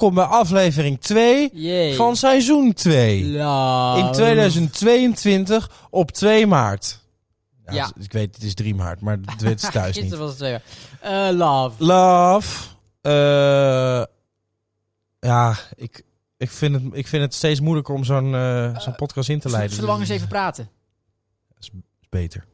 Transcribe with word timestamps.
welkom 0.00 0.14
bij 0.14 0.24
aflevering 0.38 1.00
2 1.00 1.50
Jee. 1.52 1.94
van 1.94 2.16
seizoen 2.16 2.72
2. 2.72 3.24
Love. 3.26 3.98
In 4.00 4.12
2022 4.12 5.70
op 5.90 6.10
2 6.10 6.46
maart. 6.46 7.00
Nou, 7.64 7.76
Ja. 7.76 7.90
dus 7.96 8.04
Ik 8.04 8.12
weet, 8.12 8.34
het 8.34 8.44
is 8.44 8.54
3 8.54 8.74
maart, 8.74 9.00
maar 9.00 9.18
het 9.24 9.40
weet 9.40 9.62
het 9.62 9.72
thuis 9.72 9.86
niet. 9.96 10.04
Gisteren 10.04 10.18
was 10.18 10.28
het 10.28 10.38
twee 10.38 10.50
jaar. 10.50 10.62
Eh, 11.30 11.36
love. 11.36 11.84
Love. 11.84 12.68
eh, 13.00 14.02
ja, 15.20 15.56
ik, 15.76 16.02
ik, 16.36 16.50
vind 16.50 16.74
het, 16.74 16.82
ik 16.92 17.06
vind 17.06 17.22
het 17.22 17.34
steeds 17.34 17.60
moeilijker 17.60 17.94
om 17.94 18.04
zo'n 18.04 18.34
eh, 18.34 18.78
zo'n 18.78 18.94
podcast 18.96 19.28
in 19.28 19.40
te 19.40 19.48
leiden. 19.50 19.70
Zullen 19.70 19.84
we 19.84 19.90
lang 19.96 20.00
eens 20.00 20.10
even 20.16 20.28
praten? 20.28 20.68
is 21.58 21.70
beter. 22.08 22.44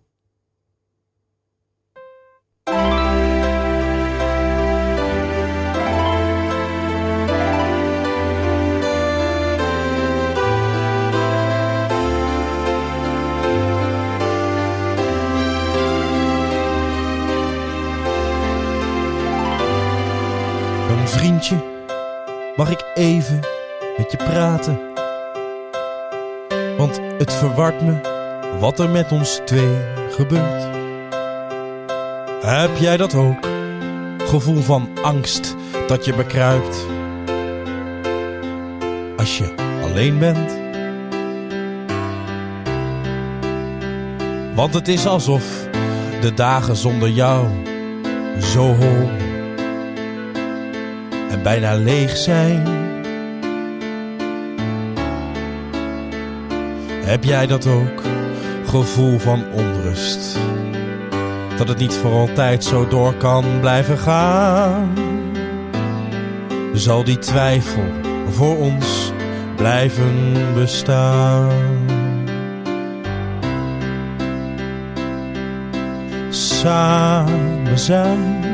Vriendje, 21.26 21.64
mag 22.56 22.70
ik 22.70 22.84
even 22.94 23.40
met 23.96 24.10
je 24.10 24.16
praten? 24.16 24.80
Want 26.76 27.00
het 27.18 27.32
verwart 27.32 27.82
me 27.82 28.00
wat 28.60 28.78
er 28.78 28.90
met 28.90 29.12
ons 29.12 29.40
twee 29.44 29.76
gebeurt. 30.10 30.62
Heb 32.40 32.76
jij 32.76 32.96
dat 32.96 33.14
ook? 33.14 33.46
Gevoel 34.18 34.62
van 34.62 34.88
angst 35.02 35.54
dat 35.86 36.04
je 36.04 36.14
bekruipt. 36.14 36.86
Als 39.16 39.38
je 39.38 39.54
alleen 39.82 40.18
bent. 40.18 40.58
Want 44.54 44.74
het 44.74 44.88
is 44.88 45.06
alsof 45.06 45.68
de 46.20 46.34
dagen 46.34 46.76
zonder 46.76 47.08
jou 47.08 47.46
zo 48.40 48.74
hol 48.74 49.25
en 51.30 51.42
bijna 51.42 51.74
leeg 51.74 52.16
zijn. 52.16 52.66
Heb 57.04 57.24
jij 57.24 57.46
dat 57.46 57.66
ook? 57.66 58.02
Gevoel 58.66 59.18
van 59.18 59.44
onrust. 59.52 60.38
Dat 61.56 61.68
het 61.68 61.78
niet 61.78 61.94
voor 61.94 62.12
altijd 62.12 62.64
zo 62.64 62.88
door 62.88 63.14
kan 63.14 63.44
blijven 63.60 63.98
gaan. 63.98 64.94
Zal 66.72 67.04
die 67.04 67.18
twijfel 67.18 67.84
voor 68.28 68.56
ons 68.58 69.12
blijven 69.56 70.34
bestaan? 70.54 71.84
Samen 76.30 77.78
zijn 77.78 78.44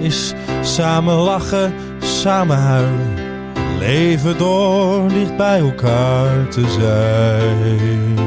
is 0.00 0.34
samen 0.62 1.14
lachen, 1.14 1.74
samen 2.26 2.58
huilen. 2.58 3.14
Leven 3.78 4.38
door 4.38 5.08
dicht 5.08 5.36
bij 5.36 5.58
elkaar 5.58 6.48
te 6.48 6.70
zijn. 6.78 8.18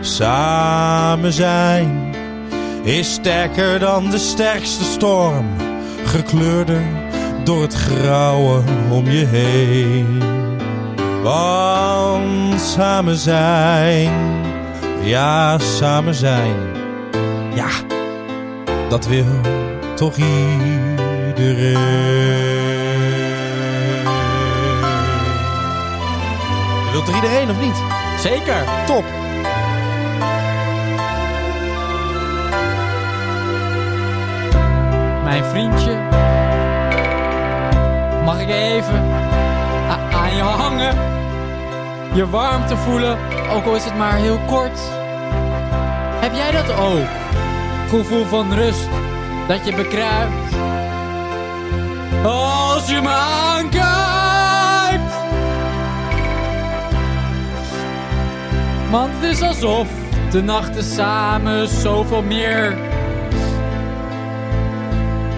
Samen 0.00 1.32
zijn 1.32 2.14
is 2.82 3.12
sterker 3.12 3.78
dan 3.78 4.10
de 4.10 4.18
sterkste 4.18 4.84
storm. 4.84 5.46
Gekleurder 6.04 6.82
door 7.44 7.62
het 7.62 7.74
grauwe 7.74 8.62
om 8.90 9.10
je 9.10 9.24
heen. 9.26 10.22
Want 11.22 12.60
samen 12.60 13.16
zijn, 13.16 14.12
ja, 15.02 15.58
samen 15.58 16.14
zijn. 16.14 16.56
Ja, 17.54 17.68
dat 18.88 19.06
wil 19.06 19.40
toch 19.94 20.16
iedereen. 21.36 22.45
Er 27.08 27.14
iedereen 27.14 27.50
of 27.50 27.60
niet? 27.60 27.76
Zeker. 28.20 28.64
Top. 28.86 29.04
Mijn 35.24 35.44
vriendje. 35.44 35.98
Mag 38.24 38.40
ik 38.40 38.48
even 38.48 39.02
aan 40.12 40.34
je 40.34 40.42
hangen? 40.42 41.14
Je 42.14 42.30
warmte 42.30 42.76
voelen, 42.76 43.18
ook 43.52 43.64
al 43.64 43.74
is 43.74 43.84
het 43.84 43.96
maar 43.96 44.14
heel 44.14 44.38
kort. 44.46 44.78
Heb 46.20 46.34
jij 46.34 46.50
dat 46.50 46.70
ook? 46.78 47.06
Gevoel 47.88 48.24
van 48.24 48.54
rust, 48.54 48.88
dat 49.48 49.66
je 49.66 49.74
bekruipt. 49.74 50.54
Als 52.24 52.88
je 52.88 53.00
me 53.00 53.55
Want 58.96 59.10
het 59.14 59.22
is 59.30 59.42
alsof 59.42 59.88
de 60.30 60.42
nachten 60.42 60.84
samen 60.84 61.68
zoveel 61.68 62.22
meer 62.22 62.76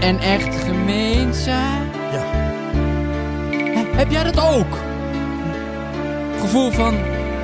en 0.00 0.18
echt 0.18 0.54
gemeen 0.64 1.34
zijn. 1.34 1.90
Ja. 2.12 2.22
He- 3.50 3.96
Heb 3.96 4.10
jij 4.10 4.22
dat 4.24 4.40
ook? 4.40 4.78
Gevoel 6.40 6.70
van 6.70 6.96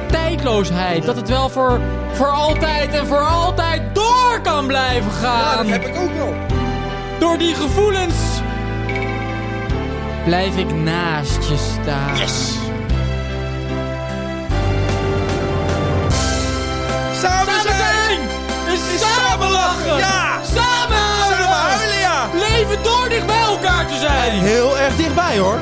tijdloosheid. 0.07 1.05
Dat 1.07 1.17
het 1.17 1.29
wel 1.29 1.49
voor, 1.49 1.81
voor 2.13 2.31
altijd 2.31 2.95
en 2.95 3.07
voor 3.07 3.27
altijd 3.27 3.83
door 3.95 4.41
kan 4.43 4.67
blijven 4.67 5.11
gaan. 5.11 5.69
ik 5.69 5.87
ook 5.97 6.15
wel. 6.15 6.35
Door 7.19 7.39
die 7.39 7.55
gevoelens 7.55 8.15
blijf 10.25 10.57
ik 10.57 10.75
naast 10.75 11.49
je 11.49 11.57
staan. 11.83 12.17
Yes. 12.17 12.54
Samen! 20.01 20.09
Ja! 20.09 20.41
Samen 20.55 20.97
huilen! 20.97 21.39
Samen 21.39 21.71
huilen, 21.71 21.99
ja! 21.99 22.27
Leven 22.49 22.83
door 22.83 23.09
dicht 23.09 23.27
bij 23.27 23.41
elkaar 23.41 23.87
te 23.87 23.97
zijn! 23.99 24.33
Heel 24.33 24.79
erg 24.79 24.97
dichtbij 24.97 25.39
hoor. 25.39 25.59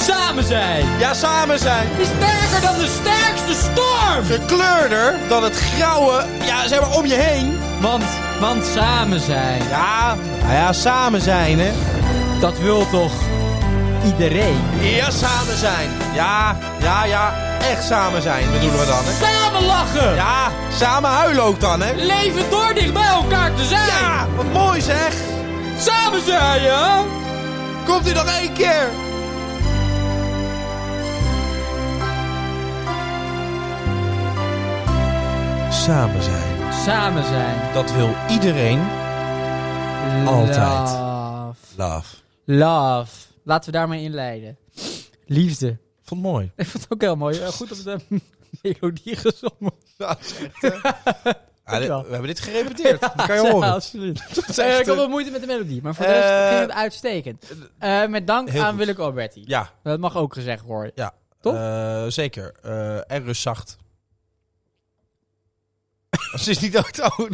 Samen 0.00 0.44
zijn! 0.44 0.84
Ja, 0.98 1.14
samen 1.14 1.58
zijn. 1.58 1.88
Is 1.98 2.06
sterker 2.06 2.60
dan 2.60 2.78
de 2.78 2.98
sterkste 3.02 3.70
storm! 3.70 4.24
Gekleurder 4.24 5.14
dan 5.28 5.42
het 5.44 5.56
grauwe, 5.56 6.24
ja, 6.44 6.68
zeg 6.68 6.80
maar 6.80 6.96
om 6.96 7.06
je 7.06 7.14
heen. 7.14 7.58
Want, 7.80 8.04
want 8.40 8.64
samen 8.64 9.20
zijn, 9.20 9.62
Ja, 9.70 10.14
nou 10.42 10.52
ja, 10.52 10.72
samen 10.72 11.20
zijn 11.20 11.58
hè. 11.58 11.70
dat 12.40 12.58
wil 12.58 12.86
toch 12.90 13.12
iedereen? 14.04 14.60
Ja, 14.80 15.10
samen 15.10 15.56
zijn. 15.56 15.88
Ja, 16.14 16.56
ja, 16.80 17.04
ja, 17.04 17.34
echt 17.70 17.84
samen 17.84 18.22
zijn 18.22 18.50
bedoelen 18.52 18.78
we 18.78 18.86
dan 18.86 19.04
hè. 19.04 19.12
Samen 19.12 19.64
lachen! 19.66 20.14
Ja, 20.14 20.50
samen 20.72 21.10
huilen 21.10 21.44
ook 21.44 21.60
dan 21.60 21.80
hè. 21.80 21.94
Leven 21.94 22.50
door 22.50 22.74
dicht 22.74 22.92
bij 22.92 23.08
elkaar 23.08 23.54
te 23.54 23.64
zijn! 23.64 23.86
Ja, 23.86 24.26
wat 24.36 24.52
mooi 24.52 24.80
zeg. 24.80 25.14
Samen 25.78 26.24
zijn, 26.24 26.62
ja! 26.62 27.04
Komt 27.86 28.08
u 28.08 28.12
nog 28.12 28.26
één 28.40 28.52
keer? 28.52 28.88
Samen 35.70 36.22
zijn. 36.22 36.72
Samen 36.84 37.24
zijn. 37.24 37.72
Dat 37.72 37.92
wil 37.92 38.14
iedereen. 38.30 38.80
Altijd. 40.26 40.88
Love. 40.88 41.56
Love. 41.76 42.16
Love. 42.44 43.12
Laten 43.42 43.72
we 43.72 43.78
daarmee 43.78 44.02
inleiden. 44.02 44.56
Liefde 45.26 45.76
Vond 46.06 46.22
het 46.22 46.30
mooi. 46.32 46.52
Ik 46.56 46.66
vond 46.66 46.82
het 46.82 46.92
ook 46.92 47.00
heel 47.00 47.16
mooi. 47.16 47.46
Goed 47.52 47.72
op 47.72 47.84
de 47.84 47.98
melodie 48.62 49.16
gezongen. 49.16 49.72
Ja, 49.96 50.18
dit- 51.78 51.88
wel. 51.88 52.02
we 52.04 52.10
hebben 52.10 52.26
dit 52.26 52.40
gerepeteerd. 52.40 53.00
Dat 53.00 53.12
kan 53.14 53.36
je 53.36 53.42
Ja, 53.42 53.50
horen. 53.50 53.72
absoluut. 53.72 54.22
Dat 54.34 54.58
Eh, 54.58 54.66
echt, 54.70 54.80
ik 54.80 54.86
had 54.86 54.94
eh, 54.94 55.00
wel 55.00 55.08
moeite 55.08 55.30
met 55.30 55.40
de 55.40 55.46
melodie, 55.46 55.82
maar 55.82 55.94
voor 55.94 56.06
de 56.06 56.12
rest 56.12 56.48
ging 56.48 56.60
het 56.60 56.70
uitstekend. 56.78 57.44
Eh, 57.78 58.06
met 58.06 58.26
dank 58.26 58.56
aan 58.56 58.68
goed. 58.68 58.78
Willeke 58.78 59.02
Alberti. 59.02 59.42
Ja, 59.46 59.70
Dat 59.82 59.98
mag 60.00 60.16
ook 60.16 60.32
gezegd 60.34 60.62
worden. 60.64 60.92
ja. 60.94 61.12
Toch? 61.40 61.54
Eh, 61.54 62.06
zeker. 62.06 62.54
Eh 62.62 63.10
en 63.12 63.24
rustzacht. 63.24 63.76
Ze 66.38 66.50
is 66.50 66.58
niet. 66.58 66.76
Oh, 67.00 67.28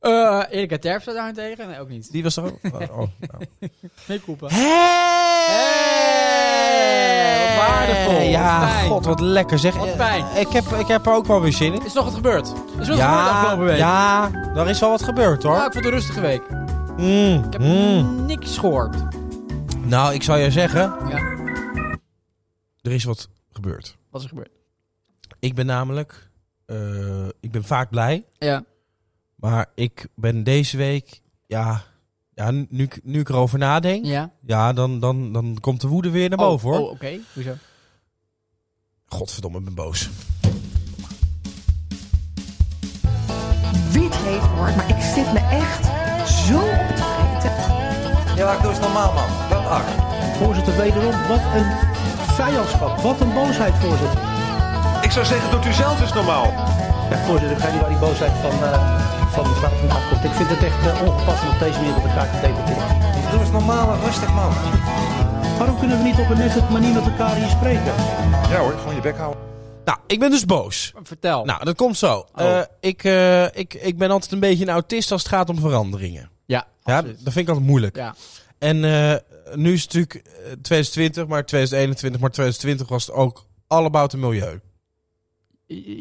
Eh 0.00 0.42
Erika 0.50 0.78
Terpstra 0.78 1.12
daarentegen? 1.12 1.68
Nee, 1.68 1.80
ook 1.80 1.88
niet. 1.88 2.12
die 2.12 2.22
was 2.22 2.36
er 2.36 2.44
ook. 2.44 2.58
Oh, 2.62 2.80
oh, 2.80 2.96
nou. 2.98 3.10
Nee, 4.06 4.20
Koepen. 4.20 4.48
Hey, 4.52 6.49
wat 7.38 7.66
waardevol, 7.68 8.20
Ja, 8.28 8.68
fijn. 8.68 8.88
god, 8.88 9.04
wat 9.04 9.20
lekker 9.20 9.58
zeg. 9.58 9.76
Wat 9.76 9.86
Eh, 9.88 9.94
fijn. 9.94 10.24
Ik 10.36 10.48
heb, 10.48 10.64
ik 10.64 10.86
heb 10.86 11.06
er 11.06 11.12
ook 11.14 11.26
wel 11.26 11.40
weer 11.40 11.52
zin 11.52 11.72
in. 11.72 11.84
Is 11.84 11.92
nog 11.92 12.04
wat 12.04 12.14
gebeurd? 12.14 12.46
Is 12.46 12.52
nog 12.52 12.66
wat 12.76 12.86
gebeurd 12.86 12.98
Ja, 12.98 13.30
afgelopen 13.30 13.64
week? 13.64 13.76
ja, 13.78 14.30
er 14.54 14.68
is 14.68 14.80
wel 14.80 14.90
wat 14.90 15.02
gebeurd 15.02 15.42
Ja, 15.42 15.48
hoor. 15.48 15.56
ik 15.56 15.62
vond 15.62 15.74
het 15.74 15.84
een 15.84 15.90
rustige 15.90 16.20
week. 16.20 16.42
Mm, 16.96 17.44
Ik 17.44 17.52
heb 17.52 17.60
mm. 17.62 18.26
niks 18.26 18.58
gehoord. 18.58 18.96
Nou, 19.84 20.14
ik 20.14 20.22
zou 20.22 20.38
je 20.38 20.50
zeggen, 20.50 20.80
Ja, 21.08 21.18
er 22.82 22.92
is 22.92 23.04
wat 23.04 23.28
gebeurd. 23.52 23.96
wat 24.10 24.20
is 24.20 24.26
er 24.26 24.32
gebeurd? 24.34 24.50
Ik 25.38 25.54
ben 25.54 25.66
namelijk, 25.66 26.30
eh, 26.66 26.76
ik 27.40 27.50
ben 27.50 27.64
vaak 27.64 27.90
blij, 27.90 28.24
Ja. 28.38 28.64
maar 29.34 29.66
ik 29.74 30.06
ben 30.14 30.44
deze 30.44 30.76
week, 30.76 31.20
ja, 31.46 31.82
ja 32.40 32.50
nu, 32.50 32.82
ik- 32.82 33.00
nu 33.02 33.20
ik 33.20 33.28
erover 33.28 33.58
nadenk, 33.58 34.04
Ja. 34.04 34.30
ja, 34.46 34.72
dan, 34.72 35.00
dan, 35.00 35.32
dan 35.32 35.56
komt 35.60 35.80
de 35.80 35.88
woede 35.88 36.10
weer 36.10 36.28
naar 36.28 36.38
boven 36.38 36.68
oh, 36.70 36.76
hoor. 36.76 36.84
Oh, 36.86 36.90
oké. 36.92 37.18
Hoezo? 37.34 37.52
Godverdomme, 39.06 39.58
ik 39.58 39.64
ben 39.64 39.74
boos. 39.74 40.08
Wiet 43.90 44.14
heet 44.16 44.40
hoor, 44.40 44.70
maar 44.76 44.88
ik 44.88 45.02
zit 45.14 45.32
me 45.32 45.38
echt 45.38 45.84
zo 46.32 46.58
op 46.58 47.40
te 47.40 47.50
vreten. 47.50 48.36
Ja, 48.36 48.58
doe 48.60 48.70
eens 48.70 48.80
normaal, 48.80 49.12
man. 49.12 49.28
Dat 49.50 49.66
acht. 49.66 49.92
Voorzitter, 50.36 50.76
wederom, 50.76 51.14
wat 51.28 51.40
een 51.54 51.66
vijandschap. 52.34 52.98
Wat 53.00 53.20
een 53.20 53.32
boosheid, 53.34 53.74
voorzitter. 53.74 54.18
Ik 55.02 55.10
zou 55.10 55.24
zeggen, 55.26 55.50
doet 55.50 55.66
u 55.66 55.72
zelf 55.72 56.00
eens 56.00 56.12
normaal. 56.12 56.44
Ja, 57.10 57.24
voorzitter, 57.26 57.56
ik 57.56 57.62
ga 57.62 57.70
niet 57.70 57.80
waar 57.80 57.88
die 57.90 57.98
boosheid 57.98 58.32
van, 58.32 58.50
eh 58.64 59.19
van 59.30 59.48
mevrouw 59.48 59.70
vandaan 59.70 60.08
komt. 60.08 60.24
Ik 60.24 60.30
vind 60.30 60.48
het 60.48 60.62
echt 60.62 60.86
eh, 60.86 61.02
ongepast 61.06 61.42
om 61.42 61.48
op 61.48 61.58
deze 61.58 61.78
manier 61.78 61.94
met 61.94 62.04
elkaar 62.04 62.30
te 62.30 62.40
debatteren. 62.46 62.88
Doe 63.30 63.40
eens 63.40 63.50
normaal 63.50 63.92
en 63.94 64.00
rustig, 64.00 64.32
man. 64.34 64.52
Waarom 65.58 65.78
kunnen 65.78 65.96
we 65.98 66.02
niet 66.04 66.18
op 66.18 66.28
een 66.30 66.38
nette 66.38 66.62
manier 66.70 66.92
met 66.94 67.04
elkaar 67.04 67.34
hier 67.36 67.48
spreken? 67.48 67.94
Ja 68.50 68.58
hoor, 68.60 68.72
gewoon 68.78 68.94
je 68.94 69.00
bek 69.00 69.16
houden. 69.16 69.42
Nou, 69.84 69.98
ik 70.06 70.18
ben 70.18 70.30
dus 70.30 70.44
boos. 70.46 70.92
Vertel. 71.02 71.44
Nou, 71.44 71.64
dat 71.64 71.76
komt 71.76 71.96
zo. 71.96 72.26
Oh. 72.34 72.58
Eh, 72.58 72.64
ik, 72.80 73.04
eh, 73.04 73.44
ik, 73.44 73.74
ik 73.74 73.98
ben 73.98 74.10
altijd 74.10 74.32
een 74.32 74.40
beetje 74.40 74.64
een 74.64 74.70
autist 74.70 75.12
als 75.12 75.22
het 75.22 75.30
gaat 75.32 75.48
om 75.48 75.58
veranderingen. 75.58 76.30
ja, 76.46 76.66
Ja, 76.84 77.02
dat 77.02 77.12
vind 77.22 77.36
ik 77.36 77.48
altijd 77.48 77.66
moeilijk. 77.66 77.96
Ja. 77.96 78.14
En 78.58 78.84
eh, 78.84 79.16
nu 79.54 79.72
is 79.72 79.82
het 79.82 79.92
natuurlijk 79.94 80.14
eh, 80.14 80.42
2020, 80.62 81.26
maar 81.26 81.46
2021, 81.46 82.20
maar 82.20 82.30
2020 82.30 82.88
was 82.88 83.06
het 83.06 83.14
ook 83.14 83.44
all 83.66 83.84
about 83.84 84.12
het 84.12 84.20
milieu. 84.20 84.60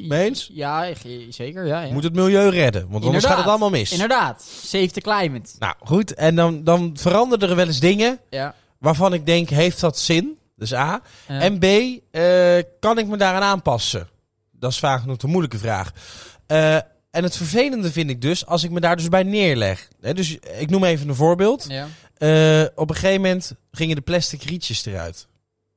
Mee 0.07 0.25
eens? 0.25 0.49
Ja, 0.53 0.87
zeker. 1.29 1.65
Ja, 1.65 1.81
ja. 1.81 1.93
Moet 1.93 2.03
het 2.03 2.13
milieu 2.13 2.49
redden, 2.49 2.89
want 2.89 3.05
anders 3.05 3.25
gaat 3.25 3.37
het 3.37 3.45
allemaal 3.45 3.69
mis. 3.69 3.91
Inderdaad. 3.91 4.43
Save 4.63 4.91
the 4.91 5.01
climate. 5.01 5.49
Nou, 5.59 5.73
goed. 5.79 6.13
En 6.13 6.35
dan, 6.35 6.63
dan 6.63 6.91
veranderen 6.99 7.49
er 7.49 7.55
wel 7.55 7.65
eens 7.67 7.79
dingen 7.79 8.19
Ja. 8.29 8.55
waarvan 8.79 9.13
ik 9.13 9.25
denk, 9.25 9.49
heeft 9.49 9.79
dat 9.79 9.97
zin? 9.99 10.37
Dus 10.55 10.73
A. 10.73 11.01
Ja. 11.27 11.39
En 11.39 11.59
B, 11.59 11.63
eh, 12.11 12.57
kan 12.79 12.97
ik 12.97 13.07
me 13.07 13.17
daaraan 13.17 13.41
aanpassen? 13.41 14.07
Dat 14.51 14.71
is 14.71 14.79
vaak 14.79 15.05
nog 15.05 15.17
de 15.17 15.27
moeilijke 15.27 15.57
vraag. 15.57 15.91
Eh, 16.47 16.75
en 17.11 17.23
het 17.23 17.37
vervelende 17.37 17.91
vind 17.91 18.09
ik 18.09 18.21
dus, 18.21 18.45
als 18.45 18.63
ik 18.63 18.71
me 18.71 18.79
daar 18.79 18.95
dus 18.95 19.09
bij 19.09 19.23
neerleg. 19.23 19.87
Hè, 20.01 20.13
dus 20.13 20.37
ik 20.59 20.69
noem 20.69 20.83
even 20.83 21.09
een 21.09 21.15
voorbeeld. 21.15 21.65
ja. 21.69 21.87
Eh, 22.17 22.65
op 22.75 22.89
een 22.89 22.95
gegeven 22.95 23.21
moment 23.21 23.53
gingen 23.71 23.95
de 23.95 24.01
plastic 24.01 24.43
rietjes 24.43 24.85
eruit 24.85 25.27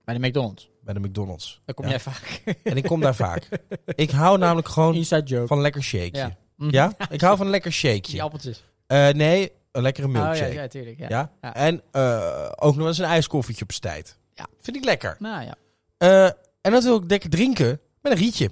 Bij 0.05 0.19
de 0.19 0.27
McDonald's. 0.27 0.69
Bij 0.85 0.95
de 0.95 1.01
McDonald's. 1.01 1.61
Daar 1.65 1.75
kom 1.75 1.85
Ja. 1.85 1.91
jij 1.91 2.01
vaak. 2.01 2.43
En 2.63 2.77
ik 2.77 2.83
kom 2.85 3.01
daar 3.01 3.15
vaak. 3.15 3.49
Ik 3.95 4.11
hou 4.11 4.39
namelijk 4.39 4.69
gewoon 4.69 5.05
van 5.05 5.57
een 5.57 5.61
lekker 5.61 5.83
shakeje. 5.83 6.11
Ja. 6.17 6.37
Ja? 6.57 6.93
Mhm. 6.99 7.13
Ik 7.13 7.21
hou 7.21 7.37
van 7.37 7.47
een 7.47 7.53
lekker 7.53 7.71
Die 7.71 7.79
shakeje. 7.79 8.23
appeltjes. 8.23 8.65
Eh, 8.87 9.09
nee, 9.09 9.53
een 9.73 9.83
lekkere 9.83 10.07
Oh, 10.07 10.13
ja, 10.13 10.23
milkshake. 10.23 10.53
ja, 10.53 10.67
tuurlijk. 10.69 10.99
Ja. 10.99 11.09
ja? 11.41 11.55
En 11.55 11.83
eh, 11.91 12.49
ook 12.57 12.77
nog 12.77 12.87
eens 12.87 12.99
een 12.99 13.05
ijskoffietje 13.05 13.63
op 13.65 13.73
zijn 13.73 13.95
tijd. 13.95 14.19
Ja. 14.35 14.47
Vind 14.61 14.77
ik 14.77 14.85
lekker. 14.85 15.17
Nou 15.19 15.45
ja. 15.45 15.55
Eh, 15.99 16.25
en 16.61 16.73
dat 16.73 16.83
wil 16.85 16.97
ik 16.97 17.11
lekker 17.11 17.31
drinken 17.31 17.81
met 18.01 18.13
een 18.13 18.19
rietje. 18.19 18.51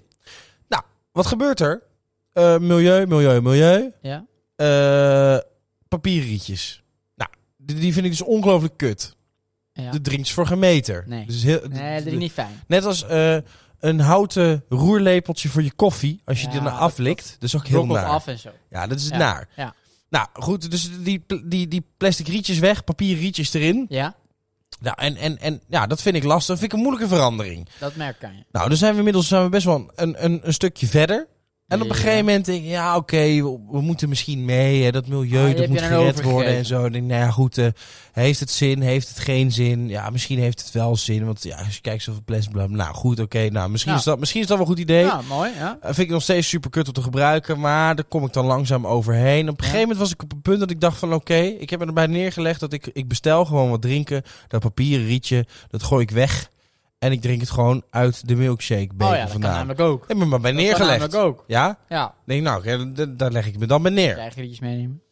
Nou, 0.68 0.82
wat 1.12 1.26
gebeurt 1.26 1.60
er? 1.60 1.82
Milieu, 2.60 3.06
milieu, 3.06 3.40
milieu. 3.40 3.92
Ja. 4.02 4.24
Papieren 5.88 6.28
rietjes. 6.28 6.82
Nou, 7.14 7.30
die, 7.56 7.76
die 7.76 7.92
vind 7.92 8.04
ik 8.04 8.10
dus 8.10 8.22
ongelooflijk 8.22 8.76
kut. 8.76 9.16
Ja. 9.82 9.90
De 9.90 10.00
drinks 10.00 10.32
voor 10.32 10.46
geen 10.46 10.58
meter. 10.58 11.04
Nee. 11.06 11.26
Dus 11.26 11.42
heel, 11.42 11.60
Nee, 11.68 11.98
dat 12.04 12.12
is 12.12 12.18
niet 12.18 12.32
fijn. 12.32 12.60
Net 12.66 12.84
als 12.84 13.06
eh, 13.06 13.36
een 13.80 14.00
houten 14.00 14.64
roerlepeltje 14.68 15.48
voor 15.48 15.62
je 15.62 15.72
koffie. 15.72 16.20
Als 16.24 16.40
je 16.40 16.46
Ja, 16.46 16.52
die 16.52 16.60
dan 16.62 16.72
aflikt. 16.72 17.36
Dat 17.38 17.42
is 17.48 17.56
ook 17.56 17.66
heel 17.66 17.86
naar. 17.86 18.04
af 18.04 18.26
en 18.26 18.38
zo. 18.38 18.50
Ja, 18.70 18.86
dat 18.86 18.98
is 18.98 19.08
Ja. 19.08 19.16
naar. 19.16 19.48
Ja. 19.56 19.74
Nou, 20.10 20.26
goed. 20.32 20.70
Dus 20.70 20.90
die, 21.02 21.24
die, 21.44 21.68
die 21.68 21.84
plastic 21.96 22.28
rietjes 22.28 22.58
weg. 22.58 22.84
Papieren 22.84 23.22
rietjes 23.22 23.54
erin. 23.54 23.86
Ja, 23.88 24.14
Nou, 24.80 24.96
en, 25.00 25.16
en, 25.16 25.38
en 25.38 25.60
ja, 25.68 25.86
dat 25.86 26.02
vind 26.02 26.16
ik 26.16 26.22
lastig. 26.24 26.46
Dat 26.48 26.58
vind 26.58 26.72
ik 26.72 26.78
een 26.78 26.84
moeilijke 26.84 27.14
verandering. 27.14 27.68
dat 27.78 27.94
merk 27.96 28.16
ik 28.16 28.24
aan 28.24 28.36
je. 28.36 28.44
Nou, 28.52 28.68
dan 28.68 28.76
zijn 28.76 28.92
we 28.92 28.98
inmiddels 28.98 29.28
zijn 29.28 29.42
we 29.42 29.48
best 29.48 29.64
wel 29.64 29.90
een, 29.94 30.24
een, 30.24 30.40
een 30.46 30.52
stukje 30.52 30.86
verder. 30.86 31.26
En 31.70 31.82
op 31.82 31.88
een 31.88 31.94
gegeven 31.94 32.24
moment 32.24 32.44
denk 32.44 32.62
ik, 32.62 32.68
ja, 32.68 32.96
oké, 32.96 33.16
we, 33.16 33.58
we 33.70 33.80
moeten 33.80 34.08
misschien 34.08 34.44
mee. 34.44 34.82
Hè, 34.82 34.90
dat 34.90 35.06
milieu, 35.06 35.50
Ah, 35.50 35.56
dat 35.56 35.68
moet 35.68 35.80
er 35.80 35.84
gered 35.86 36.22
worden 36.22 36.56
en 36.56 36.64
zo. 36.66 36.84
Ik 36.84 36.92
denk, 36.92 37.04
nou 37.06 37.20
ja, 37.20 37.30
goed, 37.30 37.58
eh, 37.58 37.66
heeft 38.12 38.40
het 38.40 38.50
zin, 38.50 38.80
heeft 38.80 39.08
het 39.08 39.18
geen 39.18 39.52
zin? 39.52 39.88
Ja, 39.88 40.10
misschien 40.10 40.38
heeft 40.38 40.60
het 40.60 40.70
wel 40.72 40.96
zin, 40.96 41.24
want 41.26 41.42
ja, 41.42 41.56
als 41.56 41.74
je 41.74 41.80
kijkt 41.80 42.02
zoveel 42.02 42.22
plastic, 42.24 42.52
bla. 42.52 42.66
Nou, 42.66 42.94
goed, 42.94 43.20
oké, 43.20 43.48
nou, 43.50 43.70
misschien, 43.70 43.92
Ja. 43.92 43.98
is 43.98 44.04
dat, 44.04 44.18
misschien 44.18 44.40
is 44.40 44.46
dat 44.46 44.56
wel 44.58 44.66
een 44.66 44.72
goed 44.72 44.82
idee. 44.82 45.04
Ja, 45.04 45.20
mooi. 45.28 45.50
Ja. 45.58 45.78
Eh, 45.80 45.86
vind 45.86 45.98
ik 46.06 46.12
nog 46.12 46.22
steeds 46.22 46.48
super 46.48 46.70
kut 46.70 46.86
om 46.86 46.92
te 46.92 47.02
gebruiken, 47.02 47.60
maar 47.60 47.94
daar 47.96 48.04
kom 48.04 48.24
ik 48.24 48.32
dan 48.32 48.46
langzaam 48.46 48.86
overheen. 48.86 49.48
Op 49.48 49.58
een 49.58 49.64
gegeven 49.64 49.80
moment 49.80 49.98
was 49.98 50.12
ik 50.12 50.22
op 50.22 50.32
een 50.32 50.42
punt 50.42 50.60
dat 50.60 50.70
ik 50.70 50.80
dacht 50.80 50.98
van, 50.98 51.14
oké, 51.14 51.34
ik 51.38 51.70
heb 51.70 51.80
erbij 51.80 52.06
neergelegd 52.06 52.60
dat 52.60 52.72
ik, 52.72 52.86
ik 52.92 53.08
bestel 53.08 53.44
gewoon 53.44 53.70
wat 53.70 53.82
drinken. 53.82 54.22
Dat 54.48 54.60
papieren 54.60 55.06
rietje, 55.06 55.46
dat 55.68 55.82
gooi 55.82 56.02
ik 56.02 56.10
weg. 56.10 56.50
En 57.00 57.12
ik 57.12 57.20
drink 57.20 57.40
het 57.40 57.50
gewoon 57.50 57.82
uit 57.90 58.28
de 58.28 58.36
milkshake 58.36 58.80
Oh 58.82 58.96
beker 58.96 59.16
ja, 59.16 59.22
dat 59.22 59.32
kan 59.32 59.40
namelijk 59.40 59.80
ook. 59.80 60.08
Heb 60.08 60.16
me 60.16 60.24
maar 60.24 60.40
bij 60.40 60.52
Dat 60.52 60.60
kan 60.60 60.68
neergelegd. 60.68 61.00
namelijk 61.12 61.26
ook. 61.38 61.44
Ja? 61.46 61.78
Ja, 61.88 62.14
denk 62.26 62.42
nou, 62.42 62.92
daar 63.16 63.30
leg 63.32 63.46
ik 63.46 63.58
me 63.58 63.66
dan 63.66 63.82
bij 63.82 63.90
neer. 63.90 64.32
rietjes 64.34 64.60
meenemen. 64.60 65.02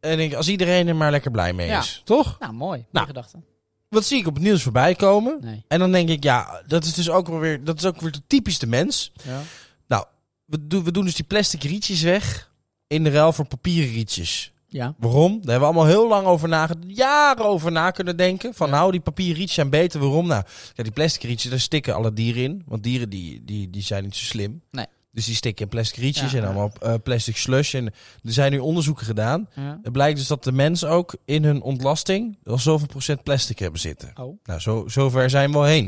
En 0.00 0.18
ik, 0.18 0.34
als 0.34 0.48
iedereen 0.48 0.88
er 0.88 0.96
maar 0.96 1.10
lekker 1.10 1.30
blij 1.30 1.52
mee 1.52 1.66
Ja. 1.66 1.78
is. 1.78 2.02
Toch? 2.04 2.36
Nou, 2.38 2.52
mooi. 2.52 2.78
Nou. 2.78 2.86
Nou. 2.92 3.06
gedachte. 3.06 3.38
Wat 3.88 4.04
zie 4.04 4.18
ik 4.18 4.26
op 4.26 4.34
het 4.34 4.42
nieuws 4.42 4.62
voorbij 4.62 4.94
komen? 4.94 5.38
Nee. 5.40 5.64
En 5.68 5.78
dan 5.78 5.92
denk 5.92 6.08
ik, 6.08 6.22
ja, 6.24 6.62
dat 6.66 6.84
is 6.84 6.94
dus 6.94 7.10
ook 7.10 7.28
wel 7.28 7.38
weer, 7.38 7.64
dat 7.64 7.78
is 7.78 7.84
ook 7.84 8.00
weer 8.00 8.10
de 8.12 8.22
typischste 8.26 8.66
mens. 8.66 9.12
Ja. 9.24 9.40
We, 10.44 10.66
doen 10.66 10.84
we 10.84 10.90
doen 10.92 11.04
dus 11.04 11.14
die 11.14 11.24
plastic 11.24 11.62
rietjes 11.62 12.02
weg 12.02 12.50
in 12.86 13.04
de 13.04 13.10
ruil 13.10 13.32
voor 13.32 13.44
papieren 13.46 13.92
rietjes. 13.92 14.52
Ja. 14.72 14.94
Waarom? 14.98 15.30
Daar 15.30 15.50
hebben 15.50 15.58
we 15.60 15.64
allemaal 15.64 15.86
heel 15.86 16.08
lang 16.08 16.26
over 16.26 16.48
nagedacht. 16.48 16.84
Jaren 16.96 17.44
over 17.44 17.72
na 17.72 17.90
kunnen 17.90 18.16
denken. 18.16 18.54
Van 18.54 18.68
Ja. 18.68 18.74
nou, 18.74 18.90
die 18.90 19.00
papieren 19.00 19.34
rietjes 19.36 19.54
zijn 19.54 19.70
beter. 19.70 20.00
Waarom? 20.00 20.26
Nou, 20.26 20.42
ja, 20.74 20.82
die 20.82 20.92
plastic 20.92 21.22
rietjes, 21.22 21.50
daar 21.50 21.60
stikken 21.60 21.94
alle 21.94 22.12
dieren 22.12 22.42
in. 22.42 22.62
Want 22.66 22.82
dieren 22.82 23.10
die, 23.10 23.44
die, 23.44 23.70
die 23.70 23.82
zijn 23.82 24.04
niet 24.04 24.16
zo 24.16 24.24
slim. 24.24 24.62
Nee. 24.70 24.86
Dus 25.12 25.26
die 25.26 25.34
stikken 25.34 25.64
in 25.64 25.70
plastic 25.70 25.96
rietjes 26.02 26.32
Ja, 26.32 26.38
en 26.38 26.44
allemaal 26.44 26.72
eh, 26.80 26.94
plastic 27.02 27.36
slush. 27.36 27.74
En 27.74 27.86
er 28.24 28.32
zijn 28.32 28.52
nu 28.52 28.58
onderzoeken 28.58 29.06
gedaan. 29.06 29.48
Het 29.82 29.92
blijkt 29.92 30.18
dus 30.18 30.26
dat 30.26 30.44
de 30.44 30.52
mens 30.52 30.84
ook 30.84 31.14
in 31.24 31.44
hun 31.44 31.62
ontlasting 31.62 32.38
al 32.44 32.58
zoveel 32.58 32.86
procent 32.86 33.22
plastic 33.22 33.58
hebben 33.58 33.80
zitten. 33.80 34.10
Oh. 34.20 34.38
Nou, 34.44 34.60
zo, 34.60 34.84
zover 34.88 35.30
zijn 35.30 35.50
we 35.50 35.56
al 35.56 35.64
heen. 35.64 35.84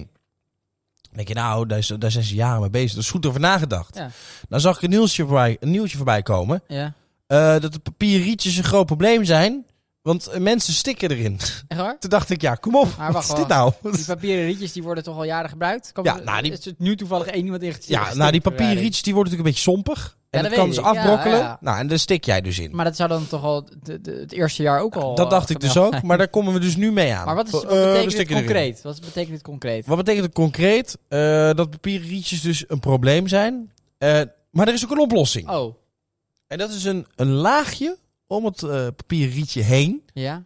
Dan 1.02 1.12
denk 1.12 1.28
je, 1.28 1.34
nou, 1.34 1.66
daar, 1.66 1.78
is, 1.78 1.86
daar 1.98 2.10
zijn 2.10 2.24
ze 2.24 2.34
jaren 2.34 2.60
mee 2.60 2.70
bezig. 2.70 2.92
Er 2.92 2.98
is 2.98 3.10
goed 3.10 3.26
over 3.26 3.40
nagedacht. 3.40 4.00
Nou 4.48 4.62
zag 4.62 4.76
ik 4.76 4.82
een 4.82 4.90
nieuwtje 4.90 5.22
voorbij, 5.22 5.56
een 5.60 5.70
nieuwtje 5.70 5.96
voorbij 5.96 6.22
komen. 6.22 6.62
Ja. 6.68 6.94
Eh, 7.32 7.60
dat 7.60 7.72
de 7.72 7.78
papieren 7.78 8.26
rietjes 8.26 8.56
een 8.56 8.64
groot 8.64 8.86
probleem 8.86 9.24
zijn. 9.24 9.66
Want 10.02 10.26
eh, 10.26 10.40
mensen 10.40 10.72
stikken 10.72 11.10
erin. 11.10 11.38
Echt 11.68 11.80
waar? 11.80 11.98
Toen 11.98 12.10
dacht 12.10 12.30
ik, 12.30 12.40
ja, 12.40 12.54
kom 12.54 12.76
op. 12.76 12.88
Maar 12.98 13.12
wat 13.12 13.22
is 13.22 13.28
dit 13.34 13.48
nou? 13.48 13.72
Die 13.82 14.04
papieren 14.04 14.44
rietjes 14.44 14.72
die 14.72 14.82
worden 14.82 15.04
toch 15.04 15.16
al 15.16 15.24
jaren 15.24 15.50
gebruikt? 15.50 15.92
Kan 15.92 16.04
Ja, 16.04 16.16
er- 16.18 16.24
nou, 16.24 16.42
die- 16.42 16.52
Is 16.52 16.64
het 16.64 16.78
nu 16.78 16.96
toevallig 16.96 17.26
één 17.26 17.44
iemand 17.44 17.62
in 17.62 17.74
Ja, 17.86 18.14
nou, 18.14 18.30
die 18.32 18.40
papieren 18.40 18.76
rietjes 18.76 19.02
die 19.02 19.14
worden 19.14 19.32
natuurlijk 19.32 19.56
een 19.58 19.64
beetje 19.72 19.92
sompig. 19.94 20.16
En 20.30 20.40
dat 20.42 20.50
dat 20.50 20.58
kan 20.60 20.68
dus. 20.68 20.76
Ja, 20.76 20.82
afbrokkelen. 20.82 21.38
ja. 21.38 21.58
Nou, 21.60 21.78
en 21.78 21.86
daar 21.86 21.98
stik 21.98 22.24
jij 22.24 22.40
dus 22.40 22.58
in. 22.58 22.76
Maar 22.76 22.84
dat 22.84 22.96
zou 22.96 23.08
dan 23.08 23.26
toch 23.28 23.42
al 23.42 23.68
de, 23.82 24.00
de- 24.00 24.10
het 24.20 24.32
eerste 24.32 24.62
jaar 24.62 24.80
ook 24.80 24.94
al... 24.94 25.14
dat 25.14 25.24
eh, 25.26 25.30
dacht 25.32 25.50
ik 25.50 25.60
dus 25.60 25.76
ook. 25.76 26.02
Maar 26.02 26.18
daar 26.18 26.28
komen 26.28 26.52
we 26.52 26.58
dus 26.60 26.76
nu 26.76 26.92
mee 26.92 27.12
aan. 27.14 27.24
Maar 27.26 27.34
wat, 27.34 27.46
is, 27.46 27.52
wat 27.52 27.62
Eh, 27.64 27.68
we 27.70 27.76
betekent 28.04 28.30
erin. 28.30 28.36
concreet? 28.44 28.82
Wat 28.82 29.00
betekent 29.00 29.32
dit 29.32 29.42
concreet? 29.42 29.86
Wat 29.86 29.96
betekent 29.96 30.24
het 30.24 30.34
concreet? 30.34 30.98
Eh, 31.08 31.18
dat 31.54 31.70
papieren 31.70 32.08
rietjes 32.08 32.40
dus 32.40 32.64
een 32.68 32.80
probleem 32.80 33.28
zijn. 33.28 33.72
Eh, 33.98 34.20
maar 34.50 34.68
er 34.68 34.74
is 34.74 34.84
ook 34.84 34.90
een 34.90 35.00
oplossing. 35.00 35.48
Oh, 35.48 35.74
En 36.52 36.59
dat 36.59 36.71
is 36.71 36.85
een, 36.85 37.06
een 37.16 37.30
laagje 37.30 37.97
om 38.26 38.44
het 38.44 38.62
eh 38.62 38.87
papieren 38.97 39.35
rietje 39.35 39.62
heen. 39.62 40.02
ja? 40.14 40.44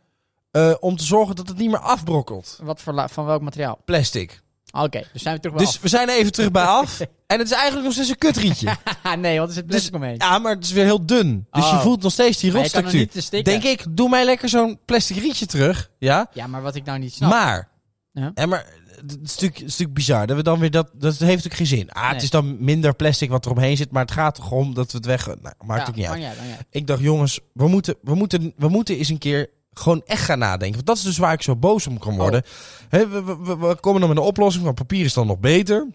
eh, 0.50 0.74
om 0.80 0.96
te 0.96 1.04
zorgen 1.04 1.36
dat 1.36 1.48
het 1.48 1.56
niet 1.58 1.70
meer 1.70 1.78
afbrokkelt. 1.80 2.58
Wat 2.62 2.80
voor 2.82 2.92
la- 2.92 3.08
van 3.08 3.24
welk 3.24 3.42
materiaal? 3.42 3.78
Plastic. 3.84 4.42
Oké, 4.70 5.02
dus 5.12 5.22
zijn 5.22 5.34
we 5.34 5.40
terug 5.40 5.56
bij 5.56 5.66
Dus 5.66 5.80
we 5.80 5.88
zijn 5.88 6.08
even 6.08 6.32
terug 6.32 6.50
bij 6.50 6.64
af. 6.64 7.00
En 7.26 7.38
het 7.38 7.46
is 7.50 7.52
eigenlijk 7.54 7.84
nog 7.84 7.92
steeds 7.94 8.08
een 8.08 8.18
kutrietje. 8.18 8.76
nee, 9.18 9.38
wat 9.38 9.50
is 9.50 9.56
het 9.56 9.64
Dus, 9.64 9.74
plastic 9.74 9.94
omheen? 9.94 10.14
ja, 10.18 10.38
maar 10.38 10.54
het 10.54 10.64
is 10.64 10.72
weer 10.72 10.84
heel 10.84 11.06
dun. 11.06 11.46
Dus 11.50 11.64
je 11.68 11.74
Oh. 11.76 11.82
voelt 11.82 12.02
nog 12.02 12.12
steeds 12.12 12.38
die 12.38 12.52
Maar 12.52 12.62
je 12.62 12.70
kan 12.70 12.78
er 12.78 12.84
rotstructuur. 12.84 13.00
niet 13.00 13.12
te 13.12 13.20
stikken. 13.36 13.60
Denk 13.60 13.80
ik, 13.80 13.96
doe 13.96 14.08
mij 14.08 14.24
lekker 14.24 14.48
zo'n 14.48 14.78
plastic 14.84 15.16
rietje 15.16 15.46
terug. 15.46 15.90
Ja? 15.98 16.30
Ja, 16.32 16.46
maar 16.46 16.62
wat 16.62 16.74
ik 16.74 16.84
nou 16.84 16.98
niet 16.98 17.14
snap. 17.14 17.30
Maar, 17.30 17.68
Ja. 18.12 18.30
en 18.34 18.48
maar 18.48 18.66
het 18.96 19.10
is, 19.10 19.16
natuurlijk, 19.16 19.54
het 19.54 19.54
is 19.54 19.70
natuurlijk 19.70 19.94
bizar. 19.94 20.26
Dat 20.26 20.36
we 20.36 20.42
dan 20.42 20.58
weer 20.58 20.70
dat, 20.70 20.90
dat 20.92 21.12
heeft 21.12 21.20
natuurlijk 21.20 21.54
geen 21.54 21.66
zin. 21.66 21.90
Ah, 21.90 22.02
Nee. 22.04 22.12
het 22.12 22.22
is 22.22 22.30
dan 22.30 22.64
minder 22.64 22.94
plastic 22.94 23.30
wat 23.30 23.44
er 23.44 23.50
omheen 23.50 23.76
zit, 23.76 23.90
maar 23.90 24.02
het 24.02 24.10
gaat 24.10 24.34
toch 24.34 24.50
om 24.50 24.74
dat 24.74 24.90
we 24.92 24.96
het 24.98 25.06
weg. 25.06 25.26
Nou, 25.26 25.54
maakt 25.64 25.80
ja, 25.82 25.88
ook 25.88 25.94
niet 25.96 26.06
uit. 26.06 26.38
Ik 26.70 26.86
dacht, 26.86 27.00
jongens, 27.00 27.40
we 27.52 27.68
moeten, 27.68 27.94
we 28.02 28.14
moeten, 28.14 28.52
we 28.56 28.68
moeten 28.68 28.96
eens 28.96 29.08
een 29.08 29.18
keer 29.18 29.50
gewoon 29.72 30.02
echt 30.04 30.22
gaan 30.24 30.38
nadenken. 30.38 30.74
Want 30.74 30.86
dat 30.86 30.96
is 30.96 31.02
dus 31.02 31.18
waar 31.18 31.32
ik 31.32 31.42
zo 31.42 31.56
boos 31.56 31.86
om 31.86 31.98
kan 31.98 32.16
worden. 32.16 32.42
Hè, 32.88 33.08
we, 33.08 33.24
we, 33.24 33.36
we- 33.36 33.56
we 33.56 33.76
komen 33.80 34.00
dan 34.00 34.08
met 34.08 34.18
een 34.18 34.24
oplossing 34.24 34.64
van 34.64 34.74
papier 34.74 35.04
is 35.04 35.14
dan 35.14 35.26
nog 35.26 35.38
beter. 35.38 35.86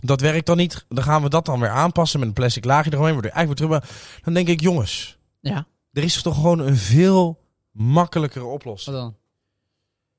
Dat 0.00 0.20
werkt 0.20 0.46
dan 0.46 0.56
niet. 0.56 0.84
Dan 0.88 1.04
gaan 1.04 1.22
we 1.22 1.28
dat 1.28 1.44
dan 1.46 1.60
weer 1.60 1.68
aanpassen 1.68 2.18
met 2.18 2.28
een 2.28 2.34
plastic 2.34 2.64
laagje 2.64 2.90
eromheen. 2.92 3.12
Waardoor 3.12 3.30
je 3.30 3.36
eigenlijk 3.36 3.70
weer 3.70 3.80
terug. 3.80 4.20
Dan 4.22 4.34
denk 4.34 4.48
ik, 4.48 4.60
jongens, 4.60 5.18
Ja, 5.40 5.66
er 5.92 6.02
is 6.02 6.22
toch 6.22 6.34
gewoon 6.34 6.58
een 6.58 6.76
veel 6.76 7.38
makkelijkere 7.72 8.44
oplossing. 8.44 8.96
wat 8.96 9.04
dan? 9.04 9.14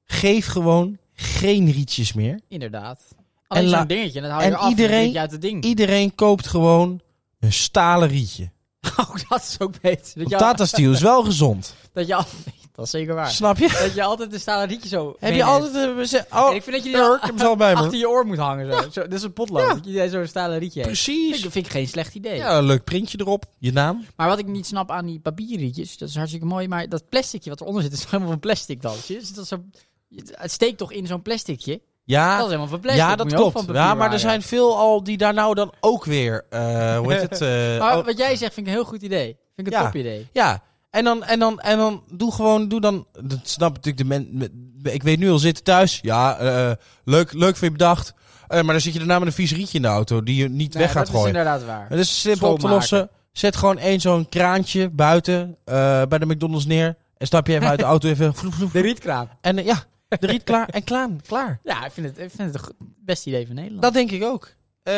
Geef 0.06 0.46
gewoon 0.46 0.98
geen 1.16 1.72
rietjes 1.72 2.14
meer. 2.14 2.40
Inderdaad. 2.48 3.02
Alleen 3.48 3.70
zo'n 3.70 3.88
dingetje, 3.88 4.22
dat 4.22 4.30
hou 4.30 4.42
je 4.44 4.48
en 4.48 4.54
er 4.54 4.60
af 4.60 4.70
iedereen- 4.70 5.12
je 5.12 5.20
uit 5.20 5.32
het 5.32 5.42
ding. 5.42 5.64
Iedereen 5.64 6.16
koopt 6.16 6.48
gewoon 6.48 7.02
een 7.40 7.54
stalen 7.54 8.08
rietje. 8.08 8.50
Oh, 8.98 9.16
dat 9.30 9.42
is 9.42 9.56
ook 9.60 9.82
beter. 9.82 10.30
Dat 10.30 10.40
Tata 10.40 10.66
Steel 10.66 10.92
is 10.92 11.02
wel 11.02 11.24
gezond. 11.24 11.74
dat 11.94 12.08
je 12.08 12.16
al- 12.16 12.26
dat 12.76 12.86
is 12.86 12.92
zeker 12.92 13.14
waar. 13.16 13.30
Snap 13.32 13.58
je? 13.58 13.78
Dat 13.82 13.94
je 13.94 14.04
altijd 14.04 14.34
een 14.34 14.40
stalen 14.40 14.68
rietje 14.68 14.90
zo 14.90 15.16
Heb 15.20 15.34
je 15.34 15.44
altijd... 15.44 16.10
ze- 16.10 16.26
oh, 16.32 16.50
En 16.50 16.56
ik 16.56 16.64
vind 16.64 16.76
dat 16.76 16.86
je 16.86 16.92
die 16.92 17.02
al 17.46 17.56
me. 17.56 17.74
achter 17.76 17.98
je 17.98 18.10
oor 18.10 18.26
moet 18.26 18.38
hangen. 18.38 18.72
Zo. 18.84 18.90
Zo, 18.90 19.02
dit 19.02 19.14
is 19.14 19.24
een 19.24 19.34
potlood. 19.34 19.68
Dat 19.68 19.86
je 19.94 20.10
zo'n 20.10 20.28
stalen 20.28 20.60
rietje 20.60 20.80
heeft. 20.80 20.92
Precies. 20.92 21.32
Vind 21.34 21.46
ik, 21.46 21.52
vind 21.52 21.66
ik 21.66 21.72
geen 21.72 21.88
slecht 21.88 22.16
idee. 22.16 22.36
Ja, 22.36 22.58
een 22.58 22.64
leuk 22.66 22.84
printje 22.84 23.20
erop. 23.20 23.46
Je 23.60 23.72
naam. 23.72 24.06
Maar 24.16 24.28
wat 24.28 24.40
ik 24.40 24.48
niet 24.48 24.66
snap 24.66 24.92
aan 24.92 25.06
die 25.06 25.20
papierrietjes, 25.20 25.98
dat 25.98 26.10
is 26.10 26.16
hartstikke 26.16 26.46
mooi, 26.46 26.68
maar 26.68 26.90
dat 26.90 27.10
plasticje 27.10 27.50
wat 27.50 27.62
eronder 27.62 27.84
zit, 27.84 27.94
is 27.94 28.04
helemaal 28.06 28.28
van 28.28 28.40
plastic 28.40 28.82
dan? 28.82 28.96
Dus 29.08 29.34
dat 29.34 29.44
is 29.44 29.50
zo, 29.50 29.64
het 30.10 30.52
steekt 30.52 30.78
toch 30.78 30.92
in 30.92 31.08
zo'n 31.08 31.22
plasticje? 31.22 31.82
Ja, 32.04 32.30
Dat 32.32 32.40
is 32.40 32.46
helemaal 32.46 32.68
van 32.68 32.80
plastic. 32.80 33.04
ja 33.04 33.16
dat 33.16 33.34
klopt. 33.34 33.64
Ja, 33.74 33.94
maar 33.94 34.14
er 34.14 34.20
zijn 34.20 34.42
veel 34.42 34.78
al 34.78 35.04
die 35.04 35.18
daar 35.18 35.34
nou 35.34 35.56
dan 35.56 35.74
ook 35.80 36.06
weer... 36.06 36.46
eh 36.50 36.98
hoe 36.98 37.14
heet 37.14 37.22
het? 37.22 37.42
eh, 37.42 37.80
Maar 37.80 38.04
wat 38.04 38.18
jij 38.18 38.36
zegt 38.36 38.54
vind 38.54 38.68
ik 38.68 38.74
een 38.74 38.80
heel 38.80 38.90
goed 38.90 39.02
idee. 39.02 39.38
Vind 39.56 39.68
ik 39.68 39.74
een 39.74 39.80
Ja. 39.80 39.86
top 39.86 39.96
idee. 39.96 40.28
ja, 40.34 40.64
en 40.90 41.04
dan, 41.04 41.24
en, 41.24 41.40
dan, 41.40 41.60
en 41.60 41.78
dan 41.78 42.04
doe 42.12 42.32
gewoon... 42.34 42.68
Doe 42.68 42.82
dan, 42.82 43.06
dat 43.12 43.40
snap 43.44 43.74
natuurlijk 43.76 43.98
de 43.98 44.04
mensen... 44.06 44.74
Ik 44.84 45.04
weet 45.04 45.20
nu 45.20 45.30
al 45.32 45.38
zitten 45.40 45.64
thuis. 45.64 46.00
Ja, 46.02 46.38
eh, 46.38 46.72
leuk, 47.04 47.34
leuk 47.34 47.56
voor 47.56 47.66
je 47.68 47.72
bedacht. 47.74 48.14
Eh, 48.48 48.62
maar 48.62 48.72
dan 48.74 48.82
zit 48.82 48.94
je 48.94 49.00
daarna 49.00 49.20
met 49.20 49.28
een 49.28 49.34
vies 49.34 49.52
rietje 49.54 49.76
in 49.76 49.82
de 49.82 49.88
auto 49.88 50.24
die 50.24 50.36
je 50.36 50.50
niet 50.50 50.74
Nee, 50.74 50.84
weg 50.84 50.92
gaat 50.92 51.06
dat 51.06 51.14
is 51.16 51.20
gooien. 51.20 51.28
inderdaad 51.38 51.66
waar. 51.66 51.86
Het 51.90 52.00
is 52.00 52.22
simpel 52.22 52.52
op 52.52 52.60
te 52.60 52.68
lossen. 52.68 53.10
Zet 53.32 53.56
gewoon 53.56 53.78
één 53.78 54.00
zo'n 54.02 54.30
kraantje 54.30 54.90
buiten 54.90 55.58
eh, 55.66 56.02
bij 56.10 56.18
de 56.18 56.26
McDonald's 56.26 56.66
neer. 56.66 56.96
En 57.18 57.28
stap 57.28 57.48
je 57.48 57.54
even 57.54 57.68
uit 57.68 57.80
de 57.80 57.86
auto 57.86 58.08
even... 58.10 58.36
vloep, 58.36 58.54
vloep, 58.54 58.72
De 58.72 58.80
vloep. 58.80 58.84
rietkraam. 58.84 59.30
En 59.42 59.64
ja, 59.64 59.84
de 60.08 60.28
riet 60.28 60.44
klaar 60.44 60.70
en 60.70 60.84
klaar. 60.84 61.10
klaar. 61.28 61.60
Ja, 61.64 61.86
ik 61.86 61.92
vind 61.92 62.08
het, 62.08 62.18
ik 62.18 62.32
vind 62.32 62.54
het 62.54 62.62
het 62.66 62.74
beste 62.80 63.30
idee 63.30 63.46
van 63.46 63.56
Nederland. 63.56 63.82
Dat 63.84 63.94
denk 63.94 64.12
ik 64.12 64.24
ook. 64.24 64.54
Eh, 64.84 64.94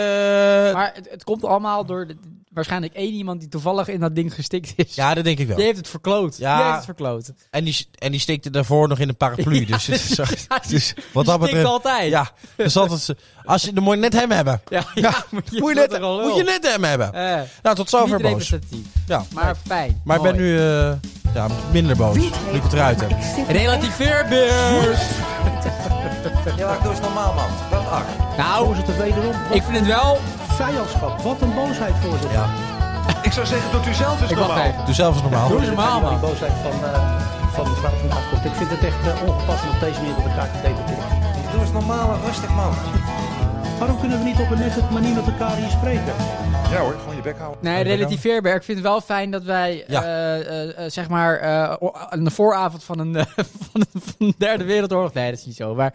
maar 0.73 0.91
het, 0.93 1.09
het 1.09 1.23
komt 1.23 1.43
allemaal 1.43 1.85
door 1.85 2.07
de- 2.07 2.17
waarschijnlijk 2.57 2.93
één 2.93 3.13
iemand 3.13 3.39
die 3.39 3.49
toevallig 3.49 3.87
in 3.87 3.99
dat 3.99 4.15
ding 4.15 4.33
gestikt 4.33 4.73
is. 4.75 4.95
ja, 4.95 5.13
dat 5.13 5.23
denk 5.23 5.39
ik 5.39 5.47
wel. 5.47 5.55
Die 5.55 5.65
heeft 5.65 5.77
het 5.77 5.87
verkloot. 5.89 6.37
Ja. 6.37 6.55
Die 6.55 6.63
heeft 6.63 6.75
het 6.75 6.85
verkloot. 6.85 7.31
En 7.51 7.63
die, 7.63 7.87
en 7.97 8.11
die 8.11 8.19
stikte 8.19 8.49
daarvoor 8.49 8.87
nog 8.87 8.99
in 8.99 9.09
een 9.09 9.17
paraplu. 9.17 9.65
dus, 9.65 9.87
het 9.87 9.95
is 10.09 10.19
echt- 10.19 10.45
Ja, 10.49 10.59
die- 10.67 10.69
dus 10.71 10.93
wat 11.13 11.25
dat 11.25 11.39
betreft... 11.39 11.65
altijd. 11.65 12.09
Ja, 12.09 12.31
dus 12.55 12.77
altijd, 12.77 13.13
als 13.45 13.61
je, 13.63 13.73
dan 13.73 13.83
moet 13.83 13.93
je 13.93 13.99
net 13.99 14.13
hem 14.13 14.31
hebben. 14.31 14.61
ja, 14.69 14.83
ja, 14.93 15.25
moet 15.29 15.43
je, 15.51 15.59
Moet 15.59 15.69
je, 15.73 15.79
wat 15.79 15.89
net, 15.89 16.01
moet 16.01 16.35
je 16.35 16.43
net 16.43 16.67
hem 16.71 16.83
hebben. 16.83 17.13
Eh, 17.13 17.41
Nou, 17.63 17.75
tot 17.75 17.89
zover 17.89 18.07
niet 18.07 18.31
boos. 18.31 18.49
representatief. 18.49 18.85
Ja, 19.07 19.23
Maar 19.33 19.55
fijn. 19.67 20.01
maar 20.03 20.17
ik 20.17 20.23
ben 20.23 20.35
nu 20.35 20.57
eh, 20.59 20.91
ja, 21.33 21.47
minder 21.71 21.95
boos. 21.95 22.15
Nu 22.15 22.23
ik 22.51 22.63
het 22.63 22.73
eruit 22.73 23.01
heb. 23.01 23.09
Ik 23.09 23.17
zit 23.35 23.47
Relativeerbeurs. 23.47 25.01
Ja, 26.57 26.77
doe 26.83 26.91
eens 26.91 26.99
normaal, 27.01 27.33
man. 27.33 27.49
Wat 27.69 27.87
ach. 27.89 28.03
Nou, 28.37 28.65
Voorzitter, 28.65 28.97
wederom. 28.97 29.31
Wat 29.47 29.55
ik 29.55 29.63
vind 29.63 29.77
het 29.77 29.85
wel... 29.85 30.17
vijandschap. 30.65 31.13
Wat 31.21 31.41
een 31.41 31.53
boosheid, 31.61 31.95
voorzitter. 32.03 32.31
Ja, 32.39 32.45
Ik 33.27 33.31
zou 33.37 33.45
zeggen, 33.45 33.71
doet 33.71 33.85
u 33.87 33.93
zelf 33.93 34.21
eens 34.21 34.31
Ik 34.31 34.37
wacht 34.37 34.49
normaal. 34.49 34.67
even. 34.67 34.85
doe 34.85 34.93
zelf 35.03 35.13
eens 35.13 35.21
normaal. 35.27 35.47
Doe 35.47 35.57
eens 35.59 35.67
normaal, 35.67 35.99
Die 35.99 36.09
man. 36.09 36.19
boosheid 36.19 36.55
van, 36.65 36.75
eh, 36.89 37.01
van 37.55 37.65
mevrouw 37.69 37.91
van 38.01 38.11
Aankomt. 38.17 38.45
Ik 38.45 38.55
vind 38.61 38.69
het 38.75 38.83
echt 38.89 39.01
eh, 39.09 39.27
ongepast 39.27 39.61
om 39.63 39.69
op 39.75 39.79
deze 39.79 39.99
manier 40.01 40.15
met 40.19 40.25
elkaar 40.31 40.49
te 40.53 40.59
debatteren. 40.65 41.05
Doe 41.51 41.61
eens 41.61 41.71
normaal 41.79 42.07
en 42.13 42.19
rustig, 42.29 42.49
man. 42.61 42.73
Waarom 43.79 43.99
kunnen 43.99 44.17
we 44.19 44.23
niet 44.23 44.39
op 44.39 44.51
een 44.51 44.59
nette 44.59 44.81
manier 44.91 45.15
met 45.15 45.25
elkaar 45.25 45.55
hier 45.57 45.69
spreken? 45.69 46.13
Ja 46.71 46.79
hoor, 46.79 46.95
gewoon 46.99 47.15
je 47.15 47.21
bek 47.21 47.37
houden. 47.37 47.63
Nee, 47.63 47.83
relativeerbaar. 47.83 48.55
Ik 48.55 48.63
vind 48.63 48.77
het 48.77 48.87
wel 48.87 49.01
fijn 49.01 49.31
dat 49.31 49.43
wij, 49.43 49.83
Ja. 49.87 50.03
eh, 50.03 50.39
eh, 50.39 50.85
eh, 50.85 50.91
zeg 50.91 51.09
maar, 51.09 51.35
eh, 51.39 51.75
o- 51.79 51.93
aan 52.09 52.23
de 52.23 52.31
vooravond 52.31 52.83
van 52.83 52.99
een, 52.99 53.13
van, 53.71 53.81
een, 53.93 54.01
van 54.01 54.13
een 54.27 54.33
derde 54.37 54.63
wereldoorlog... 54.63 55.13
Nee, 55.13 55.29
dat 55.29 55.39
is 55.39 55.45
niet 55.45 55.55
zo. 55.55 55.75
Maar 55.75 55.93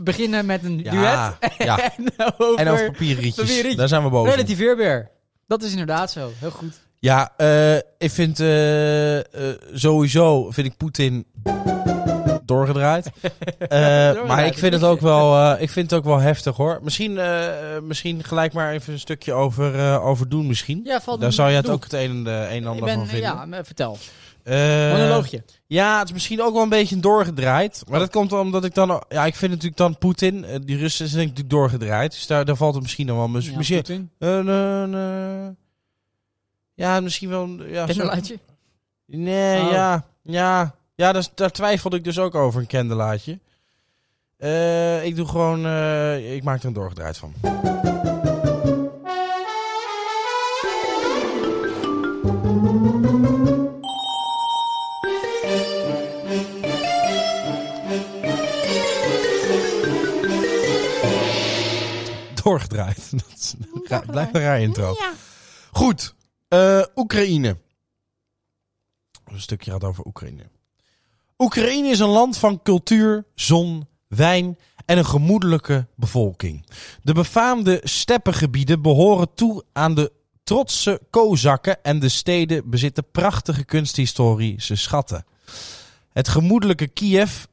beginnen 0.00 0.46
met 0.46 0.64
een 0.64 0.78
Ja, 0.82 0.90
duet. 0.90 1.52
ja. 1.58 1.78
en 1.96 2.04
over, 2.38 2.58
En 2.66 2.68
over 2.68 2.90
papierrietjes. 2.90 3.76
Daar 3.76 3.88
zijn 3.88 4.02
we 4.02 4.08
boos 4.10 4.24
om. 4.26 4.30
relativeerbaar. 4.30 5.10
Dat 5.46 5.62
is 5.62 5.70
inderdaad 5.70 6.10
zo. 6.12 6.30
Heel 6.38 6.50
goed. 6.50 6.80
Ja, 6.98 7.32
eh, 7.36 7.76
ik 7.76 8.10
vind 8.10 8.36
sowieso 9.72 10.50
vind 10.50 10.66
ik 10.66 10.76
Poetin 10.76 11.26
doorgedraaid. 12.52 13.10
Eh, 13.58 14.24
maar 14.26 14.46
ik 14.46 14.58
vind 14.58 14.72
het 14.74 14.84
ook 14.84 15.00
wel, 15.00 15.36
eh, 15.36 15.62
ik 15.62 15.70
vind 15.70 15.90
het 15.90 15.98
ook 15.98 16.04
wel 16.04 16.18
heftig 16.18 16.56
hoor. 16.56 16.78
Misschien, 16.82 17.18
eh, 17.18 17.48
misschien 17.82 18.24
gelijk 18.24 18.52
maar 18.52 18.72
even 18.72 18.92
een 18.92 18.98
stukje 18.98 19.32
over, 19.32 20.00
over 20.00 20.28
doen 20.28 20.46
misschien. 20.46 20.80
Ja, 20.84 21.00
valt 21.00 21.20
Daar 21.20 21.32
zou 21.32 21.50
je 21.50 21.56
het 21.56 21.68
ook 21.68 21.82
het 21.84 21.92
een 21.92 22.10
en, 22.10 22.24
de, 22.24 22.30
een 22.30 22.46
en 22.48 22.56
Ik 22.62 22.66
ander 22.66 22.84
ben, 22.84 22.94
van 22.94 23.06
vinden. 23.06 23.48
ja, 23.50 23.64
vertel. 23.64 23.98
Monoloogje. 24.44 25.42
ja, 25.66 25.98
het 25.98 26.06
is 26.08 26.12
misschien 26.12 26.42
ook 26.42 26.52
wel 26.52 26.62
een 26.62 26.68
beetje 26.68 27.00
doorgedraaid. 27.00 27.82
Maar 27.88 27.98
dat 27.98 28.10
komt 28.10 28.32
omdat 28.32 28.64
ik 28.64 28.74
dan... 28.74 29.02
Ja, 29.08 29.26
ik 29.26 29.34
vind 29.36 29.50
natuurlijk 29.50 29.76
dan 29.76 29.98
Poetin, 29.98 30.44
die 30.64 30.76
Russen 30.76 31.08
zijn 31.08 31.22
natuurlijk 31.22 31.50
doorgedraaid. 31.50 32.10
Dus 32.12 32.26
daar, 32.26 32.44
daar 32.44 32.56
valt 32.56 32.74
het 32.74 32.82
misschien 32.82 33.06
dan 33.06 33.16
wel... 33.16 33.28
mis- 33.28 33.46
Ja, 33.46 33.56
misschien, 33.56 34.10
ja, 36.74 37.00
misschien 37.00 37.28
wel... 37.28 37.48
Ja, 37.68 37.84
Candlelightje. 37.86 38.38
Nee, 39.06 39.60
Oh. 39.60 39.70
ja. 39.70 40.04
Ja, 40.22 40.74
ja 41.02 41.12
daar, 41.12 41.28
daar 41.34 41.50
twijfelde 41.52 41.96
ik 41.96 42.04
dus 42.04 42.18
ook 42.18 42.34
over, 42.34 42.60
een 42.60 42.66
candelaatje. 42.66 43.38
Eh, 44.36 45.04
ik 45.04 45.16
doe 45.16 45.26
gewoon... 45.26 45.66
eh, 45.66 46.34
ik 46.34 46.42
maak 46.44 46.60
er 46.60 46.66
een 46.66 46.72
doorgedraaid 46.72 47.18
van. 47.18 47.34
Doorgedraaid. 62.42 63.10
Dat 63.18 63.56
raar- 63.84 64.06
blijft 64.06 64.34
een 64.34 64.40
raar 64.40 64.60
intro. 64.60 64.96
Goed. 65.70 66.14
eh, 66.48 66.82
Oekraïne. 66.94 67.56
Een 69.24 69.40
stukje 69.40 69.70
gaat 69.70 69.84
over 69.84 70.06
Oekraïne. 70.06 70.50
Oekraïne 71.42 71.88
is 71.88 71.98
een 71.98 72.08
land 72.08 72.38
van 72.38 72.62
cultuur, 72.62 73.24
zon, 73.34 73.86
wijn 74.08 74.58
en 74.86 74.98
een 74.98 75.06
gemoedelijke 75.06 75.86
bevolking. 75.96 76.66
De 77.02 77.12
befaamde 77.12 77.80
steppengebieden 77.84 78.82
behoren 78.82 79.34
toe 79.34 79.64
aan 79.72 79.94
de 79.94 80.12
trotse 80.44 81.00
Kozakken 81.10 81.82
en 81.82 81.98
de 81.98 82.08
steden 82.08 82.70
bezitten 82.70 83.04
prachtige 83.12 83.64
kunsthistorische 83.64 84.74
schatten. 84.74 85.24
Het 86.12 86.28
gemoedelijke 86.28 86.88
Kiev 86.88 87.44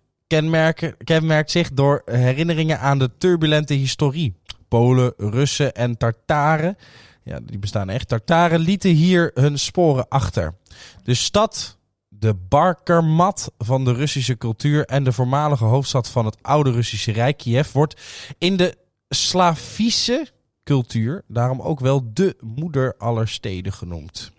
kenmerkt 1.03 1.51
zich 1.51 1.73
door 1.73 2.01
herinneringen 2.05 2.79
aan 2.79 2.99
de 2.99 3.11
turbulente 3.17 3.73
historie. 3.73 4.35
Polen, 4.67 5.13
Russen 5.17 5.73
en 5.73 5.97
Tartaren, 5.97 6.77
ja, 7.23 7.39
die 7.43 7.59
bestaan 7.59 7.89
echt, 7.89 8.07
Tartaren 8.07 8.59
lieten 8.59 8.91
hier 8.91 9.31
hun 9.33 9.59
sporen 9.59 10.07
achter. 10.07 10.55
De 11.03 11.13
stad, 11.13 11.77
de 12.19 12.33
Barkermat 12.33 13.51
van 13.57 13.85
de 13.85 13.93
Russische 13.93 14.37
cultuur 14.37 14.85
en 14.85 15.03
de 15.03 15.11
voormalige 15.11 15.63
hoofdstad 15.63 16.09
van 16.09 16.25
het 16.25 16.37
oude 16.41 16.71
Russische 16.71 17.11
Rijk, 17.11 17.37
Kiev, 17.37 17.71
wordt 17.71 18.01
in 18.37 18.57
de 18.57 18.77
Slavische 19.09 20.31
cultuur 20.63 21.23
daarom 21.27 21.61
ook 21.61 21.79
wel 21.79 22.13
de 22.13 22.37
moeder 22.39 22.95
aller 22.97 23.27
steden 23.27 23.73
genoemd. 23.73 24.31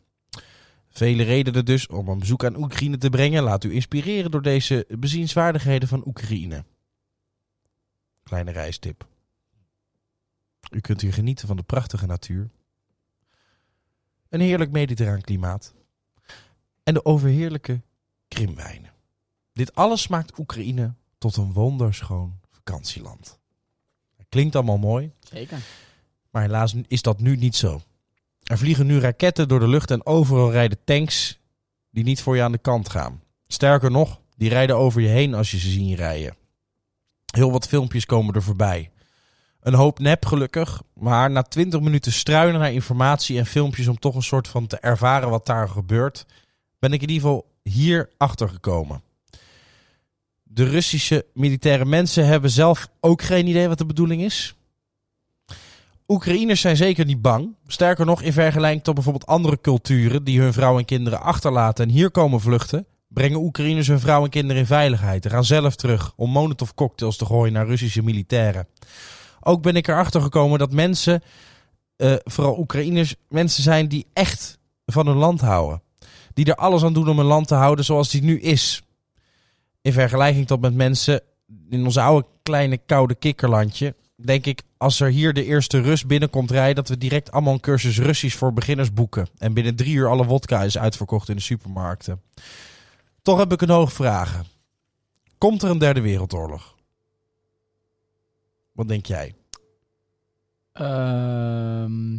Vele 0.89 1.23
redenen 1.23 1.65
dus 1.65 1.87
om 1.87 2.09
een 2.09 2.19
bezoek 2.19 2.45
aan 2.45 2.57
Oekraïne 2.57 2.99
te 2.99 3.11
brengen. 3.11 3.43
Laat 3.43 3.65
u 3.65 3.73
inspireren 3.73 4.31
door 4.31 4.43
deze 4.43 4.87
bezienswaardigheden 4.99 5.89
van 5.89 6.07
Oekraïne. 6.07 6.65
Kleine 8.23 8.51
reistip. 8.51 9.07
U 10.71 10.81
kunt 10.81 11.01
hier 11.01 11.13
genieten 11.13 11.47
van 11.47 11.57
de 11.57 11.63
prachtige 11.63 12.07
natuur. 12.07 12.51
Een 14.29 14.41
heerlijk 14.41 14.71
mediterraan 14.71 15.21
klimaat. 15.21 15.75
En 16.83 16.95
de 16.95 17.05
overheerlijke 17.05 17.83
Krimwijnen. 18.29 18.91
Dit 19.53 19.75
alles 19.75 20.09
maakt 20.09 20.39
Oekraïne 20.39 20.95
tot 21.19 21.37
een 21.37 21.53
wonderschoon 21.53 22.41
vakantieland. 22.51 23.39
Klinkt 24.29 24.55
allemaal 24.55 24.79
mooi. 24.79 25.13
Zeker. 25.21 25.59
Maar 26.31 26.43
helaas 26.43 26.75
is 26.87 27.03
dat 27.03 27.21
nu 27.21 27.37
niet 27.37 27.57
zo. 27.57 27.83
Er 28.43 28.59
vliegen 28.59 28.87
nu 28.87 28.99
raketten 28.99 29.49
door 29.49 29.61
de 29.61 29.69
lucht 29.69 29.91
en 29.91 30.07
overal 30.07 30.51
rijden 30.51 30.79
tanks 30.85 31.39
die 31.91 32.05
niet 32.05 32.23
voor 32.23 32.37
je 32.37 32.43
aan 32.43 32.53
de 32.53 32.59
kant 32.59 32.89
gaan. 32.89 33.23
Sterker 33.47 33.91
nog, 33.91 34.21
die 34.37 34.49
rijden 34.49 34.77
over 34.77 35.01
je 35.01 35.09
heen 35.09 35.35
als 35.35 35.51
je 35.51 35.59
ze 35.59 35.69
zien 35.69 35.95
rijden. 35.95 36.37
Heel 37.35 37.53
wat 37.53 37.69
filmpjes 37.69 38.07
komen 38.07 38.35
er 38.35 38.43
voorbij. 38.43 38.91
Een 39.61 39.75
hoop 39.75 39.99
nep 39.99 40.27
gelukkig, 40.27 40.83
maar 40.95 41.31
na 41.31 41.43
20 41.43 41.81
minuten 41.81 42.13
struinen 42.13 42.61
naar 42.61 42.73
informatie 42.73 43.39
en 43.39 43.47
filmpjes 43.47 43.89
om 43.89 43.99
toch 43.99 44.15
een 44.15 44.23
soort 44.23 44.49
van 44.49 44.67
te 44.67 44.79
ervaren 44.79 45.31
wat 45.31 45.47
daar 45.47 45.69
gebeurt, 45.69 46.27
ben 46.81 46.93
ik 46.93 47.03
in 47.03 47.09
ieder 47.09 47.29
geval 47.29 47.47
hier 47.63 48.11
achter 48.17 48.49
gekomen. 48.49 49.03
De 50.43 50.65
Russische 50.65 51.27
militaire 51.35 51.85
mensen 51.85 52.27
hebben 52.27 52.51
zelf 52.51 52.89
ook 53.01 53.23
geen 53.23 53.47
idee 53.47 53.69
wat 53.69 53.79
de 53.79 53.87
bedoeling 53.87 54.23
is. 54.23 54.55
Oekraïners 56.09 56.61
zijn 56.61 56.77
zeker 56.77 57.05
niet 57.05 57.23
bang. 57.23 57.55
Sterker 57.67 58.07
nog, 58.07 58.23
in 58.23 58.33
vergelijking 58.33 58.83
tot 58.83 58.95
bijvoorbeeld 58.95 59.27
andere 59.27 59.61
culturen 59.61 60.25
die 60.25 60.41
hun 60.41 60.53
vrouwen 60.53 60.81
en 60.81 60.87
kinderen 60.87 61.21
achterlaten 61.21 61.85
en 61.85 61.91
hier 61.91 62.11
komen 62.11 62.41
vluchten, 62.41 62.87
brengen 63.09 63.39
Oekraïners 63.39 63.87
hun 63.87 64.01
vrouwen 64.01 64.25
en 64.25 64.31
kinderen 64.31 64.61
in 64.61 64.67
veiligheid 64.67 65.25
en 65.25 65.31
gaan 65.31 65.45
zelf 65.45 65.77
terug 65.77 66.13
om 66.17 66.31
Molotov 66.31 66.71
cocktails 66.75 67.17
te 67.17 67.25
gooien 67.27 67.53
naar 67.53 67.67
Russische 67.67 68.03
militairen. 68.03 68.69
Ook 69.41 69.63
ben 69.63 69.77
ik 69.77 69.89
erachter 69.89 70.21
gekomen 70.21 70.59
dat 70.59 70.73
mensen, 70.73 71.23
eh, 71.97 72.15
vooral 72.25 72.59
Oekraïners, 72.59 73.15
mensen 73.29 73.63
zijn 73.63 73.89
die 73.89 74.07
echt 74.13 74.59
van 74.87 75.07
hun 75.07 75.17
land 75.17 75.41
houden. 75.41 75.83
Die 76.41 76.53
er 76.53 76.61
alles 76.61 76.83
aan 76.83 76.93
doen 76.93 77.09
om 77.09 77.19
hun 77.19 77.27
land 77.27 77.49
te 77.49 77.55
houden 77.55 77.85
zoals 77.85 78.11
die 78.11 78.23
nu 78.23 78.41
is. 78.41 78.83
In 79.81 79.93
vergelijking 79.93 80.47
tot 80.47 80.61
met 80.61 80.75
mensen 80.75 81.23
in 81.69 81.85
ons 81.85 81.97
oude 81.97 82.27
kleine 82.43 82.79
koude 82.79 83.15
kikkerlandje. 83.15 83.95
Denk 84.17 84.47
ik, 84.47 84.63
als 84.77 85.01
er 85.01 85.09
hier 85.09 85.33
de 85.33 85.45
eerste 85.45 85.81
Rus 85.81 86.07
binnenkomt 86.07 86.51
rijden, 86.51 86.75
dat 86.75 86.89
we 86.89 86.99
direct 86.99 87.33
allemaal 87.33 87.53
een 87.53 87.61
cursus 87.61 87.99
Russisch 87.99 88.37
voor 88.37 88.53
beginners 88.53 88.93
boeken. 88.93 89.29
En 89.39 89.55
binnen 89.55 89.77
drie 89.77 89.95
uur 89.95 90.09
alle 90.09 90.25
wodka 90.27 90.63
is 90.63 90.79
uitverkocht 90.79 91.29
in 91.29 91.37
de 91.37 91.43
supermarkten. 91.43 92.23
Toch 93.23 93.39
heb 93.39 93.53
ik 93.53 93.61
een 93.61 93.71
hoog 93.71 93.93
vragen. 93.93 94.47
Komt 95.39 95.63
er 95.63 95.71
een 95.71 95.79
derde 95.79 96.01
wereldoorlog? 96.01 96.75
Wat 98.73 98.89
denk 98.89 99.07
jij? 99.07 99.35
Ehm 100.73 102.19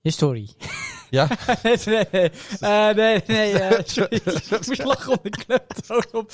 historie. 0.00 0.56
Ja? 1.10 1.28
nee, 1.62 1.76
nee, 1.84 2.06
nee. 2.12 2.30
Eh, 2.60 2.94
nee, 2.94 3.22
nee. 3.26 3.52
sorry. 3.84 4.16
ik 4.24 4.66
moest 4.66 4.84
lachen 4.84 5.12
om 5.12 5.18
de 5.22 5.30
klemtoon 5.30 6.04
op. 6.12 6.32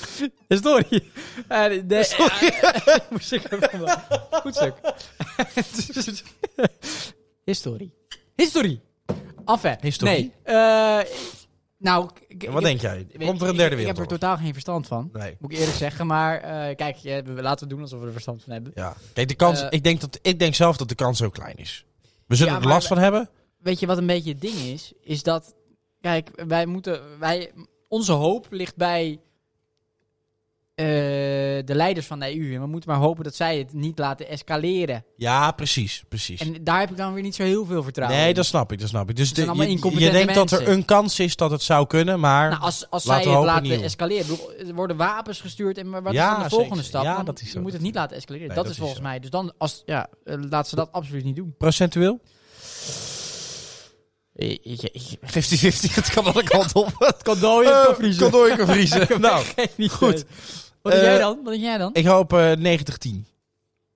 Historie. 0.49 1.11
Eh, 1.49 1.67
nee, 1.67 1.83
nee. 1.83 2.05
eh, 2.05 2.95
moest 3.11 3.33
ik 3.33 3.52
even 3.52 3.88
Goed 4.31 4.55
stuk. 4.55 4.75
Historie. 7.45 7.95
Historie. 8.37 8.81
Historie? 9.81 10.33
Nee. 10.45 11.52
nou, 11.79 12.09
Wat 12.50 12.62
denk 12.62 12.81
jij? 12.81 13.07
Komt 13.19 13.43
er 13.43 13.49
een 13.49 13.57
derde 13.57 13.76
Ik 13.76 13.87
heb 13.87 13.99
er 13.99 14.07
totaal 14.07 14.37
geen 14.37 14.52
verstand 14.52 14.87
van. 14.87 15.09
Nee. 15.12 15.37
Moet 15.38 15.52
ik 15.52 15.59
eerlijk 15.59 15.76
zeggen. 15.76 16.07
Maar 16.07 16.41
kijk, 16.75 16.97
je- 16.97 17.23
laten 17.26 17.69
we 17.69 17.75
doen 17.75 17.83
alsof 17.83 18.00
we 18.00 18.07
er 18.07 18.12
verstand 18.12 18.43
van 18.43 18.52
hebben. 18.52 18.73
Ja. 18.75 18.97
Kijk, 19.12 19.29
de 19.29 19.35
kans, 19.35 19.64
ik, 19.71 19.85
denk 19.85 20.00
dat, 20.00 20.19
ik 20.23 20.38
denk 20.38 20.55
zelf 20.55 20.76
dat 20.76 20.88
de 20.88 20.95
kans 20.95 21.19
zo 21.19 21.31
klein 21.31 21.57
is. 21.57 21.85
We 22.26 22.37
zullen 22.37 22.52
Ja, 22.52 22.61
er 22.61 22.67
last 22.67 22.87
van 22.87 22.99
hebben. 22.99 23.29
Weet 23.62 23.81
je 23.81 23.87
wat 23.87 23.99
een 23.99 24.07
beetje 24.07 24.31
het 24.31 24.40
ding 24.40 24.54
is? 24.54 24.92
Is 25.00 25.23
dat, 25.23 25.54
kijk, 26.00 26.42
wij 26.47 26.66
moeten, 26.66 27.19
wij, 27.19 27.52
onze 27.88 28.12
hoop 28.12 28.47
ligt 28.50 28.76
bij 28.76 29.21
eh, 30.75 30.87
de 31.64 31.75
leiders 31.75 32.07
van 32.07 32.19
de 32.21 32.37
EU. 32.38 32.54
En 32.54 32.61
we 32.61 32.66
moeten 32.66 32.90
maar 32.90 32.99
hopen 32.99 33.25
dat 33.25 33.35
zij 33.35 33.59
het 33.59 33.73
niet 33.73 33.99
laten 33.99 34.28
escaleren. 34.28 35.04
Ja, 35.16 35.50
precies. 35.52 36.05
precies. 36.09 36.40
En 36.40 36.64
daar 36.64 36.81
heb 36.81 36.90
ik 36.90 36.96
dan 36.96 37.12
weer 37.12 37.22
niet 37.22 37.35
zo 37.35 37.42
heel 37.42 37.64
veel 37.64 37.83
vertrouwen 37.83 38.18
Nee, 38.18 38.29
in. 38.29 38.35
dat 38.35 38.46
snap 38.46 38.72
ik, 38.72 38.79
dat 38.81 38.88
snap 38.88 39.11
ik. 39.11 39.16
Dus 39.16 39.33
de- 39.35 39.40
je, 39.55 39.98
je 40.01 40.11
denkt 40.11 40.35
dat 40.35 40.51
er 40.51 40.68
een 40.68 40.85
kans 40.85 41.18
is 41.18 41.37
dat 41.37 41.51
het 41.51 41.62
zou 41.62 41.87
kunnen, 41.87 42.20
maar... 42.20 42.51
Nou, 42.51 42.62
als, 42.62 42.90
als 42.90 43.05
Laten 43.05 43.22
zij 43.25 43.33
het 43.33 43.44
laten 43.44 43.83
escaleren, 43.83 44.27
bedoel, 44.27 44.53
er 44.53 44.75
worden 44.75 44.96
wapens 44.96 45.40
gestuurd 45.40 45.79
en 45.79 46.03
wat 46.03 46.12
Ja, 46.12 46.29
is 46.31 46.35
dan 46.35 46.42
de 46.42 46.48
volgende 46.48 46.75
zeker. 46.83 46.88
stap? 46.88 47.03
Ja, 47.03 47.22
dat 47.22 47.40
is 47.40 47.46
zo, 47.51 47.53
je 47.53 47.59
moet 47.61 47.64
dat 47.64 47.72
het 47.81 47.83
niet 47.83 47.94
laten 47.94 48.16
escaleren. 48.16 48.46
Nee, 48.46 48.57
dat, 48.57 48.64
dat 48.64 48.72
is 48.75 48.79
volgens 48.79 48.98
zo. 49.01 49.07
mij. 49.07 49.20
Dus 49.20 49.31
dan, 49.31 49.53
als, 49.59 49.83
ja, 49.87 50.09
eh, 50.25 50.37
laat 50.51 50.68
ze 50.68 50.77
dat 50.77 50.92
absoluut 50.92 51.25
niet 51.25 51.37
doen. 51.37 51.55
Procentueel? 51.59 52.20
50-50, 54.40 55.95
het 55.95 56.11
kan 56.14 56.25
alle 56.25 56.42
kanten 56.42 56.81
op. 56.81 56.92
Het 56.99 57.23
kan 57.23 57.38
dooien, 57.38 57.71
Eh, 57.73 57.77
het 57.77 57.87
kan 57.87 57.95
vriezen. 57.97 58.23
Kan 58.23 58.31
dooien, 58.31 58.57
kan 58.57 58.66
vriezen. 58.66 59.07
nou, 59.21 59.45
goed. 59.90 60.25
Wat 60.83 60.92
denk 60.92 61.05
Eh, 61.05 61.11
jij 61.11 61.18
dan? 61.18 61.38
Wat 61.42 61.53
denk 61.53 61.64
jij 61.64 61.79
dan? 61.79 61.90
ik 61.95 62.07
hoop 62.07 62.33
eh 62.33 62.53
90-10. 62.53 63.25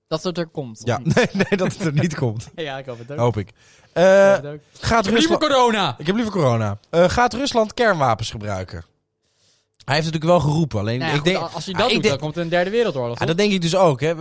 Dat 0.07 0.23
het 0.23 0.37
er 0.37 0.47
komt. 0.47 0.81
Ja, 0.83 0.99
nee, 1.15 1.27
nee, 1.33 1.57
dat 1.57 1.73
het 1.73 1.85
er 1.85 1.93
niet 1.93 2.15
komt. 2.15 2.47
ja, 2.55 2.77
ik 2.77 2.85
hoop 2.85 2.99
het 2.99 3.11
ook. 3.11 3.17
Hoop 3.17 3.37
ik. 3.37 3.47
Ik 3.49 3.53
Eh, 3.93 4.03
hoop 4.33 4.43
het 4.43 4.51
ook. 4.53 4.59
gaat 4.79 4.99
Ik 4.99 5.11
heb 5.11 5.19
liever 5.19 5.37
Rusland... 5.39 5.41
corona. 5.41 5.95
Ik 5.97 6.05
heb 6.05 6.15
liever 6.15 6.33
corona. 6.33 6.77
Eh, 6.89 7.09
gaat 7.09 7.33
Rusland 7.33 7.73
kernwapens 7.73 8.29
gebruiken? 8.31 8.85
Hij 9.87 9.95
heeft 9.95 10.07
natuurlijk 10.07 10.41
wel 10.41 10.51
geroepen, 10.51 10.79
alleen 10.79 10.99
Nou 10.99 11.11
ja, 11.11 11.17
ik 11.17 11.23
goed, 11.23 11.33
denk... 11.33 11.53
als 11.53 11.65
hij 11.65 11.73
Ah, 11.73 11.79
dat 11.79 11.89
doet, 11.89 12.01
denk- 12.01 12.13
dan 12.13 12.23
komt 12.23 12.35
er 12.35 12.41
een 12.41 12.49
derde 12.49 12.69
wereldoorlog. 12.69 13.19
Ja, 13.19 13.25
dat 13.25 13.37
denk 13.37 13.51
ik 13.51 13.61
dus 13.61 13.75
ook. 13.75 14.01
Hè. 14.01 14.15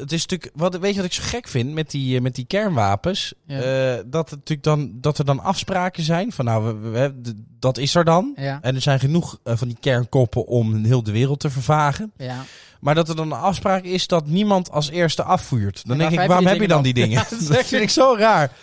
Het 0.00 0.12
is 0.12 0.26
natuurlijk, 0.26 0.52
wat, 0.54 0.76
weet 0.78 0.90
je 0.90 0.96
wat 0.96 1.04
ik 1.06 1.12
zo 1.12 1.22
gek 1.24 1.48
vind 1.48 1.72
met 1.72 1.90
die, 1.90 2.16
eh, 2.16 2.22
met 2.22 2.34
die 2.34 2.44
kernwapens? 2.44 3.34
Ja. 3.46 3.60
Eh, 3.60 4.02
dat, 4.06 4.30
het 4.30 4.38
natuurlijk 4.38 4.62
dan, 4.62 4.90
dat 4.94 5.18
er 5.18 5.24
dan 5.24 5.40
afspraken 5.40 6.02
zijn 6.02 6.32
van 6.32 6.44
nou, 6.44 6.80
we, 6.92 7.14
dat 7.58 7.78
is 7.78 7.94
er 7.94 8.04
dan. 8.04 8.32
Ja, 8.36 8.58
En 8.62 8.74
er 8.74 8.80
zijn 8.80 9.00
genoeg 9.00 9.38
eh, 9.42 9.56
van 9.56 9.68
die 9.68 9.76
kernkoppen 9.80 10.46
om 10.46 10.84
heel 10.84 11.02
de 11.02 11.12
wereld 11.12 11.40
te 11.40 11.50
vervagen. 11.50 12.12
ja. 12.16 12.44
Maar 12.80 12.94
dat 12.94 13.08
er 13.08 13.16
dan 13.16 13.32
een 13.32 13.38
afspraak 13.38 13.84
is 13.84 14.06
dat 14.06 14.26
niemand 14.26 14.70
als 14.70 14.90
eerste 14.90 15.22
afvuurt. 15.22 15.82
Dan 15.86 15.92
En 15.92 15.98
denk 15.98 16.10
ik, 16.10 16.16
waarvoor 16.16 16.28
waarom 16.34 16.46
heb 16.52 16.60
je 16.60 16.68
dan 16.68 16.82
die 16.82 16.94
dingen? 16.94 17.24
dan? 17.30 17.38
Ja, 17.48 17.54
dat 17.54 17.64
vind 17.66 17.82
ik 17.82 17.90
zo 17.90 18.14
raar. 18.18 18.50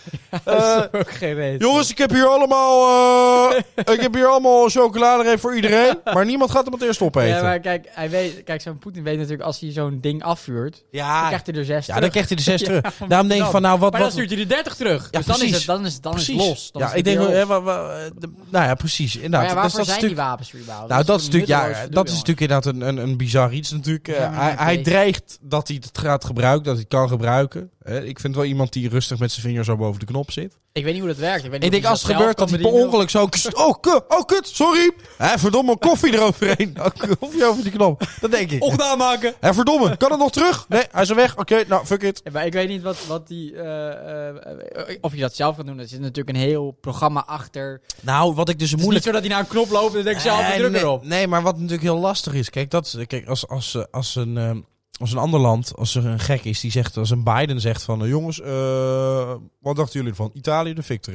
Eh, 0.43 0.81
ook 0.91 1.11
geen 1.11 1.57
jongens, 1.57 1.89
ik 1.91 1.97
heb 1.97 2.09
hier 2.11 2.27
allemaal, 2.27 3.51
eh, 3.53 3.93
ik 3.93 4.01
heb 4.01 4.13
hier 4.13 4.25
allemaal 4.27 4.69
chocoladereep 4.69 5.39
voor 5.39 5.55
iedereen. 5.55 5.97
Maar 6.13 6.25
niemand 6.25 6.51
gaat 6.51 6.63
hem 6.63 6.73
het 6.73 6.81
eerst 6.81 7.01
opeten. 7.01 7.29
Ja, 7.29 7.41
maar 7.41 7.59
kijk, 7.59 7.87
hij 7.89 8.09
weet, 8.09 8.43
kijk, 8.43 8.61
zo'n 8.61 8.77
Poetin 8.79 9.03
weet 9.03 9.15
natuurlijk 9.15 9.43
als 9.43 9.59
hij 9.59 9.71
zo'n 9.71 9.97
ding 10.01 10.23
afvuurt, 10.23 10.71
dan 10.73 10.81
ja, 11.01 11.27
krijgt 11.27 11.45
hij 11.45 11.55
er 11.55 11.65
zes 11.65 11.85
ja, 11.85 11.99
dan 11.99 12.09
krijgt 12.09 12.27
hij 12.29 12.37
de 12.37 12.43
zes 12.43 12.59
Ja, 12.61 12.65
terug. 12.67 12.81
Daarom 13.07 13.27
denk 13.27 13.31
ik 13.31 13.37
dan? 13.39 13.51
van, 13.51 13.61
nou, 13.61 13.79
wat... 13.79 13.91
maar 13.91 14.01
dan 14.01 14.11
stuurt 14.11 14.29
hij 14.29 14.39
er 14.39 14.47
30 14.47 14.75
terug. 14.75 15.07
Ja, 15.11 15.17
dus 15.17 15.27
dan 15.27 15.41
is 15.41 15.51
het, 15.51 15.65
dan 15.65 15.85
is, 15.85 16.01
dan 16.01 16.15
is 16.15 16.27
los. 16.27 16.71
Dan 16.71 16.81
ja, 16.81 16.87
is 16.91 16.93
ik 16.97 17.03
denk, 17.03 17.17
wel, 17.17 17.27
op. 17.27 17.33
hè, 17.33 17.45
wa- 17.45 17.61
wa- 17.61 18.09
de- 18.19 18.29
nou 18.49 18.65
ja, 18.65 18.75
precies. 18.75 19.15
Inderdaad. 19.15 19.39
Maar 19.41 19.49
ja, 19.49 19.53
Dus 19.53 19.61
waarvoor 19.61 19.77
dat 19.79 19.87
zijn 19.87 19.97
stuk- 19.99 20.09
die 20.09 20.17
wapens 20.17 20.53
er 20.53 20.59
überhaupt? 20.59 20.89
Nou, 20.89 21.03
dat 21.03 21.19
is 21.19 21.25
natuurlijk, 21.25 21.51
ja, 21.51 21.87
dat 21.89 22.05
is 22.07 22.11
natuurlijk 22.11 22.41
inderdaad 22.41 22.65
een, 22.65 22.81
een, 22.81 22.97
een 22.97 23.17
bizar 23.17 23.53
iets 23.53 23.71
natuurlijk. 23.71 24.04
Eh, 24.07 24.37
hij, 24.37 24.55
hij 24.57 24.83
dreigt 24.83 25.37
dat 25.41 25.67
hij 25.67 25.77
het 25.81 25.97
gaat 25.97 26.25
gebruiken, 26.25 26.63
dat 26.63 26.73
hij 26.73 26.85
het 26.89 26.99
kan 26.99 27.09
gebruiken. 27.09 27.71
Ik 28.03 28.19
vind 28.19 28.35
wel 28.35 28.45
iemand 28.45 28.73
die 28.73 28.89
rustig 28.89 29.19
met 29.19 29.31
zijn 29.31 29.45
vinger 29.45 29.63
zo 29.63 29.75
boven 29.75 29.99
de 29.99 30.05
knop 30.05 30.31
zit. 30.31 30.57
Ik 30.75 30.83
weet 30.83 30.93
niet 30.93 31.01
hoe 31.01 31.11
dat 31.11 31.19
werkt. 31.19 31.43
Ik, 31.43 31.51
weet 31.51 31.61
niet 31.61 31.73
Ik 31.73 31.81
denk 31.81 31.91
als 31.91 32.03
het 32.03 32.11
gebeurt 32.11 32.37
dat 32.37 32.49
hij 32.49 32.59
per 32.59 32.71
ongeluk 32.71 33.09
zo... 33.09 33.27
Oh, 33.53 33.73
kut, 33.79 34.01
oh, 34.07 34.25
kut, 34.25 34.47
sorry. 34.47 34.91
Hè, 35.17 35.37
verdomme, 35.37 35.77
koffie 35.77 36.13
eroverheen. 36.13 36.75
Oh, 36.79 36.85
koffie 37.19 37.45
over 37.45 37.63
die 37.63 37.71
knop. 37.71 38.07
Dat 38.21 38.31
denk 38.31 38.51
ik. 38.51 38.63
Ongedaan 38.63 38.97
maken! 38.97 39.33
Hè, 39.39 39.53
verdomme, 39.53 39.97
kan 39.97 40.11
het 40.11 40.19
nog 40.19 40.31
terug? 40.31 40.65
Nee, 40.69 40.83
hij 40.91 41.01
is 41.01 41.09
er 41.09 41.15
weg. 41.15 41.37
Oké, 41.37 41.63
nou, 41.67 41.85
fuck 41.85 42.01
it. 42.03 42.21
Ja, 42.23 42.31
maar 42.31 42.45
ik 42.45 42.53
weet 42.53 42.67
niet 42.67 42.81
wat, 42.81 43.05
wat 43.07 43.27
die. 43.27 43.55
eh, 43.55 44.29
eh, 44.29 44.97
of 45.01 45.13
je 45.13 45.21
dat 45.21 45.35
zelf 45.35 45.55
kan 45.55 45.65
doen. 45.65 45.79
Er 45.79 45.87
zit 45.87 45.99
natuurlijk 45.99 46.37
een 46.37 46.43
heel 46.43 46.77
programma 46.81 47.23
achter. 47.25 47.81
Het 47.85 48.03
Nou, 48.03 48.33
wat 48.33 48.49
ik 48.49 48.59
dus 48.59 48.71
een 48.71 48.77
is 48.77 48.83
moeilijk... 48.83 49.05
niet 49.05 49.13
zo 49.15 49.19
dat 49.21 49.29
hij 49.29 49.37
naar 49.39 49.39
een 49.49 49.51
knop 49.61 49.69
loopt 49.71 49.89
en 49.89 49.93
dan 49.95 50.03
denkt 50.03 50.21
zelf, 50.21 50.39
Nee, 50.41 50.51
ik 50.51 50.57
druk 50.57 50.71
nee, 50.71 50.81
erop. 50.81 51.05
Nee, 51.05 51.27
maar 51.27 51.41
wat 51.41 51.55
natuurlijk 51.55 51.83
heel 51.83 51.99
lastig 51.99 52.33
is. 52.33 52.49
Kijk, 52.49 52.71
dat, 52.71 52.85
is- 52.85 53.05
kijk 53.07 53.27
als, 53.27 53.47
als, 53.47 53.77
als, 53.91 54.15
een, 54.15 54.37
eh, 54.37 54.51
als 54.99 55.11
een 55.11 55.17
ander 55.17 55.39
land, 55.39 55.75
als 55.75 55.95
er 55.95 56.05
een 56.05 56.19
gek 56.19 56.43
is 56.43 56.59
die 56.59 56.71
zegt, 56.71 56.97
als 56.97 57.09
een 57.09 57.23
Biden 57.23 57.61
zegt 57.61 57.83
van, 57.83 58.01
eh, 58.03 58.09
jongens, 58.09 58.41
eh, 58.41 59.35
wat 59.59 59.75
dachten 59.75 59.93
jullie 59.93 60.09
ervan? 60.09 60.31
Italië, 60.33 60.73
de 60.73 60.83
fik. 60.83 61.05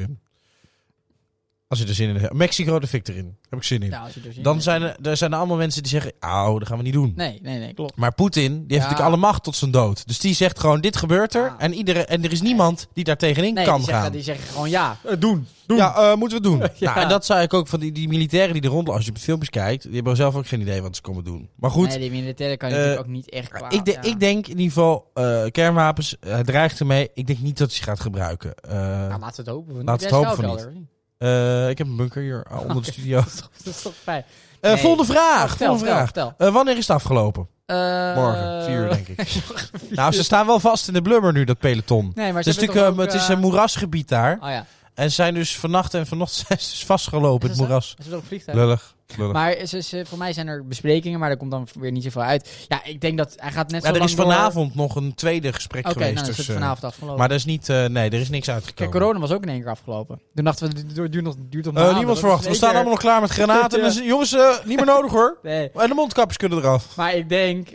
Als 1.70 1.78
je 1.78 1.86
er 1.86 1.94
zin 1.94 2.08
in 2.08 2.16
hebt. 2.16 2.32
Mexico, 2.32 2.78
de 2.78 2.86
fik 2.86 3.08
erin. 3.08 3.36
Heb 3.48 3.58
ik 3.58 3.64
zin 3.64 3.82
in. 3.82 3.90
Ja, 3.90 4.00
als 4.00 4.14
je 4.14 4.20
er 4.20 4.26
zin 4.26 4.36
in 4.36 4.42
Dan 4.42 4.62
zijn 4.62 4.82
er, 4.82 4.96
er 5.02 5.16
zijn 5.16 5.32
er 5.32 5.38
allemaal 5.38 5.56
mensen 5.56 5.82
die 5.82 5.90
zeggen, 5.90 6.12
oh, 6.20 6.58
dat 6.58 6.68
gaan 6.68 6.76
we 6.76 6.82
niet 6.82 6.92
doen. 6.92 7.12
Nee, 7.16 7.38
nee, 7.42 7.58
nee, 7.58 7.74
klopt. 7.74 7.96
Maar 7.96 8.14
Poetin, 8.14 8.42
die 8.52 8.56
heeft 8.58 8.68
Ja. 8.70 8.76
natuurlijk 8.78 9.06
alle 9.08 9.16
macht 9.16 9.42
tot 9.42 9.56
zijn 9.56 9.70
dood. 9.70 10.06
Dus 10.06 10.18
die 10.18 10.34
zegt 10.34 10.58
gewoon, 10.60 10.80
dit 10.80 10.96
gebeurt 10.96 11.34
er. 11.34 11.44
Ja. 11.44 11.54
En, 11.58 11.74
iedereen, 11.74 12.06
en 12.06 12.24
er 12.24 12.32
is 12.32 12.40
niemand 12.42 12.88
die 12.92 13.04
daar 13.04 13.16
tegenin 13.16 13.54
Nee, 13.54 13.64
kan 13.64 13.76
die 13.76 13.84
zeggen, 13.84 14.02
gaan. 14.02 14.12
die 14.12 14.22
zeggen 14.22 14.48
gewoon 14.48 14.70
ja. 14.70 14.96
Eh, 15.04 15.16
doen. 15.18 15.46
Doen. 15.66 15.76
Ja, 15.76 15.94
eh, 15.94 16.16
moeten 16.16 16.42
we 16.42 16.48
het 16.48 16.58
doen. 16.58 16.68
Ja. 16.78 16.90
Nou, 16.90 17.02
en 17.02 17.08
dat 17.08 17.26
zei 17.26 17.42
ik 17.42 17.54
ook 17.54 17.68
van 17.68 17.80
die, 17.80 17.92
die 17.92 18.08
militairen 18.08 18.52
die 18.52 18.62
er 18.62 18.68
rondlopen. 18.68 18.94
Als 18.94 19.04
je 19.04 19.10
op 19.10 19.16
de 19.16 19.22
filmpjes 19.22 19.50
kijkt, 19.50 19.82
die 19.82 19.94
hebben 19.94 20.16
zelf 20.16 20.34
ook 20.34 20.46
geen 20.46 20.60
idee 20.60 20.82
wat 20.82 20.96
ze 20.96 21.02
komen 21.02 21.24
doen. 21.24 21.48
Maar 21.56 21.70
goed, 21.70 21.88
Nee, 21.88 21.98
die 21.98 22.10
militairen 22.10 22.58
kan 22.58 22.68
je 22.68 22.74
natuurlijk 22.74 23.00
ook 23.02 23.12
niet 23.12 23.30
echt 23.30 23.48
kwaad. 23.48 23.72
ik, 23.72 23.84
de- 23.84 23.90
ja. 23.90 24.02
ik 24.02 24.20
denk 24.20 24.44
in 24.46 24.58
ieder 24.58 24.72
geval 24.72 25.10
eh, 25.14 25.44
kernwapens. 25.50 26.16
Hij 26.20 26.42
dreigt 26.42 26.80
ermee. 26.80 27.08
Ik 27.14 27.26
denk 27.26 27.38
niet 27.38 27.58
dat 27.58 27.68
hij 27.68 27.76
ze 27.76 27.82
gaat 27.82 28.00
gebruiken. 28.00 28.54
Eh, 28.54 28.70
Nou, 28.78 29.20
laten 29.20 29.44
we 29.44 29.50
het 29.50 29.60
hopen. 29.60 29.84
Laten 29.84 30.08
we 30.10 30.16
het 30.16 30.24
hopen 30.26 30.44
van 30.44 30.56
niet. 30.74 30.88
Eh, 31.20 31.68
ik 31.68 31.78
heb 31.78 31.86
een 31.86 31.96
bunker 31.96 32.22
hier 32.22 32.46
ah, 32.50 32.60
onder 32.60 32.82
de 32.82 32.92
studio. 32.92 33.16
Dat 33.64 33.74
is 33.74 33.82
toch- 33.82 33.92
fijn. 34.02 34.24
Eh, 34.60 34.72
Nee. 34.72 34.80
volgende 34.80 35.12
vraag. 35.12 35.48
Vertel, 35.48 35.66
volgende 35.66 35.90
vraag. 35.92 36.04
vertel, 36.04 36.26
vertel. 36.28 36.46
Eh, 36.48 36.54
wanneer 36.54 36.76
is 36.76 36.86
het 36.86 36.96
afgelopen? 36.96 37.48
Eh, 37.66 37.76
Morgen, 38.14 38.64
vier 38.64 38.76
uur 38.76 38.88
denk 38.88 39.08
ik. 39.08 39.42
nou, 39.90 40.12
ze 40.12 40.22
staan 40.24 40.46
wel 40.46 40.60
vast 40.60 40.88
in 40.88 40.94
de 40.94 41.02
blubber 41.02 41.32
nu, 41.32 41.44
dat 41.44 41.58
peloton. 41.58 42.12
Nee, 42.14 42.26
maar 42.32 42.34
Het 42.34 42.44
ze 42.44 42.50
is 42.50 42.56
hebben 42.56 42.74
natuurlijk 42.74 42.96
toch 42.96 43.06
eh, 43.06 43.12
het 43.12 43.22
is 43.22 43.28
een 43.28 43.38
moerasgebied 43.40 44.08
daar. 44.08 44.38
Oh 44.42 44.48
ja. 44.48 44.66
En 44.94 45.08
ze 45.08 45.14
zijn 45.14 45.34
dus 45.34 45.56
vannacht 45.58 45.94
en 45.94 46.06
vanochtend 46.06 46.46
zijn 46.46 46.58
ze 46.60 46.70
dus 46.70 46.84
vastgelopen 46.84 47.48
het 47.48 47.58
dat 47.58 47.66
moeras. 47.66 47.96
Vliegtuig? 48.26 48.58
Lullig. 48.58 48.94
Lullig. 49.16 49.32
Maar 49.32 49.56
ze, 49.66 49.82
ze, 49.82 50.04
voor 50.06 50.18
mij 50.18 50.32
zijn 50.32 50.46
er 50.48 50.66
besprekingen, 50.66 51.18
maar 51.18 51.28
daar 51.28 51.38
komt 51.38 51.50
dan 51.50 51.68
weer 51.78 51.92
niet 51.92 52.02
zoveel 52.02 52.22
uit. 52.22 52.50
Ja, 52.68 52.84
ik 52.84 53.00
denk 53.00 53.18
dat 53.18 53.34
hij 53.36 53.50
gaat 53.50 53.70
net 53.70 53.84
zo 53.84 53.92
er 53.92 54.02
is 54.02 54.14
door- 54.16 54.24
vanavond 54.26 54.74
nog 54.74 54.94
een 54.96 55.14
tweede 55.14 55.52
gesprek 55.52 55.86
geweest. 55.88 56.14
nou, 56.14 56.20
is 56.28 56.36
dus, 56.36 56.46
het 56.46 56.48
eh, 56.48 56.54
vanavond 56.62 56.84
afgelopen. 56.84 57.18
maar 57.18 57.28
er 57.30 57.34
is 57.36 57.44
niet, 57.44 57.68
eh, 57.68 57.84
nee, 57.86 58.10
er 58.10 58.20
is 58.20 58.28
niks 58.28 58.46
Kijk, 58.46 58.56
uitgekomen. 58.56 58.92
corona 58.92 59.18
was 59.18 59.30
ook 59.30 59.42
in 59.42 59.48
één 59.48 59.60
keer 59.60 59.70
afgelopen. 59.70 60.20
Toen 60.34 60.44
dachten 60.44 60.70
we, 60.70 60.78
het 61.02 61.12
duurt, 61.12 61.24
nog, 61.24 61.34
duurt 61.38 61.64
nog 61.64 61.74
Eh, 61.74 61.84
niemand 61.84 62.06
Dat 62.06 62.18
verwacht. 62.18 62.42
is 62.42 62.48
We 62.48 62.54
staan 62.54 62.74
allemaal 62.74 62.90
nog 62.90 62.98
klaar 63.00 63.20
met 63.20 63.30
granaten. 63.30 63.78
Ja. 63.80 63.84
Dus, 63.86 63.98
jongens, 64.04 64.34
eh, 64.34 64.48
niet 64.64 64.76
meer 64.76 64.86
nodig 64.86 65.10
hoor. 65.12 65.38
Nee, 65.42 65.70
En 65.74 65.88
de 65.88 65.94
mondkapjes 65.94 66.36
kunnen 66.36 66.58
eraf. 66.58 66.96
maar 66.96 67.14
ik 67.14 67.28
denk 67.28 67.68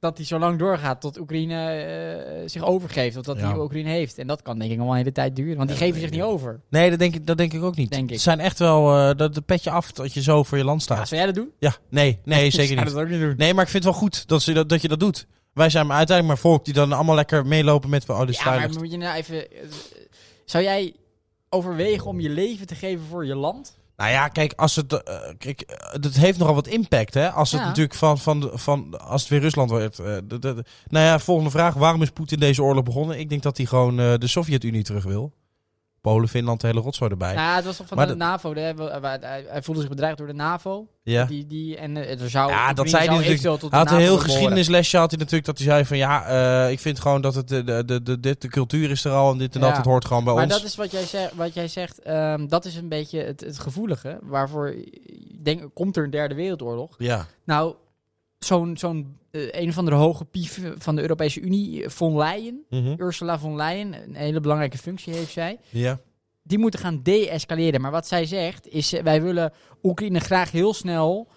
dat 0.00 0.16
hij 0.16 0.26
zo 0.26 0.38
lang 0.38 0.58
doorgaat 0.58 1.00
tot 1.00 1.18
Oekraïne 1.18 1.70
eh, 1.70 2.48
zich 2.48 2.64
overgeeft. 2.64 3.16
Of 3.16 3.24
dat 3.24 3.38
Ja. 3.38 3.48
hij 3.50 3.58
Oekraïne 3.58 3.88
heeft. 3.88 4.18
En 4.18 4.26
dat 4.26 4.42
kan 4.42 4.58
denk 4.58 4.70
ik 4.70 4.76
nog 4.76 4.84
wel 4.86 4.94
een 4.94 5.00
hele 5.00 5.12
tijd 5.12 5.36
duren. 5.36 5.56
Want 5.56 5.68
die 5.68 5.78
Ja, 5.78 5.84
geven 5.84 6.00
zich 6.00 6.10
niet 6.10 6.18
ja. 6.20 6.24
over. 6.26 6.60
Nee, 6.70 6.90
dat 6.90 6.98
denk 6.98 7.14
ik, 7.14 7.26
dat 7.26 7.36
denk 7.38 7.52
ik 7.52 7.62
ook 7.62 7.76
niet. 7.76 7.90
Denk 7.90 8.04
ik. 8.04 8.10
Het 8.10 8.20
zijn 8.20 8.40
echt 8.40 8.58
wel 8.58 8.96
eh, 8.96 9.16
dat 9.16 9.34
de 9.34 9.40
petje 9.40 9.70
af 9.70 9.92
dat 9.92 10.12
je 10.12 10.22
zo 10.22 10.42
voor 10.42 10.58
je 10.58 10.64
land 10.64 10.78
Ja, 10.80 10.84
staat. 10.94 11.08
zou 11.08 11.20
jij 11.20 11.32
dat 11.32 11.42
doen? 11.42 11.52
Ja, 11.58 11.76
nee, 11.88 12.18
nee, 12.24 12.50
zeker 12.60 12.76
niet. 12.76 12.84
dat 12.84 12.94
ook 13.02 13.08
niet 13.08 13.20
doen. 13.20 13.34
Nee, 13.36 13.54
maar 13.54 13.64
ik 13.64 13.70
vind 13.70 13.84
het 13.84 13.92
wel 13.92 14.02
goed 14.02 14.28
dat, 14.28 14.42
ze 14.42 14.52
dat, 14.52 14.68
dat 14.68 14.82
je 14.82 14.88
dat 14.88 15.00
doet. 15.00 15.26
Wij 15.52 15.70
zijn 15.70 15.92
uiteindelijk 15.92 16.26
maar 16.26 16.50
volk 16.52 16.64
die 16.64 16.74
dan 16.74 16.92
allemaal 16.92 17.14
lekker 17.14 17.46
meelopen 17.46 17.90
met... 17.90 18.08
Oh, 18.08 18.28
is 18.28 18.38
Ja, 18.38 18.44
maar 18.54 18.70
moet 18.70 18.90
je 18.90 18.96
nou 18.96 19.16
even... 19.16 19.50
eh, 19.50 19.58
Zou 20.44 20.64
jij 20.64 20.94
overwegen 21.48 22.06
om 22.06 22.20
je 22.20 22.28
leven 22.28 22.66
te 22.66 22.74
geven 22.74 23.04
voor 23.06 23.26
je 23.26 23.34
land? 23.34 23.77
Nou 23.98 24.10
ja, 24.10 24.28
kijk, 24.28 24.52
als 24.56 24.76
het, 24.76 24.92
eh, 25.02 25.14
kijk, 25.38 25.60
eh, 25.60 25.92
het 26.02 26.16
heeft 26.16 26.38
nogal 26.38 26.54
wat 26.54 26.66
impact, 26.66 27.14
hè? 27.14 27.30
Als 27.30 27.52
het 27.52 27.60
Ja. 27.60 27.66
natuurlijk 27.66 27.94
van, 27.94 28.18
van, 28.18 28.50
van, 28.54 29.00
als 29.00 29.20
het 29.20 29.30
weer 29.30 29.40
Rusland 29.40 29.70
wordt. 29.70 29.98
eh, 29.98 30.16
de- 30.24 30.38
de- 30.38 30.64
nou 30.88 31.04
ja, 31.04 31.18
volgende 31.18 31.50
vraag: 31.50 31.74
waarom 31.74 32.02
is 32.02 32.10
Poetin 32.10 32.38
deze 32.38 32.62
oorlog 32.62 32.84
begonnen? 32.84 33.18
Ik 33.18 33.28
denk 33.28 33.42
dat 33.42 33.56
hij 33.56 33.66
gewoon 33.66 34.00
eh, 34.00 34.14
de 34.18 34.26
Sovjet-Unie 34.26 34.82
terug 34.82 35.04
wil. 35.04 35.32
Polen, 36.00 36.28
Finland, 36.28 36.60
de 36.60 36.66
hele 36.66 36.80
rotzooi 36.80 37.10
erbij. 37.10 37.34
Nou, 37.34 37.56
het 37.56 37.64
was 37.64 37.76
toch 37.76 37.86
van 37.86 37.96
Maar 37.96 38.06
de, 38.06 38.16
dat- 38.16 38.28
NAVO. 38.28 38.54
de- 38.54 39.18
hij, 39.48 39.62
voelde 39.62 39.80
zich 39.80 39.90
bedreigd 39.90 40.18
door 40.18 40.26
de 40.26 40.32
NAVO. 40.32 40.86
ja. 41.02 41.24
Die, 41.24 41.46
die, 41.46 41.76
en 41.76 41.96
eh, 41.96 42.20
er 42.20 42.30
zou, 42.30 42.50
Ja, 42.50 42.72
dat 42.72 42.88
zei 42.90 43.08
hij 43.08 43.16
natuurlijk. 43.16 43.60
tot 43.60 43.72
had 43.72 43.90
een 43.90 43.96
heel 43.98 44.18
geschiedenislesje 44.18 44.96
had 44.96 45.10
hij 45.10 45.18
natuurlijk 45.18 45.46
dat 45.46 45.58
hij 45.58 45.66
zei 45.66 45.84
van 45.84 45.96
ja, 45.96 46.26
eh, 46.64 46.70
ik 46.70 46.80
vind 46.80 47.00
gewoon 47.00 47.20
dat 47.20 47.34
het 47.34 47.48
de, 47.48 47.64
de, 47.64 47.84
de, 47.84 48.02
de, 48.02 48.20
dit- 48.20 48.40
de 48.42 48.48
cultuur 48.48 48.90
is 48.90 49.04
er 49.04 49.12
al 49.12 49.32
en 49.32 49.38
dit 49.38 49.54
en 49.54 49.60
dat, 49.60 49.70
Ja. 49.70 49.76
het 49.76 49.84
hoort 49.84 50.04
gewoon 50.04 50.24
bij 50.24 50.34
Maar 50.34 50.42
ons. 50.44 50.52
dat 50.52 50.64
is 50.64 50.76
wat 50.76 50.90
jij 50.90 51.04
zegt. 51.06 51.34
Wat 51.34 51.54
jij 51.54 51.68
zegt 51.68 51.98
ehm, 52.02 52.46
dat 52.46 52.64
is 52.64 52.76
een 52.76 52.88
beetje 52.88 53.20
het, 53.20 53.40
het 53.40 53.58
gevoelige. 53.58 54.18
Waarvoor 54.22 54.74
denk, 55.42 55.62
komt 55.74 55.96
er 55.96 56.04
een 56.04 56.10
derde 56.10 56.34
wereldoorlog. 56.34 56.94
Ja. 56.98 57.26
Nou, 57.44 57.74
zo'n 58.38 58.76
zo'n 58.76 59.16
eh, 59.30 59.42
een 59.50 59.68
of 59.68 59.78
andere 59.78 59.96
hoge 59.96 60.24
pief 60.24 60.60
van 60.78 60.96
de 60.96 61.02
Europese 61.02 61.40
Unie, 61.40 61.84
eh, 61.84 61.90
von 61.90 62.16
Leyen, 62.16 62.64
Mhm. 62.70 62.94
Ursula 62.98 63.38
von 63.38 63.56
Leyen, 63.56 63.94
een 63.94 64.14
hele 64.14 64.40
belangrijke 64.40 64.78
functie 64.78 65.14
heeft 65.14 65.32
zij. 65.32 65.58
ja. 65.70 65.98
Die 66.42 66.58
moeten 66.58 66.80
gaan 66.80 67.00
de-escaleren. 67.02 67.80
Maar 67.80 67.90
wat 67.90 68.06
zij 68.08 68.26
zegt 68.26 68.68
is, 68.68 68.92
eh, 68.92 69.02
wij 69.02 69.22
willen 69.22 69.52
Oekraïne 69.82 70.20
graag 70.20 70.50
heel 70.50 70.74
snel 70.74 71.28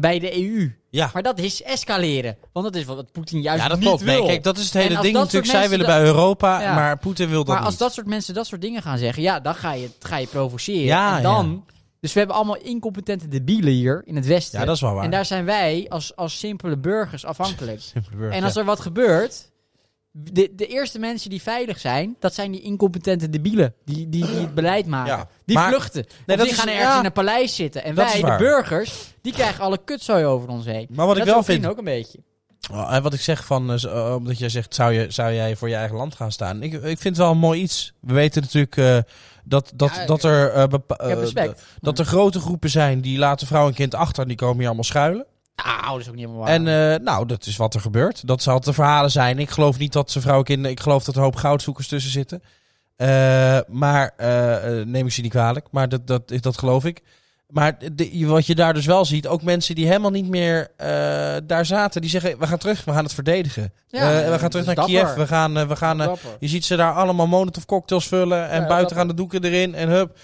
bij 0.00 0.18
de 0.18 0.36
EU. 0.42 0.72
Ja. 0.90 1.10
Maar 1.12 1.22
dat 1.22 1.38
is 1.38 1.62
escaleren. 1.62 2.36
Want 2.52 2.66
dat 2.66 2.74
is 2.76 2.84
wat 2.84 3.12
Poetin 3.12 3.40
juist 3.40 3.62
Ja, 3.62 3.68
dat 3.68 3.78
niet 3.78 3.86
klopt. 3.88 4.02
wil. 4.02 4.18
Nee, 4.18 4.26
kijk, 4.26 4.42
dat 4.42 4.58
is 4.58 4.64
het 4.64 4.72
hele 4.72 5.00
ding 5.00 5.14
natuurlijk. 5.14 5.46
Zij 5.52 5.68
willen 5.68 5.86
bij 5.86 6.02
Europa, 6.02 6.60
Ja. 6.60 6.74
maar 6.74 6.98
Poetin 6.98 7.28
wil 7.28 7.44
dat 7.44 7.54
maar 7.54 7.62
als 7.64 7.70
niet. 7.70 7.78
dat 7.78 7.92
soort 7.92 8.06
mensen 8.06 8.34
dat 8.34 8.46
soort 8.46 8.60
dingen 8.60 8.82
gaan 8.82 8.98
zeggen, 8.98 9.22
ja, 9.22 9.40
dan 9.40 9.54
ga 9.54 9.72
je, 9.72 9.90
ga 9.98 10.16
je 10.16 10.26
provoceren. 10.26 10.80
Ja, 10.84 11.16
en 11.16 11.22
dan, 11.22 11.64
Dus 12.00 12.12
we 12.12 12.18
hebben 12.18 12.36
allemaal 12.36 12.56
incompetente 12.56 13.28
debielen 13.28 13.72
hier 13.72 14.02
in 14.04 14.16
het 14.16 14.26
Westen. 14.26 14.60
Ja, 14.60 14.64
dat 14.64 14.74
is 14.74 14.80
wel 14.80 14.94
waar. 14.94 15.04
En 15.04 15.10
daar 15.10 15.24
zijn 15.24 15.44
wij 15.44 15.86
als, 15.88 16.16
als 16.16 16.38
simpele 16.38 16.76
burgers 16.78 17.24
afhankelijk. 17.24 17.80
Simpele 17.92 18.16
burger, 18.16 18.36
en 18.36 18.44
als 18.44 18.54
ja. 18.54 18.60
er 18.60 18.66
wat 18.66 18.80
gebeurt, 18.80 19.50
de, 20.10 20.52
de 20.54 20.66
eerste 20.66 20.98
mensen 20.98 21.30
die 21.30 21.42
veilig 21.42 21.78
zijn, 21.78 22.16
dat 22.18 22.34
zijn 22.34 22.50
die 22.50 22.60
incompetente 22.60 23.30
debielen. 23.30 23.74
Die, 23.84 24.08
die, 24.08 24.26
die 24.26 24.34
het 24.34 24.54
beleid 24.54 24.86
maken. 24.86 25.12
Ja, 25.16 25.28
Die 25.44 25.56
maar- 25.56 25.68
vluchten. 25.68 26.06
Nee, 26.26 26.36
die 26.36 26.46
is- 26.46 26.58
gaan 26.58 26.68
ergens 26.68 26.92
ja. 26.92 26.98
in 26.98 27.04
een 27.04 27.12
paleis 27.12 27.54
zitten. 27.54 27.84
En 27.84 27.94
wij, 27.94 28.20
de 28.20 28.36
burgers, 28.38 29.14
die 29.22 29.32
krijgen 29.32 29.64
alle 29.64 29.78
kutzooi 29.84 30.24
over 30.24 30.48
ons 30.48 30.64
heen. 30.64 30.86
Maar 30.90 31.06
wat 31.06 31.16
ik 31.16 31.24
wel 31.24 31.42
vind, 31.42 31.66
ook 31.66 31.78
een 31.78 31.84
beetje. 31.84 32.18
Oh, 32.72 32.94
en 32.94 33.02
wat 33.02 33.14
ik 33.14 33.20
zeg 33.20 33.44
van, 33.44 33.72
eh, 33.72 33.84
eh, 33.84 34.14
omdat 34.14 34.38
jij 34.38 34.48
zegt, 34.48 34.74
zou, 34.74 34.92
je, 34.92 35.10
zou 35.10 35.32
jij 35.32 35.56
voor 35.56 35.68
je 35.68 35.74
eigen 35.74 35.96
land 35.96 36.14
gaan 36.14 36.32
staan? 36.32 36.62
Ik, 36.62 36.72
ik 36.72 36.80
vind 36.82 37.02
het 37.02 37.16
wel 37.16 37.30
een 37.30 37.38
mooi 37.38 37.60
iets. 37.60 37.92
We 38.00 38.12
weten 38.14 38.42
natuurlijk 38.42 38.76
eh, 38.76 38.98
dat, 39.44 39.72
dat, 39.74 39.94
Ja, 39.94 40.06
dat 40.06 40.24
er 40.24 40.52
eh, 40.52 40.62
eh, 40.62 41.50
dat 41.80 41.98
er 41.98 42.04
grote 42.04 42.40
groepen 42.40 42.70
zijn 42.70 43.00
die 43.00 43.18
laten 43.18 43.46
vrouw 43.46 43.66
en 43.66 43.74
kind 43.74 43.94
achter 43.94 44.22
en 44.22 44.28
die 44.28 44.36
komen 44.36 44.56
hier 44.56 44.66
allemaal 44.66 44.84
schuilen. 44.84 45.26
Nou, 45.56 45.90
dat 45.90 46.00
is 46.00 46.08
ook 46.08 46.14
niet 46.14 46.24
helemaal 46.24 46.44
waar. 46.44 46.54
En 46.54 46.92
eh, 46.92 47.04
nou, 47.04 47.26
dat 47.26 47.46
is 47.46 47.56
wat 47.56 47.74
er 47.74 47.80
gebeurt. 47.80 48.26
Dat 48.26 48.42
zal 48.42 48.60
de 48.60 48.72
verhalen 48.72 49.10
zijn. 49.10 49.38
Ik 49.38 49.50
geloof 49.50 49.78
niet 49.78 49.92
dat 49.92 50.10
ze 50.10 50.20
vrouw 50.20 50.38
en 50.38 50.44
kind, 50.44 50.66
ik 50.66 50.80
geloof 50.80 51.04
dat 51.04 51.14
er 51.14 51.20
een 51.20 51.26
hoop 51.26 51.36
goudzoekers 51.36 51.88
tussen 51.88 52.10
zitten. 52.10 52.42
Maar 53.68 54.14
neem 54.86 55.06
ik 55.06 55.12
ze 55.12 55.20
niet 55.20 55.30
kwalijk, 55.30 55.66
maar 55.70 55.88
dat, 55.88 56.06
dat, 56.06 56.32
dat 56.40 56.58
geloof 56.58 56.84
ik. 56.84 57.02
Maar 57.50 57.76
de- 57.92 58.26
wat 58.26 58.46
je 58.46 58.54
daar 58.54 58.74
dus 58.74 58.86
wel 58.86 59.04
ziet, 59.04 59.26
ook 59.26 59.42
mensen 59.42 59.74
die 59.74 59.86
helemaal 59.86 60.10
niet 60.10 60.28
meer 60.28 60.68
eh, 60.76 60.88
daar 61.46 61.66
zaten, 61.66 62.00
die 62.00 62.10
zeggen: 62.10 62.38
we 62.38 62.46
gaan 62.46 62.58
terug, 62.58 62.84
we 62.84 62.92
gaan 62.92 63.04
het 63.04 63.14
verdedigen. 63.14 63.72
Ja, 63.88 64.22
Eh, 64.22 64.30
we 64.30 64.38
gaan 64.38 64.48
terug 64.50 64.66
naar 64.66 64.74
dapper. 64.74 64.94
Kiev, 64.94 65.14
we 65.14 65.26
gaan, 65.26 65.56
eh, 65.56 65.68
we 65.68 65.76
gaan 65.76 65.98
je 66.40 66.48
ziet 66.48 66.64
ze 66.64 66.76
daar 66.76 66.92
allemaal 66.92 67.26
Molotov 67.26 67.64
cocktails 67.64 68.06
vullen 68.08 68.48
en 68.48 68.60
Ja, 68.60 68.66
buiten 68.68 68.96
gaan 68.96 69.08
de 69.08 69.14
doeken 69.14 69.44
erin 69.44 69.74
en 69.74 69.88
hup. 69.88 70.18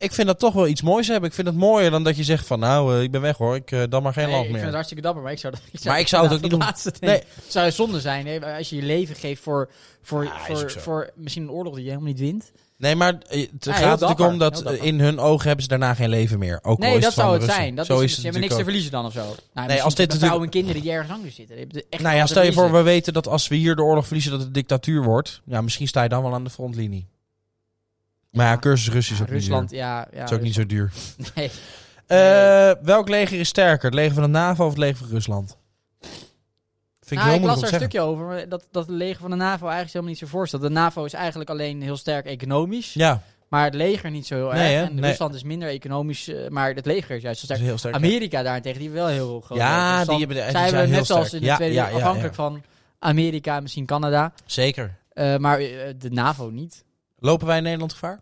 Ik 0.00 0.12
vind 0.12 0.26
dat 0.26 0.38
toch 0.38 0.54
wel 0.54 0.66
iets 0.66 0.82
moois 0.82 1.08
hebben. 1.08 1.28
Ik 1.28 1.34
vind 1.34 1.46
het 1.46 1.56
mooier 1.56 1.90
dan 1.90 2.04
dat 2.04 2.16
je 2.16 2.24
zegt 2.24 2.46
van 2.46 2.58
nou, 2.58 2.96
eh, 2.96 3.02
ik 3.02 3.10
ben 3.10 3.20
weg 3.20 3.36
hoor, 3.36 3.54
ik 3.56 3.70
eh, 3.70 3.82
dan 3.88 4.02
maar 4.02 4.12
geen 4.12 4.24
Nee, 4.24 4.32
land 4.32 4.44
ik 4.44 4.50
vind 4.50 4.56
het 4.56 4.64
meer. 4.64 4.72
hartstikke 4.74 5.02
dapper, 5.02 5.22
maar 5.22 5.32
ik 5.32 5.38
zou, 5.38 5.52
dat- 5.52 5.62
ik 5.72 5.84
Maar 5.84 6.00
ik 6.00 6.08
zou 6.08 6.22
het 6.24 6.32
ook 6.32 6.40
niet 6.40 6.50
doen. 6.50 6.60
laatste 6.60 6.92
Nee. 7.00 7.10
nee. 7.10 7.22
zou 7.48 7.70
zonde 7.70 8.00
zijn 8.00 8.26
hè, 8.26 8.56
als 8.56 8.68
je 8.70 8.76
je 8.76 8.82
leven 8.82 9.14
geeft 9.16 9.42
voor, 9.42 9.70
voor, 10.02 10.24
Ja, 10.24 10.38
voor, 10.38 10.70
voor 10.70 11.10
misschien 11.14 11.42
een 11.42 11.50
oorlog 11.50 11.74
die 11.74 11.82
je 11.84 11.88
helemaal 11.90 12.10
niet 12.12 12.20
wint. 12.20 12.52
Nee, 12.76 12.94
maar 12.94 13.18
eh, 13.28 13.40
het 13.40 13.64
Ja, 13.64 13.72
gaat 13.72 14.00
natuurlijk 14.00 14.30
om 14.30 14.38
dat 14.38 14.72
in 14.72 15.00
hun 15.00 15.18
ogen 15.18 15.44
hebben 15.46 15.62
ze 15.62 15.68
daarna 15.68 15.94
geen 15.94 16.08
leven 16.08 16.38
meer. 16.38 16.58
Ook 16.62 16.78
nee, 16.78 16.96
is 16.96 17.02
dat 17.02 17.12
zou 17.12 17.32
het 17.32 17.42
Russen. 17.42 17.60
zijn. 17.60 17.74
Dat 17.74 17.86
Zo 17.86 17.94
is, 17.98 18.02
is 18.02 18.08
ze 18.10 18.14
het 18.14 18.24
hebben 18.24 18.40
niks 18.42 18.54
te 18.56 18.62
verliezen 18.64 18.90
dan 18.90 19.04
of 19.06 19.12
zo. 19.12 19.34
Nou, 19.54 19.68
Nee, 19.68 19.82
als 19.82 19.94
dit 19.94 20.08
natuurlijk 20.08 20.16
vrouwen 20.18 20.44
en 20.44 20.50
kinderen 20.50 20.82
die 20.82 20.90
ergens 20.90 21.12
anders 21.12 21.34
zitten. 21.34 21.56
Echt 21.90 22.02
Nou 22.02 22.16
ja, 22.16 22.26
stel 22.26 22.42
je 22.42 22.52
voor, 22.52 22.72
we 22.72 22.82
weten 22.82 23.12
dat 23.12 23.28
als 23.28 23.48
we 23.48 23.54
hier 23.56 23.76
de 23.76 23.82
oorlog 23.82 24.04
verliezen, 24.06 24.32
dat 24.32 24.40
het 24.40 24.54
dictatuur 24.54 25.02
wordt. 25.02 25.40
Ja, 25.44 25.60
misschien 25.60 25.88
sta 25.88 26.02
je 26.02 26.08
dan 26.08 26.22
wel 26.22 26.34
aan 26.34 26.44
de 26.44 26.50
frontlinie. 26.50 27.06
Maar 28.30 28.46
ja, 28.46 28.56
cursus 28.58 28.92
Russisch 28.92 29.20
is 29.20 29.26
ook 29.26 29.32
Rusland, 29.32 29.70
niet 29.70 29.80
ja, 29.80 30.08
ja. 30.12 30.24
is 30.24 30.32
ook 30.32 30.40
niet 30.40 30.54
zo 30.54 30.66
duur. 30.66 30.90
Rusland- 31.16 31.34
Nee. 31.36 31.50
Eh, 32.06 32.72
welk 32.82 33.08
leger 33.08 33.38
is 33.38 33.48
sterker? 33.48 33.84
Het 33.84 33.94
leger 33.94 34.14
van 34.14 34.22
de 34.22 34.28
NAVO 34.28 34.64
of 34.64 34.70
het 34.70 34.78
leger 34.78 34.96
van 34.96 35.08
Rusland? 35.08 35.56
Vind 37.00 37.10
ik 37.10 37.16
Nou, 37.26 37.30
heel 37.30 37.38
ik 37.38 37.44
las 37.46 37.62
er 37.62 37.72
een 37.72 37.78
stukje 37.80 38.00
over, 38.00 38.24
maar 38.26 38.48
dat, 38.48 38.66
dat 38.70 38.86
het 38.86 38.96
leger 38.96 39.20
van 39.20 39.30
de 39.30 39.36
NAVO 39.36 39.60
eigenlijk 39.64 39.86
helemaal 39.92 40.08
niet 40.10 40.18
zo 40.18 40.26
voorstelt. 40.26 40.62
De 40.62 40.68
NAVO 40.68 41.04
is 41.04 41.12
eigenlijk 41.12 41.50
alleen 41.50 41.82
heel 41.82 41.96
sterk 41.96 42.26
economisch, 42.26 42.92
Ja, 42.94 43.22
maar 43.48 43.64
het 43.64 43.74
leger 43.74 44.10
niet 44.10 44.26
zo 44.26 44.34
heel 44.34 44.52
Nee, 44.52 44.74
erg. 44.74 44.82
hè? 44.82 44.88
En 44.88 44.94
Nee. 44.94 45.10
Rusland 45.10 45.34
is 45.34 45.42
minder 45.42 45.68
economisch, 45.68 46.28
eh, 46.28 46.48
maar 46.48 46.74
het 46.74 46.86
leger 46.86 47.16
is 47.16 47.22
juist 47.22 47.38
zo 47.40 47.44
sterk. 47.46 47.60
heel 47.60 47.78
sterk. 47.78 47.94
Amerika 47.94 48.42
daarentegen, 48.42 48.80
die 48.80 48.90
wel 48.90 49.06
heel 49.06 49.40
groot. 49.40 49.58
Ja. 49.58 49.88
Dus 49.90 49.98
die 49.98 50.06
dan 50.06 50.18
hebben 50.18 50.36
de- 50.36 50.50
zijn 50.50 50.68
zijn 50.68 50.90
we 50.90 50.96
net 50.96 51.06
zoals 51.06 51.32
in 51.32 51.40
de 51.40 51.46
Ja, 51.46 51.56
Tweede 51.56 51.74
ja, 51.74 51.90
afhankelijk 51.90 52.34
van 52.34 52.62
Amerika, 52.98 53.60
misschien 53.60 53.86
Canada, 53.86 54.32
Zeker. 54.46 54.98
Eh, 55.12 55.36
maar 55.36 55.58
eh, 55.58 55.94
de 55.98 56.10
NAVO 56.10 56.50
niet. 56.50 56.84
Lopen 57.20 57.46
wij 57.46 57.56
in 57.56 57.62
Nederland 57.62 57.92
gevaar? 57.92 58.20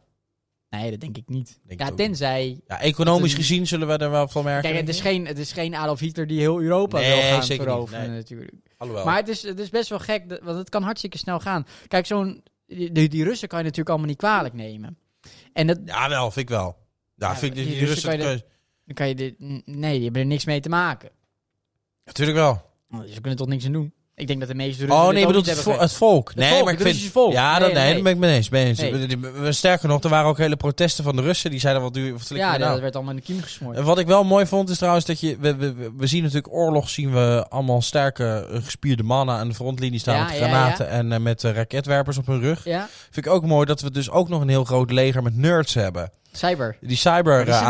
Nee, 0.70 0.90
dat 0.90 1.00
denk 1.00 1.16
ik 1.16 1.28
niet. 1.28 1.60
Denk 1.66 1.80
ja, 1.80 1.90
tenzij. 1.90 2.60
Ja, 2.66 2.80
economisch 2.80 3.34
gezien 3.34 3.66
zullen 3.66 3.86
we 3.88 3.96
er 3.96 4.10
wel 4.10 4.28
van 4.28 4.44
merken. 4.44 4.62
Kijk, 4.70 4.80
het 4.86 4.88
is, 4.88 5.00
geen, 5.00 5.26
het 5.26 5.38
is 5.38 5.52
geen 5.52 5.74
Adolf 5.74 6.00
Hitler 6.00 6.26
die 6.26 6.38
heel 6.40 6.60
Europa 6.60 6.98
Nee, 6.98 7.10
wil 7.10 7.20
gaan 7.30 7.42
zeker 7.44 7.64
niet. 7.64 7.72
veroveren, 7.72 8.08
Nee. 8.08 8.16
natuurlijk. 8.16 8.52
Alhoewel. 8.76 9.04
Maar 9.04 9.16
het 9.16 9.28
is, 9.28 9.42
het 9.42 9.58
is 9.58 9.68
best 9.68 9.88
wel 9.88 9.98
gek, 9.98 10.28
dat- 10.28 10.40
want 10.42 10.58
het 10.58 10.68
kan 10.68 10.82
hartstikke 10.82 11.18
snel 11.18 11.40
gaan. 11.40 11.66
Kijk, 11.88 12.06
zo'n. 12.06 12.42
Die, 12.66 13.08
die 13.08 13.24
Russen 13.24 13.48
kan 13.48 13.58
je 13.58 13.64
natuurlijk 13.64 13.90
allemaal 13.90 14.08
niet 14.08 14.16
kwalijk 14.18 14.54
nemen. 14.54 14.98
En 15.52 15.66
dat, 15.66 15.78
Ja, 15.84 16.08
wel, 16.08 16.30
vind 16.30 16.50
ik 16.50 16.56
wel. 16.56 16.76
Ja, 17.14 17.28
Ja, 17.28 17.36
vind 17.36 17.56
ik 17.56 17.64
die 17.64 17.78
Russen 17.78 17.88
Russen... 17.88 18.08
kan 18.18 18.18
je 18.30 18.44
dan 18.84 18.94
kan 18.94 19.08
je 19.08 19.14
dit. 19.14 19.34
Nee, 19.66 19.94
die 19.94 20.02
hebben 20.04 20.20
er 20.22 20.26
niks 20.28 20.44
mee 20.44 20.60
te 20.60 20.68
maken. 20.68 21.10
Natuurlijk 22.04 22.38
wel. 22.38 22.62
Dus 22.88 23.12
ze 23.14 23.20
kunnen 23.20 23.38
toch 23.38 23.48
niks 23.48 23.66
aan 23.66 23.72
doen. 23.72 23.92
Ik 24.18 24.26
denk 24.26 24.38
dat 24.38 24.48
de 24.48 24.54
meeste 24.54 24.86
Russen. 24.86 25.02
Oh 25.06 25.12
nee, 25.12 25.26
bedoelt 25.26 25.46
het, 25.46 25.58
vo- 25.58 25.78
het 25.78 25.92
volk. 25.92 26.34
Nee, 26.34 26.50
volk, 26.50 26.64
maar 26.64 26.72
ik 26.72 26.80
vind... 26.80 26.96
Volk. 26.98 27.32
Ja, 27.32 27.58
dat, 27.58 27.72
Nee, 27.72 27.74
nee, 27.76 27.84
nee. 27.84 27.94
daar 27.94 28.02
ben 28.02 28.12
ik 28.12 28.18
mee 28.50 28.64
eens. 28.66 28.78
Ben 29.42 29.54
Sterker 29.54 29.88
nog, 29.88 30.02
er 30.02 30.08
waren 30.10 30.28
ook 30.28 30.38
hele 30.38 30.56
protesten 30.56 31.04
van 31.04 31.16
de 31.16 31.22
Russen. 31.22 31.50
Die 31.50 31.60
zeiden 31.60 31.82
wat 31.82 31.94
duur... 31.94 32.12
Wat 32.12 32.28
Ja, 32.28 32.56
nou? 32.56 32.70
dat 32.72 32.80
werd 32.80 32.94
allemaal 32.94 33.12
in 33.14 33.18
de 33.18 33.24
kiem 33.26 33.42
gesmoord. 33.42 33.76
En 33.76 33.84
wat 33.84 33.98
ik 33.98 34.06
wel 34.06 34.24
mooi 34.24 34.46
vond 34.46 34.70
is 34.70 34.78
trouwens 34.78 35.04
dat 35.04 35.20
je... 35.20 35.36
We, 35.40 35.56
we, 35.56 35.90
we- 35.96 36.06
zien 36.06 36.22
natuurlijk 36.22 36.52
oorlog, 36.54 36.88
zien 36.88 37.12
we 37.12 37.46
allemaal 37.48 37.82
sterke 37.82 38.46
eh, 38.52 38.64
gespierde 38.64 39.02
mannen 39.02 39.34
aan 39.34 39.48
de 39.48 39.54
frontlinie 39.54 39.98
staan 40.00 40.16
Ja, 40.16 40.24
met 40.24 40.32
ja, 40.32 40.38
granaten 40.38 40.88
en 40.88 41.12
eh, 41.12 41.18
met 41.18 41.44
eh, 41.44 41.52
raketwerpers 41.52 42.18
op 42.18 42.26
hun 42.26 42.40
rug. 42.40 42.62
Vind 43.10 43.26
ik 43.26 43.32
ook 43.32 43.44
mooi 43.46 43.66
dat 43.66 43.80
we 43.80 43.90
dus 43.90 44.10
ook 44.10 44.28
nog 44.28 44.40
een 44.40 44.48
heel 44.48 44.64
groot 44.64 44.90
leger 44.90 45.22
met 45.22 45.36
nerds 45.36 45.74
hebben. 45.74 46.10
Cyber. 46.32 46.76
Die 46.80 46.96
cyber 46.96 47.36
Maar 47.36 47.44
die 47.44 47.54
eh. 47.54 47.60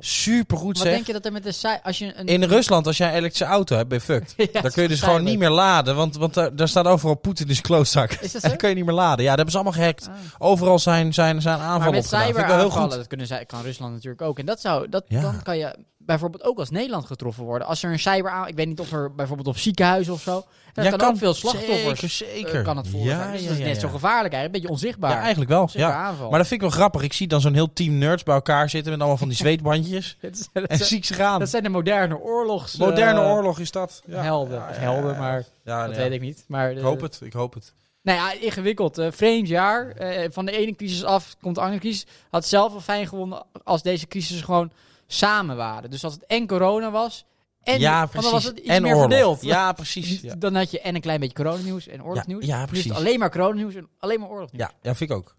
Super 0.00 0.56
goed 0.56 0.76
Wat 0.78 0.86
zeg. 0.86 0.94
denk 0.94 1.06
je 1.06 1.12
dat 1.12 1.24
er 1.24 1.32
met 1.32 1.42
de 1.42 1.80
als 1.82 1.98
je 1.98 2.12
een 2.18 2.26
In 2.26 2.42
Rusland, 2.42 2.86
als 2.86 2.96
jij 2.96 3.08
een 3.08 3.14
elektrische 3.14 3.44
auto 3.52 3.76
hebt, 3.76 3.88
ben 3.88 3.98
je 3.98 4.04
fucked. 4.04 4.34
Ja, 4.52 4.60
Dan 4.60 4.70
kun 4.70 4.82
je 4.82 4.88
dus 4.88 4.98
cyber. 4.98 5.14
gewoon 5.14 5.30
niet 5.30 5.38
meer 5.38 5.50
laden, 5.50 5.96
want, 5.96 6.16
want 6.16 6.34
daar, 6.34 6.56
daar 6.56 6.68
staat 6.68 6.86
overal 6.86 7.14
Poetin 7.14 7.48
is 7.48 7.60
klootzak. 7.60 8.12
Is 8.12 8.32
dat 8.32 8.32
En 8.34 8.40
zo? 8.40 8.48
dan 8.48 8.56
kun 8.56 8.68
je 8.68 8.74
niet 8.74 8.84
meer 8.84 8.94
laden. 8.94 9.24
Ja, 9.24 9.28
dat 9.28 9.36
hebben 9.36 9.50
ze 9.50 9.56
allemaal 9.60 9.78
gehackt. 9.80 10.08
Ah. 10.08 10.14
Overal 10.48 10.78
zijn, 10.78 11.14
zijn, 11.14 11.42
zijn 11.42 11.58
Maar 11.58 11.66
aanvallen 11.66 11.94
met 11.94 12.04
ik 12.04 12.10
wel 12.46 12.56
heel 12.56 12.64
cyberaanvallen, 12.66 12.96
dat 12.96 13.06
kunnen 13.06 13.26
zij, 13.26 13.44
kan 13.44 13.62
Rusland 13.62 13.92
natuurlijk 13.94 14.22
ook. 14.22 14.38
En 14.38 14.46
dat 14.46 14.60
zou, 14.60 14.88
dat, 14.88 15.04
Ja. 15.08 15.20
dan 15.20 15.42
kan 15.42 15.58
je 15.58 15.74
bijvoorbeeld 16.08 16.44
ook 16.44 16.58
als 16.58 16.70
Nederland 16.70 17.06
getroffen 17.06 17.44
worden. 17.44 17.66
Als 17.68 17.82
er 17.82 17.92
een 17.92 17.98
cyber 17.98 18.44
ik 18.48 18.54
weet 18.54 18.66
niet 18.66 18.80
of 18.80 18.92
er 18.92 19.14
bijvoorbeeld 19.14 19.48
op 19.48 19.58
ziekenhuizen 19.58 20.12
of 20.12 20.20
zo. 20.20 20.42
Er 20.74 20.84
Ja, 20.84 20.90
kan, 20.90 20.98
kan. 20.98 21.08
ook 21.08 21.16
veel 21.18 21.34
slachtoffers. 21.34 22.00
Zeker, 22.00 22.08
zeker. 22.34 22.58
eh, 22.58 22.64
kan 22.64 22.76
het 22.76 22.88
voor 22.88 23.00
Ja, 23.00 23.16
zijn. 23.18 23.32
Dus 23.32 23.42
ja, 23.42 23.48
dat 23.48 23.58
is 23.58 23.64
net 23.64 23.80
zo 23.80 23.88
gevaarlijk 23.88 24.34
eigenlijk. 24.34 24.44
Een 24.44 24.50
beetje 24.52 24.68
onzichtbaar. 24.68 25.10
Ja, 25.10 25.18
eigenlijk 25.20 25.50
wel. 25.50 25.60
Onzichtbaar 25.62 25.92
Ja. 25.94 26.02
aanval. 26.02 26.28
Maar 26.30 26.38
dat 26.38 26.48
vind 26.48 26.62
ik 26.62 26.68
wel 26.68 26.76
grappig. 26.78 27.02
Ik 27.02 27.12
zie 27.12 27.26
dan 27.28 27.40
zo'n 27.40 27.54
heel 27.54 27.72
team 27.72 27.98
nerds 27.98 28.22
bij 28.22 28.34
elkaar 28.34 28.70
zitten 28.70 28.90
met 28.90 29.00
allemaal 29.00 29.18
van 29.18 29.28
die 29.28 29.36
zweetbandjes. 29.44 30.16
Is- 30.20 30.48
En 30.52 30.64
zijn- 30.68 30.84
zie 30.88 30.96
ik 30.96 31.04
ze 31.04 31.14
gaan. 31.14 31.38
dat 31.38 31.48
zijn 31.48 31.62
de 31.62 31.68
moderne 31.68 32.18
oorlogs... 32.18 32.76
Moderne 32.76 33.20
eh, 33.20 33.30
oorlog 33.30 33.58
is 33.58 33.70
dat. 33.70 34.02
Ja. 34.06 34.22
Helden. 34.22 34.62
Helden, 34.66 35.18
maar 35.18 35.44
Ja, 35.64 35.86
dat 35.86 35.96
weet 35.96 36.12
ik 36.12 36.20
niet. 36.20 36.44
Maar 36.48 36.70
Ik 36.72 36.78
hoop 36.82 37.00
het, 37.00 37.20
ik 37.24 37.32
hoop 37.32 37.54
het. 37.54 37.72
Nou 38.02 38.18
ja, 38.18 38.32
ingewikkeld. 38.40 38.98
eh, 38.98 39.06
vreemd 39.10 39.48
jaar. 39.48 39.88
Eh, 39.90 40.28
van 40.30 40.44
de 40.46 40.52
ene 40.52 40.74
crisis 40.76 41.04
af 41.04 41.36
komt 41.40 41.54
de 41.54 41.60
andere 41.60 41.80
crisis. 41.80 42.06
Had 42.30 42.46
zelf 42.46 42.72
wel 42.72 42.80
fijn 42.80 43.06
gevonden 43.08 43.42
als 43.64 43.82
deze 43.82 44.06
crisis 44.06 44.40
gewoon 44.40 44.70
samen 45.12 45.56
waren. 45.56 45.90
Dus 45.90 46.04
als 46.04 46.12
het 46.14 46.26
en 46.26 46.46
corona 46.46 46.90
was. 46.90 47.24
En, 47.62 47.80
ja, 47.80 47.98
want 47.98 48.10
precies. 48.10 48.24
dan 48.30 48.32
was 48.40 48.44
het 48.44 48.58
iets 48.58 48.68
en 48.68 48.82
meer 48.82 48.94
oorlog. 48.94 49.10
verdeeld. 49.10 49.42
Ja, 49.42 49.72
precies. 49.72 50.20
Ja, 50.20 50.34
Dan 50.34 50.54
had 50.54 50.70
je 50.70 50.80
en 50.80 50.94
een 50.94 51.00
klein 51.00 51.20
beetje 51.20 51.34
coronanieuws 51.34 51.86
en 51.88 52.02
oorlogsnieuws. 52.04 52.44
Ja, 52.46 52.58
ja, 52.58 52.66
precies. 52.66 52.92
alleen 52.92 53.18
maar 53.18 53.30
coronanieuws 53.30 53.74
en 53.74 53.88
alleen 53.98 54.20
maar 54.20 54.28
oorlogsnieuws. 54.28 54.68
ja, 54.70 54.76
ja, 54.82 54.94
vind 54.94 55.10
ik 55.10 55.16
ook. 55.16 55.36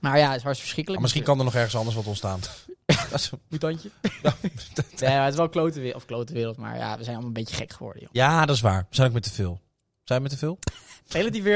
Maar 0.00 0.18
ja, 0.18 0.26
het 0.28 0.36
is 0.36 0.42
hartstikke 0.42 0.60
verschrikkelijk. 0.60 0.92
Maar 1.02 1.02
misschien 1.02 1.22
kan 1.22 1.38
er 1.38 1.44
nog 1.44 1.54
ergens 1.54 1.76
anders 1.76 1.96
wat 1.96 2.06
ontstaan. 2.06 2.40
Dat 3.10 3.20
is- 3.20 3.30
Mutantje. 3.48 3.90
nee, 5.00 5.10
maar 5.10 5.22
het 5.24 5.32
is 5.32 5.38
wel 5.38 5.48
klote 5.48 5.78
wereld. 5.80 5.96
Of 5.96 6.04
klote 6.04 6.32
wereld. 6.32 6.56
Maar 6.56 6.76
ja, 6.76 6.96
we 6.96 7.02
zijn 7.02 7.16
allemaal 7.16 7.26
een 7.36 7.42
beetje 7.44 7.54
gek 7.56 7.72
geworden, 7.72 8.02
joh. 8.02 8.10
ja, 8.12 8.46
dat 8.46 8.54
is 8.56 8.60
waar. 8.62 8.86
Zijn 8.90 9.06
ook 9.08 9.12
met 9.14 9.22
te 9.22 9.30
veel. 9.32 9.60
Zijn 10.04 10.18
we 10.22 10.28
met 10.28 10.32
te 10.32 10.38
veel? 10.38 10.58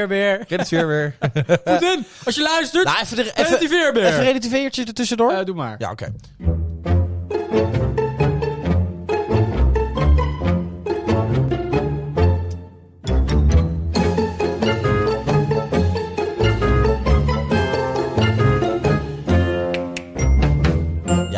Weer. 0.07 0.37
Red 0.47 0.59
het 0.59 0.69
weer 0.69 0.87
weer. 0.87 1.17
Poetin, 1.63 2.05
als 2.25 2.35
je 2.35 2.41
luistert. 2.41 2.85
nou, 2.85 2.99
even, 3.01 3.17
er, 3.17 3.25
even, 3.25 3.43
Relativeer 3.43 3.93
weer. 3.93 4.03
even 4.05 4.17
een 4.19 4.25
relativeertje 4.25 4.85
er 4.85 4.93
tussendoor. 4.93 5.31
Eh, 5.31 5.45
doe 5.45 5.55
maar. 5.55 5.75
ja, 5.79 5.91
oké. 5.91 6.13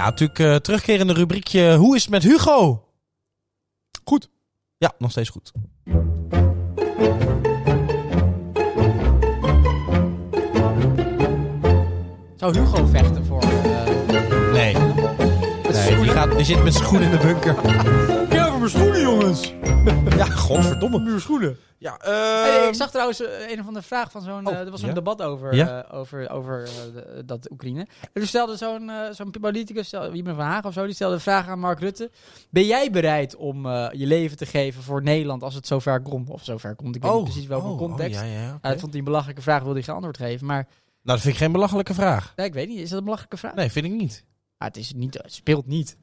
Ja, 0.02 0.08
natuurlijk 0.08 0.40
eh 0.40 0.56
terugkerende 0.56 1.14
rubriekje. 1.14 1.76
Hoe 1.76 1.96
is 1.96 2.02
het 2.02 2.12
met 2.12 2.24
Hugo? 2.24 2.84
Goed. 4.04 4.30
Ja, 4.78 4.94
nog 4.98 5.12
steeds 5.12 5.30
goed. 5.30 5.52
Zou 12.36 12.60
Hugo 12.60 12.86
vechten. 12.86 13.26
Die, 16.02 16.10
gaat, 16.10 16.32
die 16.36 16.46
zit 16.46 16.64
met 16.64 16.74
zijn 16.74 16.86
schoen 16.86 17.02
in 17.02 17.12
de 17.12 17.18
bunker. 17.18 17.52
Ik 18.24 18.32
heb 18.32 18.58
mijn 18.58 18.70
schoenen, 18.70 19.02
jongens. 19.02 19.54
Ja, 20.18 20.26
godverdomme. 20.26 21.00
Mijn 21.00 21.20
schoenen. 21.22 21.58
Ja, 21.78 21.96
Hey, 22.02 22.62
eh 22.62 22.68
ik 22.68 22.74
zag 22.74 22.90
trouwens 22.92 23.22
eh, 23.22 23.50
een 23.52 23.60
of 23.60 23.68
andere 23.68 23.86
vraag 23.86 24.12
van 24.12 24.22
zo'n... 24.22 24.48
Oh, 24.48 24.54
eh, 24.54 24.60
er 24.60 24.72
was 24.72 24.80
zo'n 24.80 24.90
ja? 24.90 24.96
debat 24.96 25.22
over, 25.22 25.56
Ja? 25.56 25.84
eh, 25.84 26.00
over, 26.00 26.30
over 26.30 26.70
dat 27.26 27.52
Oekraïne. 27.52 27.80
En 27.80 28.10
toen 28.14 28.26
stelde 28.26 28.58
zo'n 28.58 28.92
zo'n 29.12 29.32
politicus, 29.42 29.94
Wiebe 30.12 30.36
van 30.36 30.46
Hagen 30.46 30.66
of 30.66 30.74
zo, 30.74 30.86
die 30.86 30.94
stelde 30.96 31.16
de 31.16 31.22
vraag 31.22 31.48
aan 31.48 31.60
Mark 31.60 31.80
Rutte. 31.80 32.12
Ben 32.50 32.66
jij 32.66 32.92
bereid 32.92 33.36
om 33.36 33.66
eh, 33.66 33.88
je 33.92 34.06
leven 34.06 34.38
te 34.38 34.46
geven 34.46 34.84
voor 34.84 35.04
Nederland 35.04 35.44
als 35.44 35.56
het 35.56 35.68
zover 35.68 36.02
komt? 36.02 36.30
Of 36.30 36.44
zover 36.44 36.76
komt, 36.76 36.96
ik 36.96 37.02
weet 37.04 37.14
niet 37.14 37.24
precies 37.24 37.48
welke 37.48 37.68
oh, 37.68 37.78
context. 37.78 38.22
Oh, 38.22 38.28
ja, 38.34 38.58
dat 38.62 38.80
vond 38.80 38.90
hij 38.92 39.00
een 39.00 39.06
belachelijke 39.06 39.42
vraag, 39.42 39.60
wilde 39.60 39.74
hij 39.74 39.84
geen 39.84 39.96
antwoord 39.96 40.18
geven. 40.18 40.46
Maar 40.46 40.64
Nou, 40.64 40.74
dat 41.04 41.22
vind 41.22 41.34
ik 41.34 41.42
geen 41.42 41.52
belachelijke 41.52 41.94
vraag. 41.94 42.34
nee, 42.36 42.46
ik 42.48 42.54
weet 42.54 42.68
niet, 42.68 42.80
is 42.80 42.90
dat 42.90 42.98
een 42.98 43.04
belachelijke 43.04 43.38
vraag? 43.38 43.56
Nee, 43.56 43.70
vind 43.72 43.86
ik 43.86 43.92
niet. 43.92 44.24
Ah, 44.62 44.68
het, 44.68 44.78
is 44.78 44.94
niet, 44.94 45.14
het 45.14 45.34
speelt 45.34 45.68
niet. 45.68 45.90
Het 45.90 45.98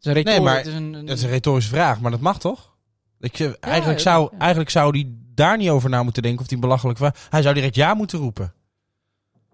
is 0.00 0.04
een 0.06 0.12
retor, 0.12 0.32
Nee, 0.32 0.40
maar 0.40 0.56
het 0.56 0.66
is 0.66 0.74
een, 0.74 0.92
een- 0.92 1.06
Dat 1.06 1.16
is 1.16 1.22
een 1.22 1.30
retorische 1.30 1.70
vraag, 1.70 2.00
maar 2.00 2.10
dat 2.10 2.20
mag 2.20 2.38
toch? 2.38 2.74
Ik, 3.20 3.38
eh, 3.38 3.50
eigenlijk, 3.60 3.98
ja, 3.98 4.04
zou, 4.04 4.28
ja. 4.32 4.38
eigenlijk 4.38 4.70
zou 4.70 4.92
die 4.92 5.18
daar 5.34 5.56
niet 5.56 5.68
over 5.68 5.90
na 5.90 6.02
moeten 6.02 6.22
denken 6.22 6.40
of 6.40 6.46
die 6.46 6.56
een 6.56 6.62
belachelijke 6.62 7.00
vraag... 7.00 7.26
Hij 7.30 7.42
zou 7.42 7.54
direct 7.54 7.74
ja 7.74 7.94
moeten 7.94 8.18
roepen. 8.18 8.52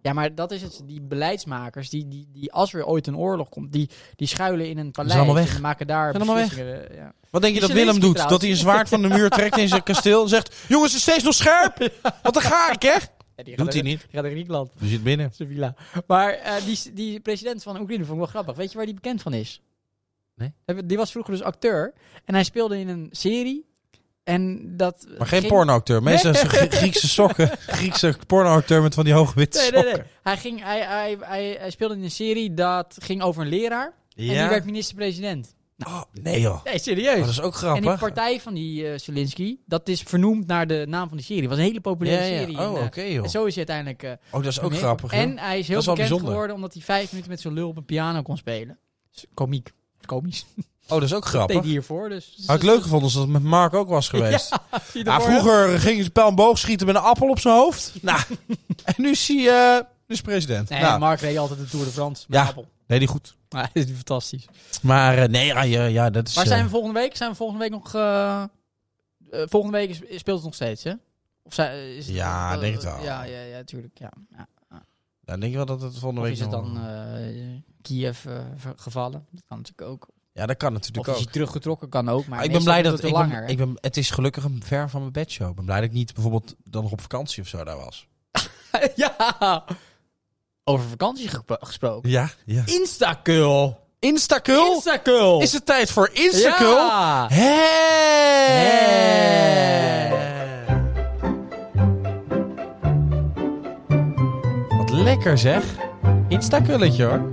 Ja, 0.02 0.12
maar 0.12 0.34
dat 0.34 0.50
is 0.52 0.62
het. 0.62 0.80
Die 0.84 1.00
beleidsmakers, 1.00 1.90
die, 1.90 2.08
die, 2.08 2.28
die 2.32 2.52
als 2.52 2.72
er 2.74 2.84
ooit 2.86 3.06
een 3.06 3.16
oorlog 3.16 3.48
komt, 3.48 3.72
die, 3.72 3.90
die 4.16 4.26
schuilen 4.26 4.68
in 4.68 4.78
een 4.78 4.90
paleis. 4.90 5.14
allemaal 5.16 5.34
weg. 5.34 5.54
En 5.54 5.60
maken 5.62 5.86
daar 5.86 6.12
allemaal 6.14 6.34
weg. 6.34 6.48
beslissingen, 6.48 6.94
Ja. 6.96 7.12
Wat 7.30 7.42
denk 7.42 7.54
je 7.54 7.60
dat 7.60 7.70
Willem 7.70 8.00
doet? 8.00 8.28
Dat 8.28 8.40
hij 8.40 8.50
een 8.50 8.56
zwaard 8.56 8.88
van 8.88 9.02
de 9.02 9.08
muur 9.08 9.30
trekt 9.30 9.56
in 9.56 9.68
zijn 9.68 9.82
kasteel 9.82 10.22
en 10.22 10.28
zegt... 10.28 10.56
Jongens, 10.68 10.92
het 10.92 10.96
is 11.00 11.06
steeds 11.06 11.24
nog 11.24 11.34
scherp! 11.34 11.90
Want 12.22 12.34
dan 12.34 12.42
ga 12.42 12.72
ik, 12.72 12.82
hè? 12.82 12.96
Ja, 13.38 13.44
die 13.44 13.56
Doet 13.56 13.72
hij 13.72 13.82
niet. 13.82 14.00
Die 14.00 14.08
gaat 14.12 14.22
naar 14.22 14.30
Griekenland, 14.30 14.70
Die 14.78 14.88
zit 14.88 15.02
binnen. 15.02 15.30
Sevilla. 15.32 15.74
Maar 16.06 16.32
eh, 16.32 16.64
die, 16.64 16.92
die 16.92 17.20
president 17.20 17.62
van 17.62 17.80
Oekraïne 17.80 18.04
vond 18.04 18.12
ik 18.18 18.18
wel 18.24 18.26
grappig. 18.32 18.56
Weet 18.56 18.70
je 18.70 18.76
waar 18.76 18.86
die 18.86 18.94
bekend 18.94 19.22
van 19.22 19.32
is? 19.34 19.62
Nee. 20.34 20.52
Die 20.84 20.96
was 20.96 21.10
vroeger 21.10 21.32
dus 21.32 21.42
acteur. 21.42 21.92
En 22.24 22.34
hij 22.34 22.44
speelde 22.44 22.78
in 22.78 22.88
een 22.88 23.08
serie. 23.10 23.66
En 24.24 24.72
dat 24.76 25.06
Maar 25.18 25.26
geen 25.26 25.40
ging- 25.40 25.52
pornoacteur. 25.52 26.02
Meestal 26.02 26.32
Griekse 26.34 27.08
sokken. 27.08 27.48
Griekse 27.66 28.16
pornoacteur 28.26 28.82
met 28.82 28.94
van 28.94 29.04
die 29.04 29.12
hoge 29.12 29.34
witte 29.34 29.58
Nee, 29.58 29.70
nee, 29.70 29.80
sokken. 29.82 29.98
nee. 30.00 30.12
Hij, 30.22 30.36
ging, 30.36 30.62
hij, 30.62 30.80
hij, 30.80 31.16
hij, 31.20 31.56
hij 31.58 31.70
speelde 31.70 31.94
in 31.94 32.02
een 32.02 32.10
serie 32.10 32.54
dat 32.54 32.96
ging 33.02 33.22
over 33.22 33.42
een 33.42 33.48
leraar. 33.48 33.86
En 33.86 33.94
die 34.24 34.32
werd 34.34 34.64
minister-president. 34.64 35.54
Oh, 35.86 36.02
nee 36.22 36.40
joh. 36.40 36.64
Nee, 36.64 36.78
serieus. 36.78 37.18
dat 37.20 37.28
is 37.28 37.40
ook 37.40 37.52
En 37.52 37.58
grappig. 37.58 37.84
die 37.84 37.98
partij 37.98 38.40
van 38.40 38.54
die 38.54 38.88
eh 38.92 38.98
Zelensky, 38.98 39.56
dat 39.66 39.88
is 39.88 40.02
vernoemd 40.02 40.46
naar 40.46 40.66
de 40.66 40.84
naam 40.88 41.08
van 41.08 41.16
die 41.16 41.26
serie. 41.26 41.40
Het 41.42 41.50
was 41.50 41.58
een 41.58 41.64
hele 41.64 41.80
populaire 41.80 42.24
ja, 42.24 42.30
ja. 42.32 42.38
serie. 42.38 42.58
Oh, 42.58 42.78
en, 42.78 42.84
oké 42.84 43.00
eh, 43.00 43.14
joh. 43.14 43.24
en 43.24 43.30
zo 43.30 43.44
is 43.44 43.54
hij 43.54 43.66
uiteindelijk... 43.68 44.02
eh, 44.02 44.34
Oh, 44.38 44.42
dat 44.42 44.52
is 44.52 44.60
ook 44.60 44.74
grappig. 44.76 45.10
joh. 45.12 45.20
En 45.20 45.38
hij 45.38 45.58
is 45.58 45.68
heel 45.68 45.78
is 45.78 45.84
bekend 45.86 46.08
geworden 46.20 46.56
omdat 46.56 46.72
hij 46.72 46.82
vijf 46.82 47.10
minuten 47.10 47.30
met 47.30 47.40
zo'n 47.40 47.52
lul 47.52 47.68
op 47.68 47.76
een 47.76 47.84
piano 47.84 48.22
kon 48.22 48.36
spelen. 48.36 48.78
Dus 49.12 49.24
Komiek. 49.34 49.72
Komisch. 50.06 50.46
Oh, 50.56 50.64
dat 50.88 51.02
is 51.02 51.14
ook 51.14 51.22
Dat 51.22 51.32
deed 51.32 51.34
grappig. 51.34 51.56
hij 51.60 51.68
hiervoor. 51.70 52.08
Dus, 52.08 52.34
Had 52.46 52.56
ik 52.56 52.62
leuk 52.62 52.82
gevonden 52.82 53.02
als 53.04 53.14
dat 53.14 53.26
met 53.28 53.42
Mark 53.42 53.74
ook 53.74 53.88
was 53.88 54.08
geweest. 54.08 54.48
Ja, 54.70 54.80
zie 54.92 55.04
je 55.04 55.10
hè? 55.10 55.20
vroeger 55.20 55.78
ging 55.80 56.02
ze 56.04 56.10
pijl 56.10 56.28
en 56.28 56.34
boog 56.34 56.58
schieten 56.58 56.86
met 56.86 56.96
een 56.96 57.02
appel 57.02 57.28
op 57.28 57.38
zijn 57.40 57.54
hoofd. 57.54 57.92
Nou, 58.02 58.20
en 58.84 58.94
nu 58.96 59.10
is 59.10 59.28
hij 59.28 59.36
eh, 59.48 59.80
nu 60.06 60.14
is 60.14 60.20
president. 60.20 60.68
Nee, 60.68 60.80
nou, 60.80 60.98
Mark 60.98 61.20
reed 61.20 61.38
altijd 61.38 61.58
de 61.58 61.66
Tour 61.66 61.84
de 61.84 61.90
France 61.90 62.24
met 62.28 62.38
Ja. 62.40 62.46
Appel. 62.46 62.68
Nee, 62.88 62.98
die 62.98 63.08
goed. 63.08 63.36
Maar 63.50 63.70
dat 63.74 63.84
is 63.88 63.92
fantastisch. 63.94 64.46
Maar 64.82 65.18
eh, 65.18 65.28
nee, 65.28 65.46
ja, 65.46 65.62
ja, 65.62 65.84
ja, 65.84 66.10
dat 66.10 66.28
is... 66.28 66.34
Waar 66.34 66.44
eh, 66.44 66.50
zijn 66.50 66.64
we 66.64 66.70
volgende 66.70 67.00
week? 67.00 67.16
Zijn 67.16 67.30
we 67.30 67.36
volgende 67.36 67.62
week 67.62 67.70
nog... 67.70 67.94
eh, 67.94 68.42
eh, 69.30 69.42
volgende 69.48 69.76
week 69.78 69.90
is- 69.90 70.18
speelt 70.18 70.36
het 70.36 70.44
nog 70.44 70.54
steeds, 70.54 70.82
hè? 70.84 70.92
Of 71.42 71.54
zijn, 71.54 71.96
is 71.96 72.06
het 72.06 72.14
Ja, 72.14 72.52
eh, 72.54 72.60
denk 72.60 72.74
het 72.74 72.84
wel. 72.84 73.02
Ja, 73.02 73.22
ja, 73.22 73.40
ja, 73.40 73.64
tuurlijk. 73.64 73.98
Ja. 73.98 74.12
Ja. 74.36 74.48
ja, 75.24 75.36
denk 75.36 75.50
je 75.52 75.56
wel 75.56 75.66
dat 75.66 75.82
het 75.82 75.92
volgende 75.98 76.20
Of 76.20 76.26
week 76.26 76.34
is 76.36 76.40
het 76.40 76.50
nog- 76.50 76.72
dan 76.74 76.86
eh, 76.86 77.60
Kiev 77.82 78.24
eh, 78.26 78.38
ver- 78.56 78.72
gevallen? 78.76 79.26
Dat 79.30 79.42
kan 79.48 79.56
natuurlijk 79.56 79.88
ook. 79.90 80.08
Ja, 80.32 80.46
dat 80.46 80.56
kan 80.56 80.68
Of 80.68 80.74
natuurlijk 80.74 81.06
is 81.06 81.12
ook. 81.14 81.18
hij 81.22 81.32
teruggetrokken? 81.32 81.88
Kan 81.88 82.08
ook. 82.08 82.26
Maar 82.26 82.28
Maar 82.36 82.44
ik 82.44 82.52
ben 82.52 82.62
meestal 82.64 82.72
blij 82.72 82.82
duurt 82.82 82.94
dat... 83.02 83.02
het 83.02 83.10
Ik 83.12 83.18
ben, 83.28 83.28
langer. 83.38 83.48
ik 83.48 83.56
ben, 83.56 83.72
het 83.80 83.96
is 83.96 84.10
gelukkig 84.10 84.44
een 84.44 84.62
ver 84.64 84.90
van 84.90 85.00
mijn 85.00 85.12
bedshow. 85.12 85.48
Ik 85.48 85.54
ben 85.54 85.64
blij 85.64 85.80
dat 85.80 85.88
ik 85.88 85.94
niet 85.94 86.14
bijvoorbeeld 86.14 86.54
dan 86.64 86.82
nog 86.82 86.92
op 86.92 87.00
vakantie 87.00 87.42
of 87.42 87.48
zo 87.48 87.64
daar 87.64 87.76
was. 87.76 88.06
ja! 88.96 89.64
Over 90.68 90.88
vakantie 90.88 91.30
gesproken. 91.48 92.10
Ja, 92.10 92.30
ja. 92.44 92.62
Instakul! 92.64 93.76
Instakul? 93.98 94.74
Instakul! 94.74 95.40
Is 95.40 95.52
het 95.52 95.66
tijd 95.66 95.90
voor 95.90 96.10
Instakul? 96.12 96.76
Ja! 96.76 97.28
Wat 104.68 104.90
lekker 104.90 105.38
zeg. 105.38 105.64
Instakulletje 106.28 107.04
hoor. 107.04 107.32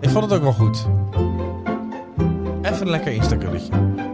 Ik 0.00 0.08
vond 0.08 0.24
het 0.24 0.32
ook 0.32 0.42
wel 0.42 0.52
goed. 0.52 0.86
Even 2.62 2.80
een 2.80 2.90
lekker 2.90 3.12
Instakulletje. 3.12 3.72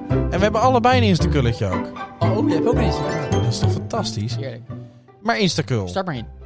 En 0.09 0.31
we 0.31 0.39
hebben 0.39 0.61
allebei 0.61 0.97
een 0.97 1.03
Instakulletje 1.03 1.67
ook. 1.67 1.87
Oh, 2.19 2.49
je 2.49 2.55
hebt 2.55 2.67
ook 2.67 2.75
een 2.75 2.83
Instakul. 2.83 3.41
Dat 3.43 3.53
is 3.53 3.59
toch 3.59 3.73
fantastisch? 3.73 4.37
Heerlijk. 4.37 4.63
Maar 5.23 5.39
Instakul. 5.39 5.89
Start 5.89 6.07
maar 6.07 6.17
in. 6.17 6.43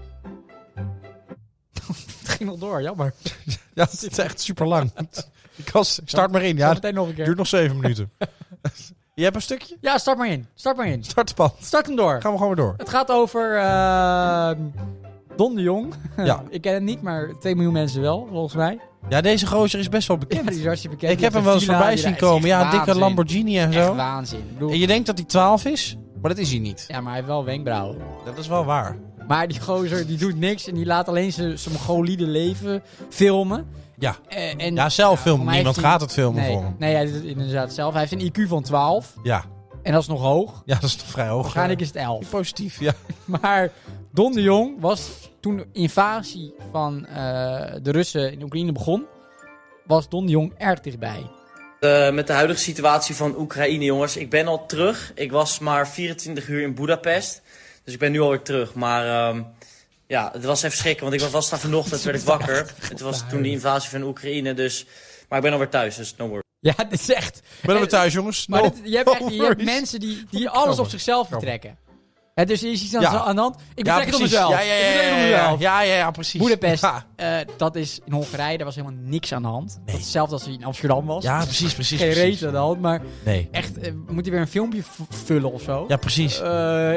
Ging 2.38 2.50
nog 2.50 2.58
door, 2.58 2.82
jammer. 2.82 3.12
Ja, 3.74 3.84
het 3.90 4.06
is 4.10 4.18
echt 4.18 4.40
super 4.40 4.66
lang. 4.66 4.90
Ik 5.56 5.70
was, 5.70 6.00
start 6.04 6.30
maar 6.32 6.42
in. 6.42 6.56
Ja, 6.56 6.72
meteen 6.72 6.94
nog 6.94 7.08
een 7.08 7.14
keer. 7.14 7.24
duurt 7.24 7.36
nog 7.36 7.46
zeven 7.46 7.76
minuten. 7.80 8.10
Je 9.14 9.22
hebt 9.24 9.36
een 9.36 9.42
stukje? 9.42 9.76
Ja, 9.80 9.98
start 9.98 10.18
maar 10.18 10.28
in. 10.28 10.46
Start 10.54 10.76
maar 10.76 10.86
in. 10.86 11.04
Start 11.04 11.36
de. 11.36 11.50
Start 11.60 11.86
hem 11.86 11.96
door. 11.96 12.20
Gaan 12.20 12.32
we 12.32 12.38
gewoon 12.38 12.54
weer 12.54 12.64
door. 12.64 12.74
Het 12.76 12.88
gaat 12.88 13.10
over 13.10 13.56
eh, 13.58 14.50
Don 15.36 15.54
de 15.54 15.62
Jong. 15.62 15.94
Ja. 16.16 16.42
ik 16.50 16.60
ken 16.60 16.72
hem 16.72 16.84
niet, 16.84 17.02
maar 17.02 17.30
2 17.40 17.54
miljoen 17.54 17.72
mensen 17.72 18.00
wel, 18.00 18.26
volgens 18.30 18.54
mij. 18.54 18.78
Ja, 19.08 19.20
deze 19.20 19.46
gozer 19.46 19.78
is 19.78 19.88
best 19.88 20.08
wel 20.08 20.16
Ja, 20.20 20.26
bekend. 20.26 20.48
die 20.48 20.58
is 20.58 20.64
hartstikke 20.64 20.96
bekend. 20.96 21.12
ik 21.18 21.24
heb 21.24 21.32
hem 21.32 21.44
wel 21.44 21.54
eens 21.54 21.64
voorbij 21.64 21.96
zien 21.96 22.16
komen. 22.16 22.42
echt 22.42 22.48
Ja, 22.48 22.58
een 22.64 22.70
dikke 22.70 22.84
waanzin. 22.84 23.02
Lamborghini 23.02 23.58
en 23.58 23.72
Echt 23.72 23.86
zo. 23.86 23.94
waanzin. 23.94 24.38
Ik 24.38 24.52
bedoel, 24.52 24.70
En 24.70 24.78
je 24.78 24.86
denkt 24.86 25.06
dat 25.06 25.18
hij 25.18 25.26
12 25.26 25.64
is, 25.64 25.96
maar 26.20 26.30
dat 26.30 26.38
is 26.40 26.50
hij 26.50 26.58
niet. 26.58 26.84
Ja, 26.88 26.96
maar 26.96 27.06
hij 27.06 27.14
heeft 27.16 27.26
wel 27.26 27.44
wenkbrauwen. 27.44 27.98
Dat 28.24 28.38
is 28.38 28.46
wel 28.48 28.64
waar. 28.64 28.96
Maar 29.28 29.48
die 29.48 29.60
gozer 29.60 30.06
die 30.06 30.16
doet 30.18 30.38
niks 30.38 30.66
en 30.68 30.74
die 30.74 30.86
laat 30.86 31.08
alleen 31.08 31.32
zijn 31.32 31.58
zijn 31.58 31.74
Mongoliede 31.74 32.26
leven 32.26 32.82
filmen. 33.10 33.66
Ja. 33.98 34.16
Eh, 34.28 34.62
en, 34.64 34.74
Ja, 34.74 34.88
zelf 34.88 35.20
filmen. 35.20 35.54
Niemand 35.54 35.76
hij- 35.76 35.84
gaat 35.84 36.00
het 36.00 36.12
filmen 36.12 36.42
nee, 36.42 36.52
voor 36.52 36.62
hem. 36.62 36.74
Nee, 36.78 36.94
hij 36.94 37.04
doet 37.04 37.14
het 37.14 37.24
inderdaad 37.24 37.72
zelf. 37.74 37.92
Hij 37.92 38.06
heeft 38.08 38.22
een 38.22 38.44
IQ 38.44 38.48
van 38.48 38.62
12 38.62 39.14
Ja. 39.22 39.44
en 39.82 39.92
dat 39.92 40.02
is 40.02 40.08
nog 40.08 40.20
hoog. 40.20 40.62
Ja, 40.64 40.74
dat 40.74 40.82
is 40.90 40.96
toch 40.96 41.06
vrij 41.08 41.28
hoog. 41.28 41.42
Waarschijnlijk 41.42 41.80
eh, 41.80 41.86
is 41.86 41.92
het 41.92 42.02
11. 42.02 42.30
Positief, 42.30 42.80
ja. 42.80 42.92
Maar 43.42 43.70
Don 44.12 44.32
de 44.32 44.42
Jong 44.42 44.80
was 44.80 45.10
toen 45.40 45.56
de 45.56 45.66
invasie 45.72 46.54
van 46.72 47.06
eh, 47.06 47.14
de 47.82 47.90
Russen 47.90 48.32
in 48.32 48.42
Oekraïne 48.42 48.72
begon, 48.72 49.04
was 49.86 50.08
Don 50.08 50.24
de 50.26 50.32
Jong 50.32 50.52
erg 50.56 50.80
dichtbij. 50.80 51.30
Eh, 51.80 52.10
met 52.10 52.26
de 52.26 52.32
huidige 52.32 52.60
situatie 52.60 53.14
van 53.14 53.34
Oekraïne, 53.38 53.84
jongens. 53.84 54.16
Ik 54.16 54.30
ben 54.30 54.46
al 54.46 54.66
terug. 54.66 55.12
Ik 55.14 55.32
was 55.32 55.58
maar 55.58 55.88
24 55.88 56.48
uur 56.48 56.62
in 56.62 56.74
Budapest. 56.74 57.42
Dus 57.88 57.96
ik 57.96 58.02
ben 58.02 58.12
nu 58.12 58.20
alweer 58.20 58.42
terug. 58.42 58.74
Maar 58.74 59.06
ehm, 59.28 59.42
ja, 60.06 60.30
het 60.32 60.44
was 60.44 60.62
even 60.62 60.76
schrikken. 60.78 61.10
Want 61.10 61.22
ik 61.22 61.28
was, 61.28 61.50
daar 61.50 61.58
vanochtend, 61.58 62.02
werd 62.02 62.20
ik 62.20 62.26
wakker. 62.36 62.74
Het 62.80 63.00
was 63.00 63.22
toen 63.28 63.42
de 63.42 63.48
invasie 63.50 63.90
van 63.90 64.02
Oekraïne. 64.02 64.54
Dus, 64.54 64.86
maar 65.28 65.38
ik 65.38 65.44
ben 65.44 65.52
alweer 65.52 65.68
thuis, 65.68 65.96
dus 65.96 66.14
no 66.16 66.26
worries. 66.26 66.44
Ja, 66.60 66.74
dit 66.88 67.00
is 67.00 67.10
echt... 67.12 67.40
Ben 67.62 67.80
we 67.80 67.86
thuis, 67.86 68.12
jongens? 68.12 68.46
Maar 68.46 68.62
No 68.62 68.68
dit- 68.70 68.80
je, 68.90 68.96
hebt 68.96 69.10
echt, 69.10 69.34
je 69.34 69.42
hebt 69.42 69.64
mensen 69.64 70.00
die, 70.00 70.24
die 70.30 70.48
alles 70.48 70.78
op 70.78 70.88
zichzelf 70.88 71.28
betrekken. 71.28 71.76
Hè, 72.34 72.44
dus 72.44 72.62
is 72.62 72.82
iets 72.82 72.94
aan, 72.94 73.00
Ja. 73.00 73.08
aan 73.20 73.34
de 73.34 73.40
hand. 73.40 73.56
Ik 73.74 73.86
Ja, 73.86 73.92
betrek 73.94 74.06
het 74.06 74.14
op 74.14 74.20
mezelf. 74.20 74.50
Ja, 74.50 74.60
ja, 74.60 74.74
ja, 74.74 74.88
ja, 74.90 75.16
ja, 75.26 75.56
ja, 75.58 75.80
ja, 75.82 75.94
ja, 75.96 76.10
precies. 76.10 76.40
Boedapest, 76.40 76.82
Ja, 76.82 77.06
eh, 77.16 77.36
dat 77.56 77.76
is 77.76 78.00
in 78.04 78.12
Hongarije, 78.12 78.56
daar 78.56 78.66
was 78.66 78.74
helemaal 78.74 78.98
niks 79.02 79.32
aan 79.32 79.42
de 79.42 79.48
hand. 79.48 79.80
Is 79.86 79.92
hetzelfde 79.92 80.32
als 80.34 80.44
hij 80.44 80.52
in 80.52 80.64
Amsterdam 80.64 81.06
was. 81.06 81.22
ja 81.24 81.44
precies, 81.44 81.74
precies. 81.74 82.00
Geen 82.00 82.12
reet 82.12 82.44
aan 82.44 82.52
de 82.52 82.56
hand, 82.58 82.80
maar 82.80 83.00
Nee. 83.24 83.48
echt, 83.52 83.78
eh, 83.78 83.92
moet 84.08 84.22
hij 84.24 84.32
weer 84.32 84.40
een 84.40 84.48
filmpje 84.48 84.82
vullen 85.10 85.52
of 85.52 85.62
zo? 85.62 85.84
Ja, 85.88 85.96
precies. 85.96 86.40
Eh, 86.40 86.94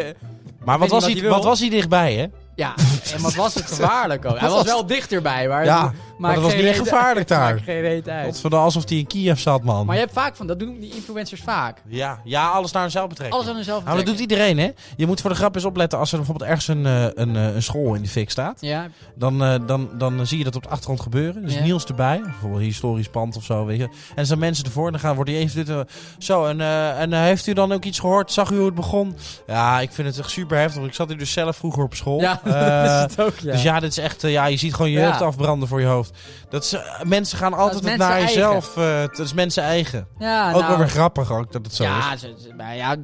Maar 0.66 0.80
wat 0.80 0.90
was, 0.90 1.06
hij, 1.06 1.30
wat 1.30 1.44
was 1.44 1.60
hij 1.60 1.70
dichtbij, 1.70 2.14
hè? 2.14 2.26
ja, 2.56 2.74
en 3.14 3.22
wat 3.22 3.34
was 3.36 3.54
het 3.54 3.66
gevaarlijk 3.66 4.26
ook. 4.26 4.40
Hij 4.40 4.50
was 4.50 4.64
wel 4.74 4.86
dichterbij, 4.86 5.48
maar... 5.48 5.66
Ja, 5.66 5.94
maar 6.22 6.34
dat 6.34 6.44
was 6.44 6.56
niet 6.56 6.66
echt 6.66 6.78
gevaarlijk 6.80 7.28
daar. 7.36 7.54
maakt 7.54 7.64
geen 7.64 7.82
reet 7.82 8.10
uit. 8.10 8.52
Alsof 8.54 8.90
hij 8.90 8.98
in 8.98 9.08
Kiev 9.08 9.40
zat, 9.40 9.64
man. 9.64 9.86
Maar 9.86 9.96
je 9.96 10.02
hebt 10.02 10.14
vaak 10.14 10.36
van, 10.36 10.48
dat 10.48 10.60
doen 10.60 10.80
die 10.80 10.96
influencers 10.96 11.42
vaak. 11.42 11.78
Ja, 11.88 12.20
ja, 12.24 12.50
alles 12.50 12.72
naar 12.72 12.84
zichzelf 12.84 13.08
betrekken. 13.10 13.38
Alles 13.38 13.50
aan 13.50 13.56
hunzelf 13.56 13.84
Nou, 13.84 13.98
dat 13.98 14.06
doet 14.06 14.16
betrekken. 14.18 14.48
iedereen, 14.48 14.74
hè? 14.76 14.94
Je 14.98 15.06
moet 15.08 15.22
voor 15.22 15.30
de 15.30 15.36
grap 15.36 15.56
eens 15.56 15.66
opletten 15.66 16.00
als 16.00 16.12
er 16.12 16.18
bijvoorbeeld 16.18 16.50
ergens 16.50 16.68
een, 16.68 16.86
eh, 16.86 17.04
een, 17.14 17.36
eh, 17.36 17.56
een 17.56 17.64
school 17.64 17.94
in 17.94 18.02
de 18.02 18.08
fik 18.08 18.30
staat. 18.30 18.58
Ja, 18.62 18.88
Dan, 19.16 19.44
eh, 19.44 19.56
dan, 19.68 19.90
dan 19.98 20.28
zie 20.28 20.38
je 20.38 20.44
dat 20.44 20.56
op 20.56 20.64
de 20.64 20.70
achtergrond 20.70 21.02
gebeuren. 21.02 21.44
Dus 21.46 21.54
Ja. 21.54 21.64
Niels 21.64 21.86
erbij, 21.86 22.22
bijvoorbeeld 22.24 22.60
een 22.62 22.68
historisch 22.68 23.10
pand 23.10 23.36
of 23.38 23.44
zo, 23.44 23.66
weet 23.66 23.78
je. 23.78 23.84
En 23.84 23.92
er 24.16 24.26
zijn 24.26 24.40
mensen 24.40 24.66
ervoor 24.66 24.86
en 24.86 24.92
dan 24.92 25.02
gaan, 25.02 25.16
wordt 25.16 25.30
hij 25.30 25.40
even 25.40 25.66
dit... 25.66 25.86
zo, 26.20 26.46
en, 26.46 26.62
en 26.98 27.14
heeft 27.14 27.48
u 27.48 27.54
dan 27.54 27.72
ook 27.72 27.84
iets 27.84 28.00
gehoord? 28.00 28.32
Zag 28.32 28.52
u 28.52 28.56
hoe 28.56 28.66
het 28.66 28.76
begon? 28.76 29.16
Ja, 29.48 29.80
ik 29.80 29.92
vind 29.92 30.08
het 30.08 30.20
echt 30.20 30.30
super 30.30 30.58
heftig. 30.58 30.76
want 30.76 30.88
Ik 30.88 30.94
zat 30.96 31.08
hier 31.08 31.18
dus 31.18 31.32
zelf 31.32 31.56
vroeger 31.58 31.84
op 31.84 31.94
school. 31.96 32.20
ja 32.22 32.42
dat 32.44 32.86
is 33.10 33.16
het 33.16 33.22
ook, 33.22 33.40
ja. 33.40 33.52
Dus 33.52 33.62
ja, 33.64 33.80
dit 33.80 33.92
is 33.92 33.98
echt, 33.98 34.22
ja, 34.22 34.46
je 34.46 34.58
ziet 34.58 34.74
gewoon 34.74 34.92
je 34.92 35.00
Ja. 35.00 35.08
jeugd 35.08 35.22
afbranden 35.22 35.68
voor 35.68 35.80
je 35.80 35.86
hoofd. 35.88 36.11
Dat 36.50 36.82
mensen 37.04 37.38
gaan 37.38 37.54
altijd 37.54 37.84
het 37.86 37.98
naar 37.98 38.20
jezelf. 38.22 38.78
eh, 38.78 39.00
dat 39.02 39.20
is 39.20 39.34
mensen 39.34 39.64
eigen. 39.64 40.08
ja, 40.20 40.48
ook 40.48 40.56
nou, 40.60 40.68
wel 40.68 40.78
weer 40.78 40.90
grappig 40.90 41.32
ook 41.32 41.52
dat 41.52 41.66
het 41.66 41.76
zo 41.76 41.84
ja, 41.84 42.14
is. 42.14 42.26
maar 42.58 42.76
ja, 42.76 42.96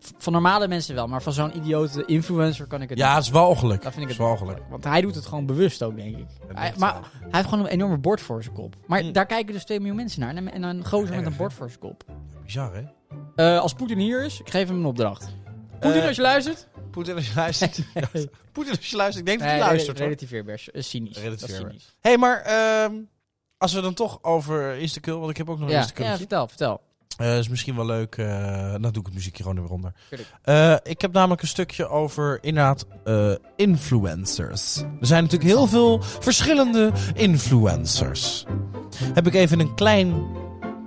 v- 0.00 0.10
van 0.18 0.32
normale 0.32 0.68
mensen 0.68 0.94
wel, 0.94 1.06
maar 1.06 1.22
van 1.22 1.32
zo'n 1.32 1.56
idiote 1.56 2.04
influencer 2.04 2.66
kan 2.66 2.82
ik 2.82 2.88
het 2.88 2.98
Ja, 2.98 3.06
niet. 3.06 3.16
het 3.16 3.24
is 3.24 3.30
walgelijk. 3.30 3.82
Dat 3.82 3.92
vind 3.92 4.04
ik 4.04 4.10
het 4.10 4.18
walgelijk. 4.20 4.60
Want 4.70 4.84
hij 4.84 5.00
doet 5.00 5.14
het 5.14 5.26
gewoon 5.26 5.46
bewust 5.46 5.82
ook, 5.82 5.96
denk 5.96 6.16
ik. 6.16 6.26
Hij, 6.54 6.72
maar 6.78 6.92
wel. 6.92 7.02
hij 7.20 7.28
heeft 7.30 7.48
gewoon 7.48 7.64
een 7.64 7.70
enorme 7.70 7.98
bord 7.98 8.20
voor 8.20 8.42
zijn 8.42 8.54
kop. 8.54 8.74
Maar 8.86 9.02
Mm. 9.02 9.12
daar 9.12 9.26
kijken 9.26 9.52
dus 9.54 9.64
2 9.64 9.78
miljoen 9.78 9.96
mensen 9.96 10.20
naar. 10.20 10.34
En, 10.34 10.52
en 10.52 10.62
een 10.62 10.84
gozer 10.86 11.08
met 11.14 11.18
Erg, 11.18 11.26
een 11.26 11.36
bord 11.36 11.52
voor 11.52 11.68
zijn 11.68 11.80
kop. 11.80 12.04
Bizar, 12.44 12.74
hè? 12.74 12.82
Eh, 13.36 13.60
als 13.60 13.72
Poetin 13.72 13.98
hier 13.98 14.24
is, 14.24 14.40
ik 14.40 14.50
geef 14.50 14.68
hem 14.68 14.76
een 14.78 14.84
opdracht. 14.86 15.28
Poetin, 15.80 16.00
Eh, 16.00 16.06
als 16.06 16.16
je 16.16 16.22
luistert. 16.22 16.68
Poetin 16.90 17.14
als 17.14 17.26
je 17.28 17.32
luistert. 17.34 17.80
Poetin 18.52 18.76
als 18.76 18.86
je 18.90 18.96
luistert. 18.96 19.18
Ik 19.18 19.26
denk 19.26 19.38
dat 19.38 19.48
Nee, 19.48 19.56
hij 19.58 19.66
luistert, 19.68 19.98
relativeerbaar. 19.98 20.62
eh, 20.72 20.82
Cynisch. 20.82 21.08
Dat 21.14 21.16
is 21.16 21.22
Relativeerbaar. 21.22 21.70
cynisch. 21.70 21.94
Hé, 22.00 22.08
hey, 22.10 22.18
maar 22.18 22.40
ehm, 22.42 22.92
als 23.58 23.72
we 23.72 23.80
dan 23.80 23.94
toch 23.94 24.18
over 24.22 24.74
Instakill, 24.76 25.14
want 25.14 25.30
ik 25.30 25.36
heb 25.36 25.50
ook 25.50 25.58
nog 25.58 25.68
een 25.68 25.74
Ja, 25.74 25.80
Instakill. 25.80 26.04
ja, 26.06 26.16
vertel, 26.16 26.48
vertel. 26.48 26.80
Eh, 27.16 27.38
is 27.38 27.48
misschien 27.48 27.76
wel 27.76 27.86
leuk. 27.86 28.16
eh 28.16 28.70
dan 28.72 28.80
doe 28.82 28.90
ik 29.00 29.04
het 29.06 29.14
muziekje 29.14 29.42
gewoon 29.42 29.56
er 29.58 29.62
weer 29.62 29.72
onder. 29.72 30.80
Ik 30.82 31.00
heb 31.00 31.12
namelijk 31.12 31.42
een 31.42 31.48
stukje 31.48 31.88
over 31.88 32.38
inderdaad 32.42 32.86
influencers. 33.56 34.76
Er 34.76 35.06
zijn 35.06 35.22
natuurlijk 35.22 35.50
heel 35.50 35.66
veel 35.66 36.02
verschillende 36.02 36.92
influencers. 37.14 38.44
Heb 39.14 39.26
ik 39.26 39.34
even 39.34 39.60
een 39.60 39.74
klein, 39.74 40.26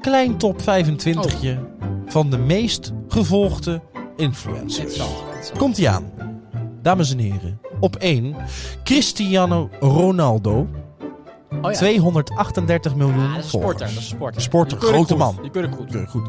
klein 0.01 0.37
top 0.37 0.61
25 0.61 1.57
van 2.05 2.29
de 2.29 2.37
meest 2.37 2.91
gevolgde 3.07 3.81
influencers. 4.19 5.01
Komt 5.57 5.77
ie 5.77 5.89
aan. 5.89 6.11
Dames 6.81 7.11
en 7.11 7.17
heren. 7.17 7.59
Op 7.79 7.95
1. 7.95 8.35
Cristiano 8.83 9.69
Ronaldo. 9.79 10.67
Oh 11.61 11.71
ja. 11.71 11.77
238 11.77 12.95
miljoen 12.95 13.19
Ja, 13.23 13.27
dat 13.27 13.37
is 13.37 13.43
een 13.43 14.01
sporter. 14.01 14.33
Dat 14.33 14.37
is 14.37 14.47
grote 14.79 15.07
goed. 15.13 15.17
man. 15.17 15.37
Die 15.41 15.51
kunnen 15.51 15.71
goed. 15.71 15.95
Oké, 15.95 16.05
goed. 16.07 16.27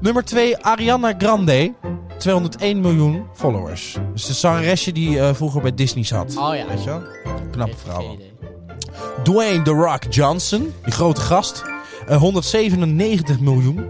Nummer 0.00 0.24
2, 0.24 0.56
Ariana 0.58 1.14
Grande. 1.18 1.74
201 2.18 2.80
miljoen 2.80 3.22
followers. 3.34 3.96
Dus 4.12 4.26
de 4.26 4.32
zangeresje 4.32 4.92
die 4.92 5.20
eh, 5.20 5.34
vroeger 5.34 5.60
bij 5.62 5.74
Disney 5.74 6.04
zat. 6.04 6.36
Oh 6.36 6.54
ja. 6.56 6.66
Weet 6.66 6.84
je 6.84 6.90
wel? 6.90 7.02
Knappe 7.50 7.72
Geen- 7.76 7.80
vrouw. 7.92 8.00
geen 8.00 8.12
idee. 8.12 8.32
Dwayne 9.22 9.62
The 9.62 9.70
Rock 9.70 10.02
Johnson, 10.12 10.72
die 10.84 10.92
grote 10.92 11.20
gast. 11.20 11.62
eh, 12.06 12.16
197 12.16 13.40
miljoen. 13.40 13.84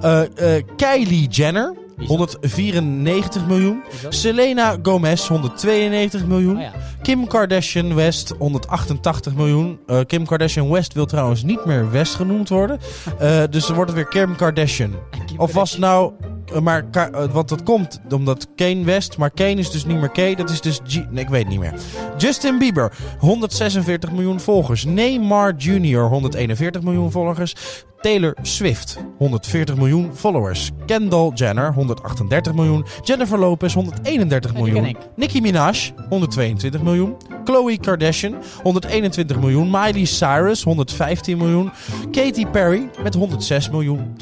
Eh, 0.00 0.56
eh, 0.56 0.64
Kylie 0.76 1.28
Jenner? 1.28 1.74
194 2.06 3.46
miljoen. 3.46 3.82
Selena 4.08 4.76
Gomez, 4.82 5.28
192 5.28 6.26
miljoen. 6.26 6.56
Oh 6.56 6.62
ja. 6.62 6.72
Kim 7.02 7.26
Kardashian 7.26 7.94
West, 7.94 8.34
188 8.38 9.34
miljoen. 9.34 9.78
Eh, 9.86 10.00
Kim 10.06 10.26
Kardashian 10.26 10.70
West 10.70 10.92
wil 10.92 11.06
trouwens 11.06 11.42
niet 11.42 11.64
meer 11.64 11.90
West 11.90 12.14
genoemd 12.14 12.48
worden. 12.48 12.78
Eh, 13.18 13.42
dus 13.50 13.66
dan 13.66 13.76
wordt 13.76 13.90
het 13.90 14.00
weer 14.00 14.08
Kim 14.08 14.36
Kardashian. 14.36 14.94
Kim 15.26 15.38
Of 15.38 15.52
was 15.52 15.70
het 15.70 15.80
nou... 15.80 16.12
eh, 16.50 16.60
Maar, 16.60 16.84
eh, 16.90 17.24
want 17.32 17.48
dat 17.48 17.62
komt 17.62 18.00
omdat 18.10 18.48
Kane 18.56 18.84
West... 18.84 19.16
Maar 19.16 19.30
Kane 19.30 19.54
is 19.54 19.70
dus 19.70 19.84
niet 19.84 19.98
meer 20.00 20.10
K. 20.10 20.36
Dat 20.36 20.50
is 20.50 20.60
dus 20.60 20.80
G... 20.86 20.94
Nee, 21.10 21.24
ik 21.24 21.28
weet 21.28 21.42
het 21.42 21.50
niet 21.50 21.60
meer. 21.60 21.74
Justin 22.18 22.58
Bieber, 22.58 22.92
146 23.18 24.12
miljoen 24.12 24.40
volgers. 24.40 24.84
Neymar 24.84 25.54
Jr., 25.56 26.00
141 26.00 26.82
miljoen 26.82 27.10
volgers. 27.10 27.54
Taylor 28.00 28.36
Swift, 28.42 28.98
140 29.18 29.76
miljoen 29.76 30.10
followers. 30.14 30.70
Kendall 30.86 31.30
Jenner, 31.34 31.72
138 31.72 32.54
miljoen. 32.54 32.84
Jennifer 33.02 33.38
Lopez, 33.38 33.74
131 33.74 34.50
Ja, 34.52 34.56
die 34.56 34.72
miljoen. 34.72 34.96
Nicki 35.16 35.40
Minaj, 35.40 35.92
122 36.08 36.82
miljoen. 36.82 37.16
Khloe 37.44 37.78
Kardashian, 37.78 38.34
121 38.62 39.40
miljoen. 39.40 39.70
Miley 39.70 40.04
Cyrus, 40.04 40.62
115 40.62 41.38
miljoen. 41.38 41.70
Katy 42.10 42.46
Perry 42.46 42.90
met 43.02 43.14
106 43.14 43.70
miljoen. 43.70 44.16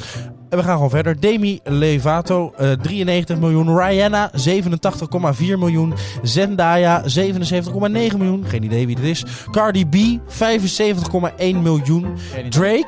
En 0.49 0.57
we 0.57 0.63
gaan 0.63 0.73
gewoon 0.73 0.89
verder. 0.89 1.19
Demi 1.19 1.59
Lovato, 1.63 2.53
eh, 2.57 2.71
93 2.71 3.39
miljoen. 3.39 3.77
Rihanna, 3.77 4.31
87,4 4.33 5.57
miljoen. 5.57 5.93
Zendaya, 6.21 7.01
77,9 7.05 8.17
miljoen. 8.17 8.45
Geen 8.45 8.63
idee 8.63 8.85
wie 8.85 8.95
dit 8.95 9.05
is. 9.05 9.23
Cardi 9.51 9.85
B, 9.85 9.95
75,1 10.27 11.61
miljoen. 11.61 12.05
Drake, 12.49 12.87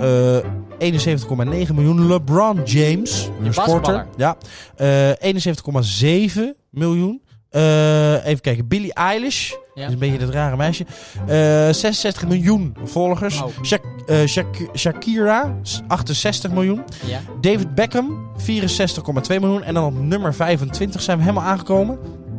eh 0.00 0.36
71,9 0.78 1.74
miljoen. 1.74 2.06
LeBron 2.06 2.60
James, 2.64 3.28
een 3.44 3.54
sporter. 3.54 4.06
Ja, 4.16 4.36
eh 4.76 5.10
71,7 5.18 6.54
miljoen. 6.70 7.22
Eh, 7.50 8.26
even 8.26 8.40
kijken, 8.40 8.68
Billie 8.68 8.94
Eilish. 8.94 9.50
Dat 9.74 9.86
is 9.86 9.92
een 9.92 9.98
beetje 9.98 10.18
dat 10.18 10.30
rare 10.30 10.56
meisje. 10.56 10.84
Eh 11.26 11.72
66 11.72 12.26
miljoen 12.28 12.76
volgers. 12.84 13.42
Oh. 13.42 13.48
Shak- 13.62 13.84
eh, 14.06 14.24
Shak- 14.26 14.68
Shakira, 14.76 15.54
68 15.86 16.50
miljoen. 16.50 16.82
Ja. 17.06 17.20
David 17.40 17.74
Beckham, 17.74 18.30
64,2 18.36 19.40
miljoen. 19.40 19.62
En 19.62 19.74
dan 19.74 19.84
op 19.84 19.98
nummer 20.02 20.34
25 20.34 21.02
zijn 21.02 21.16
we 21.18 21.22
helemaal 21.24 21.44
aangekomen. 21.48 21.98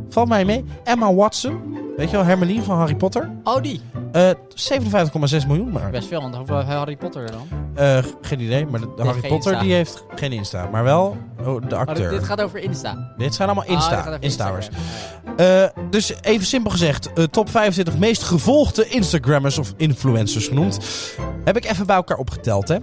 Valt 0.10 0.28
mij 0.30 0.46
mee. 0.46 0.64
Emma 0.84 1.14
Watson. 1.14 1.78
Weet 2.00 2.10
je 2.10 2.16
wel, 2.16 2.26
Hermeline 2.26 2.64
van 2.64 2.78
Harry 2.78 2.96
Potter. 2.96 3.30
Oh, 3.44 3.62
die. 3.62 3.82
Eh 4.12 4.30
57,6 4.30 5.48
miljoen. 5.48 5.72
Maar 5.72 5.90
Best 5.90 6.08
veel, 6.08 6.22
want 6.22 6.36
hoeveel 6.36 6.56
heeft 6.58 6.70
Harry 6.70 6.96
Potter 6.96 7.24
er 7.24 7.32
dan? 7.32 7.48
eh, 7.76 7.98
geen 8.22 8.40
idee. 8.40 8.66
Maar 8.66 8.80
de, 8.80 8.88
Harry 8.98 9.20
Potter 9.28 9.32
Insta. 9.52 9.60
die 9.60 9.74
heeft 9.74 10.04
geen 10.16 10.32
Insta. 10.32 10.68
Maar 10.72 10.84
wel 10.84 11.18
oh, 11.40 11.46
de 11.46 11.50
Oh, 11.50 11.62
dit, 11.62 11.74
acteur. 11.74 12.10
dit 12.10 12.24
gaat 12.24 12.42
over 12.42 12.60
Insta. 12.60 13.14
Dit 13.18 13.36
zijn 13.36 13.50
allemaal 13.50 13.68
Oh, 13.68 13.74
Insta, 13.74 14.18
Insta'ers. 14.20 14.70
Eh, 15.38 15.64
dus 15.90 16.14
even 16.22 16.46
simpel 16.46 16.72
gezegd, 16.72 17.14
eh, 17.14 17.24
top 17.24 17.50
25 17.50 17.98
meest 17.98 18.24
gevolgde 18.24 18.88
Instagrammers 18.88 19.58
of 19.58 19.74
influencers 19.78 20.48
genoemd. 20.48 20.80
Heb 21.44 21.58
ik 21.58 21.66
even 21.66 21.86
bij 21.86 21.96
elkaar 21.96 22.18
opgeteld, 22.18 22.68
hè. 22.68 22.74
Ja. 22.76 22.82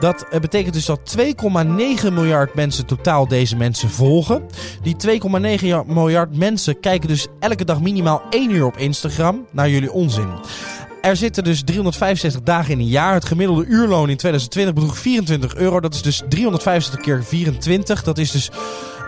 Dat 0.00 0.26
eh, 0.30 0.40
betekent 0.40 0.74
dus 0.74 0.84
dat 0.86 1.00
2,9 1.18 2.12
miljard 2.12 2.54
mensen 2.54 2.86
totaal 2.86 3.28
deze 3.28 3.56
mensen 3.56 3.88
volgen. 3.90 4.42
Die 4.82 4.96
2,9 4.96 5.66
ja- 5.66 5.82
miljard 5.86 6.36
mensen 6.36 6.80
kijken 6.80 7.08
dus 7.08 7.26
elke 7.38 7.64
dag 7.64 7.80
minimaal 7.80 8.22
1 8.50 8.58
uur 8.58 8.66
op 8.66 8.76
Instagram 8.76 9.46
naar 9.50 9.70
jullie 9.70 9.92
onzin. 9.92 10.28
Er 11.00 11.16
zitten 11.16 11.44
dus 11.44 11.62
365 11.64 12.42
dagen 12.42 12.72
in 12.72 12.78
een 12.78 12.86
jaar. 12.86 13.14
Het 13.14 13.24
gemiddelde 13.24 13.64
uurloon 13.64 14.10
in 14.10 14.16
2020 14.16 14.74
bedroeg 14.74 14.98
24 14.98 15.54
euro. 15.54 15.80
Dat 15.80 15.94
is 15.94 16.02
dus 16.02 16.22
365 16.28 17.00
keer 17.00 17.24
24. 17.24 18.02
Dat 18.02 18.18
is 18.18 18.30
dus 18.30 18.50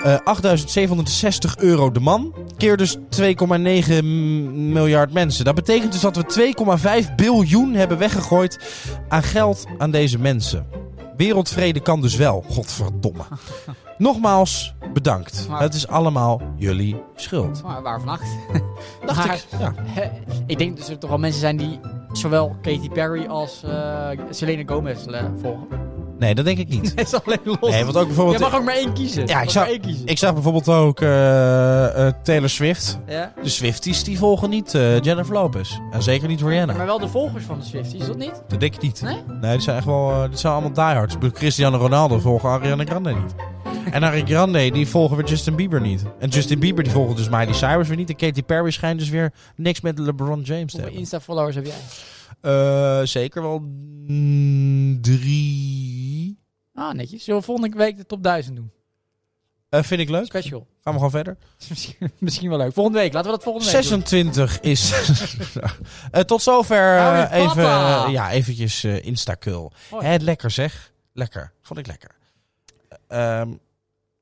eh 0.03 0.17
8760 0.25 1.57
euro 1.57 1.91
de 1.91 2.01
man. 2.01 2.35
Keer 2.57 2.77
dus 2.77 2.97
2,9 2.97 4.03
m- 4.03 4.73
miljard 4.73 5.13
mensen. 5.13 5.45
Dat 5.45 5.55
betekent 5.55 5.93
dus 5.93 6.01
dat 6.01 6.17
we 6.17 6.55
2,5 7.09 7.15
biljoen 7.17 7.75
hebben 7.75 7.99
weggegooid 7.99 8.59
aan 9.09 9.23
geld 9.23 9.65
aan 9.79 9.91
deze 9.91 10.19
mensen. 10.19 10.67
Wereldvrede 11.17 11.81
kan 11.81 12.01
dus 12.01 12.17
wel, 12.17 12.45
godverdomme. 12.51 13.23
Nogmaals, 13.99 14.75
bedankt. 14.93 15.47
Maar- 15.49 15.61
Het 15.61 15.75
is 15.75 15.89
allemaal 15.89 16.41
jullie 16.57 17.03
schuld. 17.15 17.63
Maar 17.63 17.83
waar 17.83 17.99
vannacht? 17.99 18.25
Dacht 19.07 19.27
Maar- 19.27 19.35
ik. 19.35 19.45
Ja. 19.59 19.73
ik 20.47 20.59
denk 20.59 20.77
dat 20.79 20.89
er 20.89 20.99
toch 20.99 21.11
wel 21.11 21.19
mensen 21.19 21.41
zijn 21.41 21.57
die 21.57 21.81
zowel 22.13 22.57
Katy 22.63 22.89
Perry 22.89 23.27
als 23.27 23.63
eh, 23.65 24.09
Selena 24.31 24.63
Gomez 24.67 25.07
eh, 25.07 25.23
volgen. 25.41 25.67
Nee, 26.19 26.35
dat 26.35 26.45
denk 26.45 26.59
ik 26.59 26.69
niet. 26.69 26.93
Het 26.97 27.07
is 27.13 27.23
alleen 27.25 27.39
los. 27.45 27.71
Nee, 27.71 27.85
want 27.85 27.97
ook 27.97 28.07
bijvoorbeeld... 28.07 28.39
Je 28.39 28.45
mag 28.45 28.55
ook 28.55 28.65
maar 28.65 28.75
één 28.75 28.93
kiezen. 28.93 29.27
Ja, 29.27 29.41
ik 29.41 29.51
zag, 29.51 29.69
ik 30.05 30.19
zag 30.19 30.33
bijvoorbeeld 30.35 30.69
ook 30.69 31.01
eh, 31.01 31.09
Taylor 32.23 32.49
Swift. 32.49 32.99
Ja? 33.07 33.33
De 33.43 33.49
Swifties 33.49 34.05
die 34.05 34.19
volgen 34.19 34.51
niet 34.51 34.71
Jennifer 34.73 35.33
Lopez. 35.33 35.79
En 35.91 36.03
zeker 36.03 36.29
niet 36.29 36.41
Rihanna. 36.41 36.73
Maar 36.77 36.87
wel 36.87 36.99
de 36.99 37.09
volgers 37.09 37.45
van 37.45 37.59
de 37.59 37.65
Swifties, 37.65 38.01
is 38.01 38.07
dat 38.07 38.17
niet? 38.17 38.43
Dat 38.49 38.61
denk 38.61 38.75
ik 38.75 38.81
niet. 38.83 39.03
Nee? 39.03 39.17
Nee, 39.41 39.53
die 39.53 39.61
zijn 39.61 39.77
echt 39.77 39.87
wel... 39.87 40.29
dit 40.31 40.39
zijn 40.41 40.53
allemaal 40.53 40.73
diehards. 40.73 41.17
Cristiano 41.33 41.77
Ronaldo 41.77 42.19
volgen 42.19 42.49
Ariana 42.51 42.85
Grande 42.85 43.11
niet. 43.15 43.35
En 43.91 44.03
Ariana 44.03 44.27
Grande, 44.27 44.71
die 44.71 44.87
volgen 44.89 45.17
weer 45.17 45.27
Justin 45.27 45.57
Bieber 45.57 45.81
niet. 45.81 46.03
En 46.19 46.29
Justin 46.29 46.59
Bieber, 46.59 46.85
die 46.85 46.93
volgen 46.93 47.17
dus 47.17 47.29
Miley 47.29 47.53
Cyrus 47.53 47.89
weer 47.89 47.97
niet. 47.97 48.09
En 48.09 48.17
Katy 48.17 48.43
Perry 48.43 48.71
schijnt 48.71 48.99
dus 48.99 49.09
weer 49.09 49.33
niks 49.57 49.81
met 49.81 49.99
LeBron 49.99 50.41
James 50.41 50.47
te 50.47 50.57
Hoeveel 50.57 50.81
hebben. 50.81 50.99
Insta-followers 50.99 51.55
heb 51.55 51.65
jij? 51.65 51.75
Eh, 52.41 53.07
zeker 53.07 53.43
wel 53.43 53.59
mm, 54.07 55.01
drie. 55.01 56.39
Ah, 56.75 56.95
netjes. 56.95 57.25
Zullen 57.25 57.41
we 57.41 57.47
volgende 57.47 57.77
week 57.77 57.97
de 57.97 58.07
top 58.07 58.23
1000 58.23 58.57
doen? 58.57 58.71
Eh, 59.69 59.83
vind 59.83 60.01
ik 60.01 60.09
leuk. 60.09 60.25
Special. 60.25 60.67
Gaan 60.83 60.93
we 60.93 60.99
gewoon 60.99 61.11
verder. 61.11 61.37
misschien, 61.69 62.11
misschien 62.19 62.49
wel 62.49 62.59
leuk. 62.59 62.73
Volgende 62.73 62.99
week. 62.99 63.13
Laten 63.13 63.31
we 63.31 63.37
dat 63.37 63.45
volgende 63.45 63.73
week 63.73 63.83
doen. 63.83 63.91
26 64.07 64.61
is. 64.61 64.93
Eh, 66.11 66.21
tot 66.21 66.43
zover 66.43 66.99
Hou 66.99 67.17
je 67.17 67.31
even, 67.31 67.63
papa. 67.63 68.09
ja, 68.09 68.31
eventjes 68.31 68.85
eh 68.85 69.05
Instakul. 69.05 69.73
Mooi. 69.91 70.07
Hè, 70.07 70.17
lekker 70.17 70.51
zeg. 70.51 70.93
Lekker. 71.13 71.53
Vond 71.63 71.79
ik 71.79 71.87
lekker. 71.87 72.21
Eh, 73.13 73.41
ehm, 73.41 73.51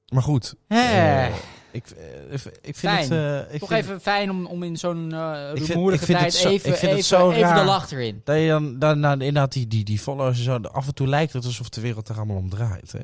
maar 0.08 0.22
goed. 0.22 0.54
Eh, 0.68 1.26
ik, 1.72 1.90
eh, 1.90 2.32
ik 2.62 2.76
vind 2.76 2.76
Fijn. 2.76 3.10
het. 3.12 3.46
eh, 3.46 3.54
ik 3.54 3.60
Toch 3.60 3.68
vind 3.68 3.80
even 3.84 4.00
fijn 4.00 4.30
om, 4.30 4.46
om 4.46 4.62
in 4.62 4.76
zo'n 4.76 5.10
rumoerige 5.54 6.04
vind 6.04 6.18
tijd 6.18 6.34
zo- 6.34 6.48
even, 6.48 6.72
even, 6.72 7.54
de 7.54 7.64
lach 7.64 7.90
erin. 7.92 8.20
Dat 8.24 8.36
je 8.36 8.48
dan, 8.48 8.78
dan, 8.78 9.00
dan 9.00 9.12
inderdaad 9.20 9.52
die, 9.52 9.66
die, 9.66 9.84
die 9.84 9.98
followers 9.98 10.42
zo. 10.42 10.56
Af 10.56 10.86
en 10.86 10.94
toe 10.94 11.06
lijkt 11.08 11.32
het 11.32 11.44
alsof 11.44 11.68
de 11.68 11.80
wereld 11.80 12.08
er 12.08 12.16
allemaal 12.16 12.36
om 12.36 12.48
draait. 12.48 12.92
Hè? 12.92 12.98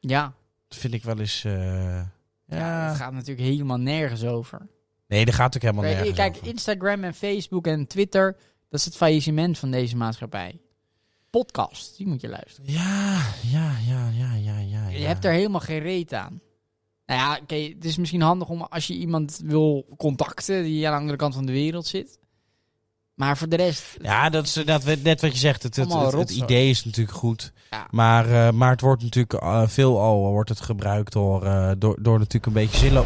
Ja. 0.00 0.32
Dat 0.68 0.78
vind 0.78 0.94
ik 0.94 1.04
wel 1.04 1.18
eens. 1.18 1.44
eh, 1.44 1.52
Ja. 1.94 2.06
ja. 2.46 2.88
het 2.88 2.96
gaat 2.96 3.12
natuurlijk 3.12 3.46
helemaal 3.48 3.78
nergens 3.78 4.24
over. 4.24 4.66
Nee, 5.08 5.24
dat 5.24 5.34
gaat 5.34 5.56
ook 5.56 5.62
helemaal 5.62 5.82
Kijk, 5.84 5.96
nergens. 5.96 6.16
kijk, 6.16 6.36
over. 6.36 6.48
Instagram 6.48 7.04
en 7.04 7.14
Facebook 7.14 7.66
en 7.66 7.86
Twitter, 7.86 8.36
dat 8.68 8.80
is 8.80 8.84
het 8.86 8.96
faillissement 8.96 9.58
van 9.58 9.70
deze 9.70 9.96
maatschappij. 9.96 10.60
Podcast, 11.36 11.96
die 11.96 12.06
moet 12.06 12.20
je 12.20 12.28
luisteren. 12.28 12.72
Ja, 12.72 13.20
ja, 13.42 13.72
ja, 13.86 14.08
ja, 14.08 14.34
ja, 14.34 14.58
ja. 14.58 14.88
Je 14.88 15.06
hebt 15.06 15.24
er 15.24 15.32
helemaal 15.32 15.60
geen 15.60 15.78
reet 15.78 16.12
aan. 16.12 16.40
Nou 17.06 17.20
ja, 17.20 17.38
oké, 17.42 17.54
het 17.54 17.84
is 17.84 17.96
misschien 17.96 18.20
handig 18.20 18.48
om 18.48 18.62
als 18.62 18.86
je 18.86 18.94
iemand 18.94 19.40
wil 19.44 19.86
contacten 19.96 20.62
die 20.62 20.86
aan 20.86 20.92
de 20.92 20.98
andere 20.98 21.18
kant 21.18 21.34
van 21.34 21.46
de 21.46 21.52
wereld 21.52 21.86
zit. 21.86 22.18
Maar 23.14 23.36
voor 23.36 23.48
de 23.48 23.56
rest, 23.56 23.96
Ja, 24.02 24.28
dat 24.28 24.46
is 24.46 24.56
inderdaad 24.56 25.02
net 25.02 25.20
wat 25.20 25.32
je 25.32 25.38
zegt. 25.38 25.62
Het, 25.62 25.76
het, 25.76 26.30
idee 26.30 26.70
is 26.70 26.84
natuurlijk 26.84 27.16
goed. 27.16 27.52
Ja. 27.70 27.86
Maar, 27.90 28.30
eh, 28.30 28.52
maar 28.52 28.70
het 28.70 28.80
wordt 28.80 29.02
natuurlijk 29.02 29.42
eh, 29.42 29.62
veel 29.66 30.00
al 30.00 30.30
wordt 30.30 30.48
het 30.48 30.60
gebruikt 30.60 31.12
door, 31.12 31.44
eh, 31.44 31.70
door, 31.78 32.02
door 32.02 32.18
natuurlijk 32.18 32.46
een 32.46 32.52
beetje 32.52 32.78
zinlo. 32.78 33.00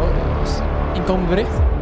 Oh, 0.00 0.94
inkomend 0.94 1.28
bericht? 1.28 1.75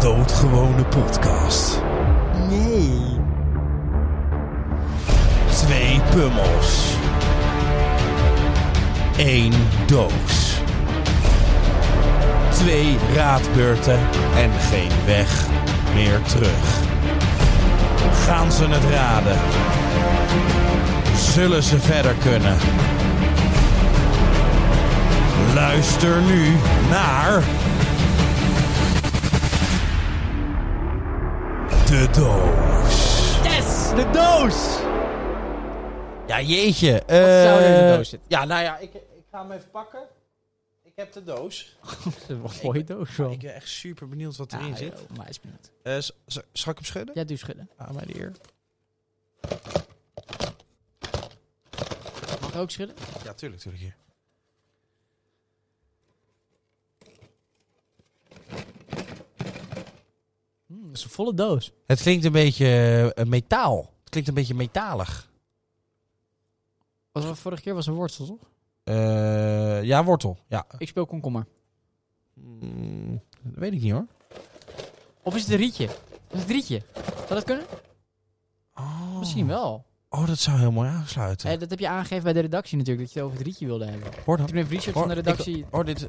Doodgewone 0.00 0.84
podcast. 0.84 1.82
Nee. 2.48 3.00
Twee 5.50 6.00
pummels. 6.10 6.94
Eén 9.16 9.52
doos. 9.86 10.60
Twee 12.50 12.96
raadbeurten 13.14 13.98
en 14.36 14.50
geen 14.70 14.90
weg 15.06 15.46
meer 15.94 16.20
terug. 16.22 16.78
Gaan 18.26 18.52
ze 18.52 18.64
het 18.68 18.84
raden? 18.92 19.38
Zullen 21.16 21.62
ze 21.62 21.78
verder 21.78 22.14
kunnen? 22.14 22.56
Luister 25.54 26.20
nu 26.22 26.56
naar. 26.90 27.42
De 31.90 32.08
doos. 32.12 32.94
Yes, 33.42 33.88
de 33.94 34.10
doos! 34.12 34.78
Ja, 36.26 36.40
jeetje. 36.40 36.92
Wat 36.92 37.16
zou 37.16 37.60
er 37.60 37.66
in 37.66 37.72
de 37.74 37.90
Eh, 37.90 37.96
doos 37.96 38.08
zitten? 38.08 38.28
Ja, 38.30 38.44
nou 38.44 38.62
ja, 38.62 38.78
ik, 38.78 38.94
ik 38.94 39.24
ga 39.30 39.42
hem 39.42 39.52
even 39.52 39.70
pakken. 39.70 40.00
Ik 40.82 40.92
heb 40.94 41.12
de 41.12 41.24
doos. 41.24 41.76
Dat 42.04 42.14
is 42.16 42.28
een 42.28 42.42
mooie 42.62 42.84
doos 42.84 43.16
wel. 43.16 43.30
Ik 43.30 43.38
ben 43.40 43.54
echt 43.54 43.68
super 43.68 44.08
benieuwd 44.08 44.36
wat 44.36 44.52
erin 44.52 44.68
Ja, 44.68 44.76
zit. 44.76 44.98
joh, 45.08 45.16
maar 45.16 45.28
is 45.28 45.40
benieuwd. 45.40 45.70
Eh, 45.82 45.98
z- 45.98 46.10
zal 46.52 46.72
ik 46.72 46.78
hem 46.78 46.84
schudden? 46.86 47.14
Ja, 47.14 47.24
doe 47.24 47.36
schudden. 47.36 47.70
Aan 47.76 47.94
mij 47.94 48.04
de 48.06 48.18
eer. 48.20 48.32
Mag 52.40 52.50
ik 52.50 52.56
ook 52.56 52.70
schudden? 52.70 52.96
Ja, 53.24 53.32
tuurlijk, 53.34 53.60
tuurlijk 53.62 53.82
hier. 53.82 53.94
Hmm, 60.70 60.86
dat 60.86 60.96
is 60.96 61.04
een 61.04 61.10
volle 61.10 61.34
doos. 61.34 61.72
Het 61.86 62.00
klinkt 62.00 62.24
een 62.24 62.32
beetje 62.32 62.66
eh, 63.14 63.24
metaal. 63.26 63.78
Het 64.00 64.10
klinkt 64.10 64.28
een 64.28 64.34
beetje 64.34 64.54
metalig. 64.54 65.30
Was 67.12 67.24
er, 67.24 67.36
vorige 67.36 67.62
keer 67.62 67.74
was 67.74 67.86
een 67.86 67.94
wortel, 67.94 68.26
toch? 68.26 68.50
Eh, 68.84 69.82
ja, 69.82 70.04
wortel. 70.04 70.38
Ja. 70.48 70.66
Ik 70.78 70.88
speel 70.88 71.06
komkommer. 71.06 71.46
Mm, 72.34 73.20
dat 73.42 73.54
weet 73.54 73.72
ik 73.72 73.80
niet 73.80 73.92
hoor. 73.92 74.06
Of 75.22 75.34
is 75.34 75.42
het 75.42 75.50
een 75.50 75.56
rietje? 75.58 75.84
Is 75.84 76.40
het 76.40 76.42
een 76.48 76.54
rietje? 76.54 76.82
Zou 77.14 77.28
dat 77.28 77.44
kunnen? 77.44 77.64
Oh. 78.74 79.18
Misschien 79.18 79.46
wel. 79.46 79.84
Oh, 80.08 80.26
dat 80.26 80.38
zou 80.38 80.58
heel 80.58 80.72
mooi 80.72 80.88
aansluiten. 80.88 81.50
Eh, 81.50 81.58
dat 81.58 81.70
heb 81.70 81.78
je 81.78 81.88
aangegeven 81.88 82.24
bij 82.24 82.32
de 82.32 82.40
redactie 82.40 82.76
natuurlijk, 82.78 83.04
dat 83.06 83.12
je 83.14 83.18
het 83.18 83.28
over 83.28 83.38
het 83.38 83.46
rietje 83.46 83.66
wilde 83.66 83.84
hebben. 83.84 84.08
Hoor 84.24 84.36
dan. 84.36 84.46
Toen 84.46 84.56
heeft 84.56 84.70
Richard 84.70 84.94
Hoor, 84.94 85.06
van 85.06 85.14
de 85.14 85.20
redactie... 85.20 85.56
ik- 85.58 85.66
hoor, 85.70 85.84
dit. 85.84 86.06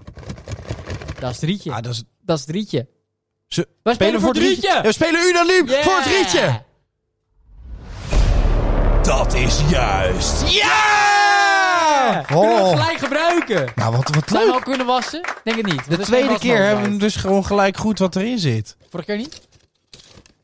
Dat 1.19 1.29
is 1.31 1.35
het 1.41 1.49
rietje. 1.49 1.71
Ah, 1.71 1.81
dat 1.81 1.91
is, 1.91 2.03
Dat 2.21 2.37
is 2.37 2.45
het 2.45 2.55
rietje. 2.55 2.87
Ze 3.53 3.67
Wij 3.83 3.93
spelen 3.93 4.19
voor 4.21 4.29
het 4.33 4.37
rietje! 4.37 4.79
We 4.81 4.91
spelen 4.91 5.27
unaniem 5.29 5.67
Yeah! 5.67 5.83
voor 5.83 5.95
het 5.97 6.05
rietje. 6.05 6.61
Dat 9.03 9.33
is 9.33 9.59
juist. 9.69 10.47
Ja! 10.51 12.23
Kunnen 12.27 12.45
we 12.55 12.61
Oh. 12.61 12.69
gelijk 12.69 12.97
gebruiken? 12.97 13.71
Nou, 13.75 13.95
wat, 13.95 14.09
wat 14.15 14.29
Zou 14.29 14.39
je 14.39 14.45
leuk. 14.45 14.55
al 14.55 14.61
kunnen 14.61 14.85
wassen? 14.85 15.21
Denk 15.43 15.57
het 15.57 15.65
niet. 15.65 15.89
De 15.89 15.97
tweede 15.97 16.37
keer 16.39 16.57
hebben 16.65 16.83
we 16.83 16.89
hem 16.89 16.99
dus 16.99 17.15
gewoon 17.15 17.45
gelijk 17.45 17.77
goed 17.77 17.99
wat 17.99 18.15
erin 18.15 18.39
zit. 18.39 18.75
Vorige 18.89 19.09
keer 19.09 19.17
niet? 19.17 19.41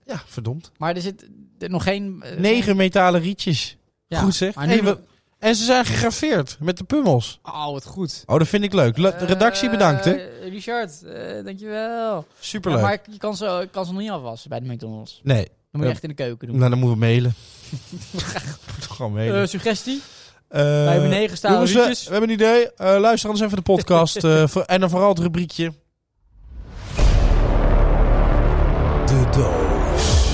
Ja, 0.05 0.21
verdomd. 0.27 0.71
Maar 0.77 0.95
er 0.95 1.01
zit 1.01 1.25
er 1.59 1.69
nog 1.69 1.83
geen... 1.83 2.23
eh, 2.25 2.37
Negen 2.37 2.75
metalen 2.75 3.21
rietjes. 3.21 3.77
Ja, 4.07 4.19
Goed 4.19 4.35
zeg. 4.35 4.53
maar 4.55 4.67
nu 4.67 4.73
Hey, 4.73 4.83
we- 4.83 4.97
en 5.39 5.55
ze 5.55 5.63
zijn 5.63 5.85
gegraveerd 5.85 6.57
met 6.59 6.77
de 6.77 6.83
pummels. 6.83 7.39
Oh, 7.43 7.71
wat 7.71 7.85
goed. 7.85 8.23
Oh, 8.25 8.37
dat 8.37 8.47
vind 8.47 8.63
ik 8.63 8.73
leuk. 8.73 8.97
Le- 8.97 9.15
De 9.19 9.25
redactie 9.25 9.65
Eh, 9.65 9.71
bedankt, 9.71 10.05
hè. 10.05 10.11
Richard, 10.49 11.03
eh, 11.03 11.43
dankjewel. 11.45 12.25
Superleuk. 12.39 12.79
Ja, 12.79 12.85
maar 12.85 12.99
je 13.11 13.17
kan 13.17 13.35
ze, 13.37 13.45
je 13.45 13.67
kan 13.71 13.85
ze 13.85 13.91
nog 13.91 14.01
niet 14.01 14.09
afwassen 14.11 14.49
bij 14.49 14.59
de 14.59 14.73
McDonald's. 14.73 15.21
Nee, 15.23 15.45
Dan 15.45 15.51
moet 15.71 15.83
je 15.83 15.89
echt 15.89 16.03
in 16.03 16.09
de 16.09 16.15
keuken 16.15 16.47
doen. 16.47 16.57
nou, 16.57 16.69
dan 16.69 16.79
moeten 16.79 16.99
we 16.99 17.05
mailen. 17.05 17.33
Gewoon 18.95 19.13
mailen. 19.13 19.41
Eh, 19.41 19.47
suggestie? 19.47 20.01
Eh, 20.47 20.61
Wij 20.61 20.91
hebben 20.91 21.09
negen 21.09 21.37
stalen 21.37 21.67
jongens, 21.67 22.03
we, 22.03 22.11
hebben 22.11 22.29
een 22.29 22.35
idee. 22.35 22.73
Eh, 22.73 22.99
luister 22.99 23.29
anders 23.29 23.45
even 23.45 23.57
de 23.57 23.71
podcast. 23.71 24.23
eh, 24.23 24.47
voor- 24.47 24.61
en 24.61 24.79
dan 24.79 24.89
vooral 24.89 25.09
het 25.09 25.19
rubriekje. 25.19 25.73
De 29.05 29.25
doos. 29.31 30.25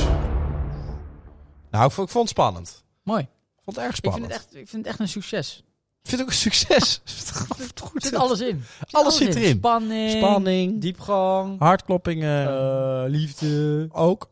Nou, 1.71 1.85
ik 1.85 1.91
vond, 1.91 2.07
ik 2.07 2.13
vond 2.13 2.29
het 2.29 2.37
spannend. 2.37 2.83
Mooi. 3.03 3.27
Vond 3.65 3.75
het 3.77 3.85
erg 3.85 3.95
Ik 3.97 4.01
vind, 4.01 4.13
spannend. 4.13 4.33
het 4.33 4.41
echt, 4.41 4.55
ik 4.55 4.67
vind 4.69 4.81
het 4.85 4.91
echt 4.91 4.99
een 4.99 5.07
succes. 5.07 5.63
Ik 6.03 6.09
vind 6.09 6.11
het 6.11 6.21
ook 6.21 6.27
een 6.27 6.39
succes. 6.51 7.01
Er 7.93 8.01
zit 8.01 8.15
alles 8.15 8.39
in. 8.39 8.63
Zit 8.79 8.93
Alles 8.93 9.17
zit 9.17 9.35
erin. 9.35 9.55
Spanning. 9.55 10.11
Spanning, 10.11 10.81
Diepgang. 10.81 11.59
hartkloppingen 11.59 12.47
eh, 12.47 13.03
liefde. 13.07 13.87
ook. 13.91 14.29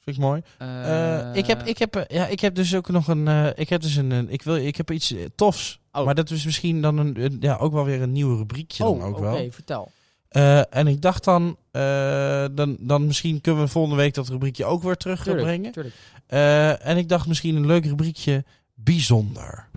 Vind 0.00 0.16
ik 0.16 0.22
mooi. 0.22 0.42
Eh, 0.58 1.30
ik, 1.34 1.46
heb, 1.46 1.62
ik, 1.66 1.78
heb, 1.78 1.96
eh, 1.96 2.16
ja, 2.16 2.26
ik 2.26 2.40
heb 2.40 2.54
dus 2.54 2.74
ook 2.74 2.88
nog 2.88 3.08
een. 3.08 3.28
eh, 3.28 3.46
ik 3.54 3.68
heb 3.68 3.80
dus 3.80 3.96
een. 3.96 4.10
een- 4.10 4.30
ik, 4.30 4.42
wil, 4.42 4.56
ik 4.56 4.76
heb 4.76 4.90
iets 4.90 5.12
eh, 5.12 5.24
tofs. 5.34 5.80
Oh. 5.92 6.04
Maar 6.04 6.14
dat 6.14 6.30
is 6.30 6.44
misschien 6.44 6.82
dan 6.82 6.98
een, 6.98 7.24
een- 7.24 7.36
ja, 7.40 7.56
ook 7.56 7.72
wel 7.72 7.84
weer 7.84 8.02
een 8.02 8.12
nieuw 8.12 8.36
rubriekje. 8.36 8.84
Oh, 8.84 8.98
dan 9.00 9.08
ook 9.08 9.16
oké, 9.16 9.22
wel. 9.30 9.50
vertel. 9.50 9.90
Eh, 10.28 10.74
en 10.74 10.86
ik 10.86 11.00
dacht 11.02 11.24
dan, 11.24 11.56
eh, 11.70 12.44
dan, 12.52 12.76
dan 12.80 13.06
misschien 13.06 13.40
kunnen 13.40 13.62
we 13.62 13.68
volgende 13.68 13.96
week 13.96 14.14
dat 14.14 14.28
rubriekje 14.28 14.64
ook 14.64 14.82
weer 14.82 14.96
terug 14.96 15.22
gaan 15.22 15.36
brengen. 15.36 15.72
tuurlijk. 15.72 15.94
Eh, 16.26 16.86
en 16.86 16.96
ik 16.96 17.08
dacht 17.08 17.26
misschien 17.26 17.56
een 17.56 17.66
leuk 17.66 17.84
rubriekje 17.84 18.44
bijzonder. 18.82 19.68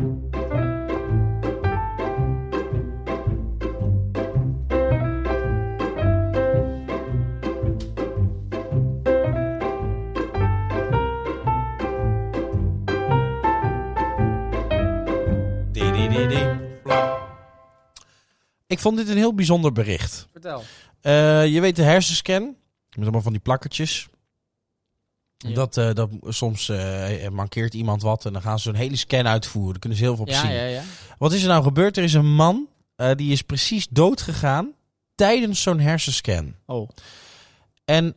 Ik 18.68 18.80
vond 18.80 18.98
dit 18.98 19.10
een 19.10 19.18
heel 19.18 19.34
bijzonder 19.34 19.72
bericht. 19.72 20.28
Vertel. 20.32 20.64
Eh, 21.02 21.48
je 21.48 21.62
weet 21.62 21.76
de 21.76 21.84
hersenscan. 21.84 22.44
Met 22.90 23.02
allemaal 23.02 23.22
van 23.22 23.32
die 23.32 23.42
plakkertjes. 23.42 24.08
Ja. 25.48 25.54
Dat, 25.54 25.78
eh, 25.78 25.94
dat 25.94 26.10
soms 26.28 26.70
eh, 26.70 27.30
mankeert 27.30 27.74
iemand 27.74 28.02
wat 28.02 28.26
en 28.26 28.34
dan 28.34 28.42
gaan 28.42 28.60
ze 28.60 28.70
een 28.70 28.76
hele 28.76 28.96
scan 28.96 29.28
uitvoeren. 29.28 29.72
Daar 29.72 29.80
kunnen 29.80 29.98
ze 29.98 30.04
heel 30.04 30.16
veel 30.16 30.24
op 30.26 30.30
Ja, 30.32 30.42
zien. 30.42 30.52
ja, 30.52 30.64
ja. 30.64 30.82
Wat 31.18 31.34
is 31.34 31.42
er 31.42 31.48
nou 31.48 31.64
gebeurd? 31.64 31.98
Er 31.98 32.04
is 32.04 32.14
een 32.14 32.34
man 32.36 32.68
eh, 32.96 33.12
die 33.16 33.32
is 33.32 33.42
precies 33.42 33.88
dood 33.90 34.22
gegaan 34.22 34.72
tijdens 35.16 35.62
zo'n 35.62 35.80
hersenscan. 35.80 36.56
Oh. 36.66 36.90
En 37.86 38.16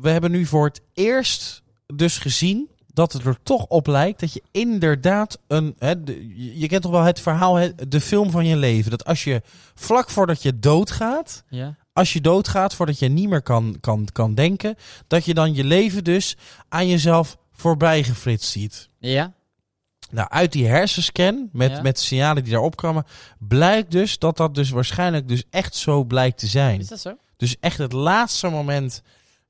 we 0.00 0.08
hebben 0.10 0.30
nu 0.30 0.46
voor 0.46 0.64
het 0.66 0.80
eerst 0.94 1.62
dus 1.94 2.18
gezien 2.18 2.68
dat 2.86 3.12
het 3.12 3.24
er 3.24 3.36
toch 3.42 3.66
op 3.66 3.86
lijkt 3.86 4.20
dat 4.20 4.32
je 4.32 4.42
inderdaad 4.50 5.38
een. 5.46 5.74
Hè, 5.78 6.02
de- 6.02 6.36
je- 6.44 6.58
je 6.58 6.66
kent 6.68 6.82
toch 6.82 6.90
wel 6.90 7.02
het 7.02 7.20
verhaal, 7.20 7.54
hè, 7.54 7.68
de 7.88 8.00
film 8.00 8.30
van 8.30 8.46
je 8.46 8.56
leven. 8.56 8.90
Dat 8.90 9.04
als 9.04 9.24
je 9.24 9.42
vlak 9.74 10.10
voordat 10.10 10.42
je 10.42 10.58
doodgaat, 10.58 11.42
Ja. 11.48 11.76
Als 11.92 12.12
je 12.12 12.20
doodgaat, 12.20 12.74
voordat 12.74 12.98
je 12.98 13.08
niet 13.08 13.28
meer 13.28 13.42
kan, 13.42 13.76
kan, 13.80 14.08
kan 14.12 14.34
denken, 14.34 14.76
dat 15.06 15.24
je 15.24 15.34
dan 15.34 15.54
je 15.54 15.64
leven 15.64 16.04
dus 16.04 16.36
aan 16.68 16.88
jezelf 16.88 17.36
voorbij 17.52 18.02
geflitst 18.04 18.50
ziet. 18.50 18.88
Ja? 18.98 19.32
Nou, 20.10 20.28
uit 20.30 20.52
die 20.52 20.66
hersenscan, 20.66 21.48
met, 21.52 21.70
Ja. 21.70 21.82
met 21.82 21.98
signalen 21.98 22.42
die 22.42 22.52
daarop 22.52 22.76
kwamen, 22.76 23.06
blijkt 23.38 23.90
dus 23.90 24.18
dat 24.18 24.36
dat 24.36 24.54
dus 24.54 24.70
waarschijnlijk 24.70 25.28
dus 25.28 25.44
echt 25.50 25.74
zo 25.74 26.04
blijkt 26.04 26.38
te 26.38 26.46
zijn. 26.46 26.80
Is 26.80 26.88
dat 26.88 27.00
zo? 27.00 27.16
Dus 27.36 27.56
echt 27.60 27.78
het 27.78 27.92
laatste 27.92 28.48
moment 28.48 29.02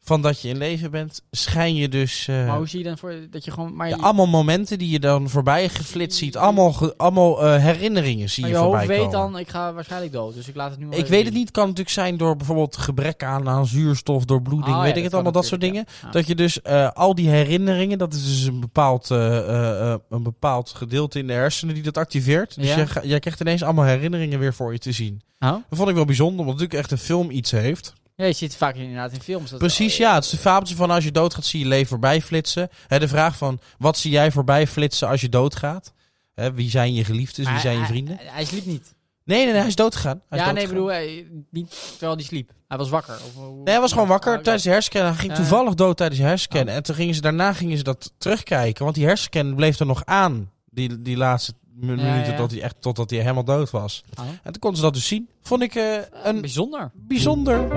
van 0.05 0.23
dat 0.23 0.41
je 0.41 0.49
in 0.49 0.57
leven 0.59 0.91
bent, 0.91 1.23
schijn 1.31 1.75
je 1.75 1.89
dus... 1.89 2.29
eh, 2.29 2.47
Maar 2.47 2.57
hoe 2.57 2.69
zie 2.69 2.79
je 2.79 2.85
dan 2.85 2.99
voor 2.99 3.15
dat 3.31 3.45
je 3.45 3.51
gewoon... 3.51 3.75
Maar 3.77 3.89
ja, 3.89 3.97
allemaal 3.97 4.27
momenten 4.27 4.79
die 4.79 4.91
je 4.91 5.01
dan 5.01 5.29
voorbij 5.29 5.69
geflitst 5.69 6.19
ziet. 6.19 6.37
Allemaal, 6.37 6.73
ge- 6.73 6.95
allemaal 6.97 7.45
eh, 7.45 7.63
herinneringen 7.63 8.31
zie 8.31 8.43
maar 8.43 8.51
je 8.53 8.57
je 8.57 8.63
voorbij 8.63 8.87
weet 8.87 8.97
komen. 8.99 9.13
dan, 9.33 9.39
ik 9.39 9.49
ga 9.49 9.73
waarschijnlijk 9.73 10.13
dood. 10.13 10.35
Dus 10.35 10.49
ik 10.49 10.55
laat 10.55 10.71
het 10.71 10.79
nu 10.81 10.87
wel 10.87 10.99
Ik 10.99 11.07
weet 11.07 11.25
het 11.25 11.35
niet. 11.35 11.51
kan 11.51 11.63
natuurlijk 11.63 11.91
zijn 11.95 12.17
door 12.17 12.37
bijvoorbeeld 12.37 12.77
gebrek 12.77 13.25
aan, 13.25 13.49
aan 13.49 13.67
zuurstof, 13.67 14.25
door 14.25 14.43
bloeding, 14.43 14.77
ja, 14.77 14.83
weet 14.83 14.97
ik 14.97 15.03
het 15.03 15.15
allemaal, 15.15 15.33
dat 15.33 15.47
soort 15.47 15.61
dingen. 15.61 15.85
ja. 16.03 16.11
Dat 16.11 16.27
je 16.27 16.35
dus 16.35 16.63
eh, 16.63 16.91
al 16.91 17.15
die 17.15 17.29
herinneringen, 17.29 17.99
dat 17.99 18.15
is 18.15 18.23
dus 18.25 18.45
een 18.45 18.61
bepaald, 18.61 19.09
een 19.11 20.23
bepaald 20.23 20.71
gedeelte 20.71 21.19
in 21.19 21.27
de 21.27 21.33
hersenen 21.33 21.75
die 21.75 21.83
dat 21.83 21.97
activeert. 21.97 22.55
Dus 22.61 22.75
jij 23.03 23.19
krijgt 23.19 23.41
ineens 23.41 23.63
allemaal 23.63 23.85
herinneringen 23.85 24.39
weer 24.39 24.55
voor 24.55 24.73
je 24.73 24.79
te 24.79 24.93
zien. 24.93 25.23
Oh? 25.41 25.49
Dat 25.51 25.63
vond 25.71 25.89
ik 25.89 25.95
wel 25.95 26.05
bijzonder, 26.05 26.39
omdat 26.41 26.55
natuurlijk 26.55 26.81
echt 26.81 26.91
een 26.91 26.99
film 27.07 27.31
iets 27.31 27.51
heeft. 27.51 27.93
Ja, 28.17 28.25
je 28.25 28.33
ziet 28.33 28.49
het 28.49 28.59
vaak 28.59 28.75
inderdaad 28.75 29.13
in 29.13 29.21
films. 29.21 29.51
Dat 29.51 29.59
Precies, 29.59 29.97
ja. 29.97 30.15
Het 30.15 30.25
is 30.25 30.31
de 30.31 30.37
fabeltje 30.39 30.77
van 30.77 30.91
als 30.91 31.05
je 31.05 31.11
doodgaat, 31.11 31.45
zie 31.45 31.61
je 31.61 31.67
leven 31.67 31.89
voorbij 31.89 32.21
flitsen. 32.23 32.69
Hè, 32.87 32.99
de 32.99 33.09
vraag 33.09 33.37
van, 33.37 33.61
wat 33.79 33.99
zie 33.99 34.11
jij 34.11 34.31
voorbij 34.31 34.67
flitsen 34.67 35.09
als 35.09 35.21
je 35.21 35.29
doodgaat? 35.29 35.93
Hè, 36.35 36.53
wie 36.53 36.71
zijn 36.71 36.95
je 36.95 37.05
geliefdes, 37.05 37.49
wie 37.49 37.59
zijn 37.61 37.79
je 37.79 37.85
vrienden? 37.85 38.17
Hij, 38.17 38.27
hij 38.31 38.45
sliep 38.45 38.65
niet. 38.67 38.95
Nee, 39.25 39.37
nee, 39.39 39.47
nee, 39.47 39.57
hij 39.61 39.67
is 39.69 39.75
doodgegaan. 39.75 40.23
Hij 40.29 40.39
is 40.39 40.45
ja, 40.45 40.53
nee, 40.53 40.63
ik 40.65 40.71
doodgegaan. 40.71 41.01
bedoel, 41.05 41.25
hij, 41.31 41.45
niet 41.51 41.91
terwijl 41.91 42.15
hij 42.15 42.25
sliep. 42.25 42.51
Hij 42.69 42.79
was 42.79 42.89
wakker. 42.91 43.15
Of, 43.15 43.43
Nee, 43.45 43.63
hij 43.65 43.81
was 43.81 43.93
gewoon 43.93 44.09
wakker 44.09 44.37
Oh, 44.37 44.43
tijdens 44.43 44.65
de 44.65 44.71
hersenscan. 44.71 45.07
Hij 45.07 45.15
ging 45.15 45.31
Ja. 45.33 45.37
toevallig 45.39 45.75
dood 45.75 45.97
tijdens 45.97 46.21
de 46.21 46.27
hersenscan. 46.27 46.69
Oh. 46.69 46.75
En 46.75 46.83
toen 46.83 46.95
gingen 46.95 47.15
ze, 47.15 47.21
daarna 47.21 47.53
gingen 47.53 47.77
ze 47.77 47.83
dat 47.83 48.13
terugkijken. 48.19 48.85
Want 48.85 48.97
die 48.97 49.07
hersenscan 49.07 49.55
bleef 49.55 49.79
er 49.79 49.87
nog 49.87 50.05
aan. 50.05 50.51
Die, 50.71 51.03
die 51.03 51.17
laatste 51.17 51.53
Ja, 51.81 51.87
minuten 51.87 52.31
ja. 52.33 52.37
tot 52.37 52.51
hij 52.51 52.63
echt, 52.63 52.75
totdat 52.81 53.11
hij 53.11 53.19
helemaal 53.21 53.45
dood 53.45 53.71
was. 53.71 54.05
Oh. 54.21 54.25
En 54.43 54.53
toen 54.53 54.59
konden 54.59 54.79
ze 54.79 54.85
dat 54.85 54.95
dus 54.95 55.07
zien. 55.07 55.29
Vond 55.43 55.63
ik 55.63 55.75
eh, 55.75 55.97
een 56.23 56.41
Bijzonder. 56.41 56.91
bijzonder, 56.95 57.69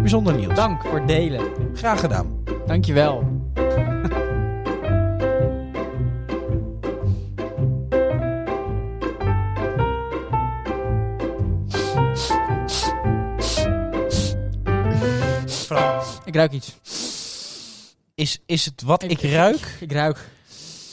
bijzonder 0.00 0.34
nieuws. 0.34 0.54
Dank 0.54 0.82
voor 0.82 0.98
het 0.98 1.08
delen. 1.08 1.52
Graag 1.74 2.00
gedaan. 2.00 2.42
Dankjewel. 2.66 3.36
Ik 16.24 16.34
ruik 16.34 16.52
iets. 16.52 16.74
Is, 18.14 18.38
is 18.46 18.64
het 18.64 18.82
wat 18.82 19.02
ik, 19.02 19.10
Ik- 19.10 19.30
ruik? 19.30 19.76
Ik 19.80 19.92
ruik. 19.92 20.28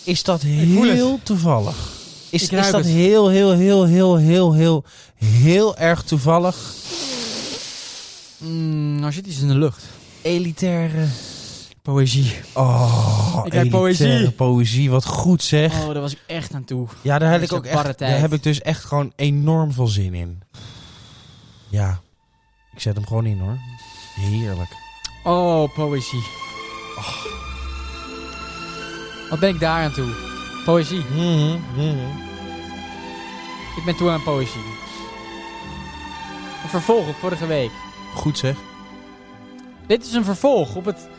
Is 0.03 0.23
dat 0.23 0.41
heel 0.41 1.19
toevallig? 1.23 1.94
Is, 2.35 2.49
is 2.49 2.71
dat 2.71 2.73
het. 2.73 2.85
heel, 2.85 3.29
heel, 3.29 3.51
heel, 3.51 3.85
heel, 3.85 4.15
heel, 4.15 4.53
heel, 4.53 4.83
heel 5.15 5.77
erg 5.77 6.03
toevallig? 6.03 6.73
Mm, 8.37 8.99
nou 8.99 9.11
zit 9.13 9.27
iets 9.27 9.39
in 9.41 9.47
de 9.47 9.57
lucht. 9.57 9.83
Elitaire. 10.21 11.05
Poëzie. 11.81 12.31
Oh, 12.53 13.41
Ik 13.45 13.69
poëzie. 13.69 14.05
elitaire 14.05 14.31
poëzie. 14.31 14.89
Wat 14.89 15.05
goed 15.05 15.43
zeg. 15.43 15.73
Oh, 15.73 15.93
daar 15.93 16.01
was 16.01 16.11
ik 16.11 16.19
echt 16.27 16.53
aan 16.53 16.63
toe. 16.65 16.87
Ja, 17.01 17.19
daar 17.19 17.31
heb, 17.31 17.41
ik 17.41 17.53
ook 17.53 17.65
echt, 17.65 17.97
daar 17.99 18.19
heb 18.19 18.33
ik 18.33 18.43
dus 18.43 18.61
echt 18.61 18.83
gewoon 18.83 19.11
enorm 19.15 19.73
veel 19.73 19.87
zin 19.87 20.13
in. 20.13 20.41
Ja, 21.69 21.99
ik 22.73 22.79
zet 22.81 22.95
hem 22.95 23.07
gewoon 23.07 23.25
in 23.25 23.39
hoor. 23.39 23.57
Heerlijk. 24.15 24.69
Oh, 25.23 25.73
poëzie. 25.75 26.23
Wat 29.29 29.39
ben 29.39 29.49
ik 29.49 29.59
daar 29.59 29.83
aan 29.83 29.93
toe? 29.93 30.24
Poëzie. 30.65 31.03
Mhm, 31.11 31.57
mhm. 31.75 32.07
Ik 33.77 33.85
ben 33.85 33.95
toe 33.95 34.09
aan 34.09 34.23
poëzie. 34.23 34.61
Een 36.63 36.69
vervolg 36.69 37.07
op 37.07 37.15
vorige 37.15 37.47
week. 37.47 37.71
Goed 38.13 38.37
zeg. 38.37 38.55
Dit 39.87 40.05
is 40.05 40.13
een 40.13 40.23
vervolg 40.23 40.75
op 40.75 40.85
het 40.85 41.09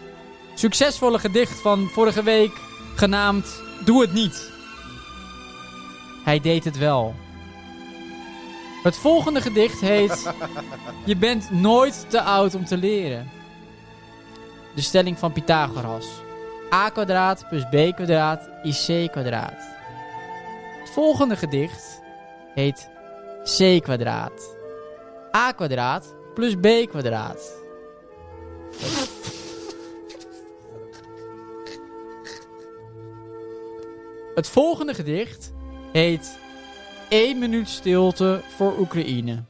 succesvolle 0.55 1.19
gedicht 1.19 1.61
van 1.61 1.89
vorige 1.93 2.23
week, 2.23 2.53
genaamd 2.95 3.65
Doe 3.85 4.01
het 4.01 4.13
niet. 4.13 4.51
Hij 6.25 6.41
deed 6.41 6.65
het 6.65 6.79
wel. 6.79 7.15
Het 8.83 8.97
volgende 8.97 9.41
gedicht 9.41 9.81
heet 9.81 10.33
Je 11.05 11.17
bent 11.17 11.51
nooit 11.51 12.07
te 12.09 12.23
oud 12.23 12.55
om 12.55 12.65
te 12.65 12.77
leren. 12.77 13.31
De 14.75 14.83
stelling 14.83 15.19
van 15.19 15.33
Pythagoras. 15.33 16.07
A 16.73 16.91
kwadraat 16.91 17.49
plus 17.49 17.65
b 17.71 17.95
kwadraat 17.95 18.49
is 18.63 18.85
c 18.85 19.11
kwadraat. 19.11 19.61
Het 20.81 20.91
volgende 20.91 21.37
gedicht 21.37 22.03
heet 22.55 22.91
c 23.45 23.83
kwadraat. 23.83 24.57
a 25.37 25.53
kwadraat 25.53 26.15
plus 26.35 26.55
b 26.61 26.89
kwadraat. 26.89 27.55
Het 34.35 34.49
volgende 34.49 34.95
gedicht 34.95 35.53
heet 35.93 36.39
1 37.09 37.39
minuut 37.39 37.69
stilte 37.69 38.43
voor 38.57 38.79
Oekraïne. 38.79 39.45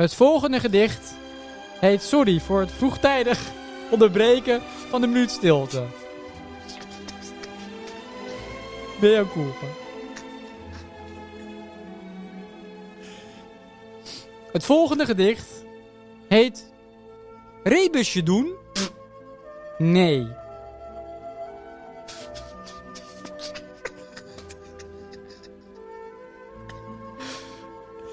Het 0.00 0.14
volgende 0.14 0.60
gedicht 0.60 1.14
heet 1.80 2.02
Sorry 2.02 2.40
voor 2.40 2.60
het 2.60 2.72
vroegtijdig 2.72 3.40
onderbreken 3.90 4.62
van 4.88 5.00
de 5.00 5.06
minuut 5.06 5.30
stilte. 5.30 5.84
Mea 9.00 9.24
culpa. 9.32 9.66
Het 14.52 14.64
volgende 14.64 15.04
gedicht 15.04 15.64
heet 16.28 16.72
Rebusje 17.62 18.22
doen? 18.22 18.52
Nee. 19.78 20.26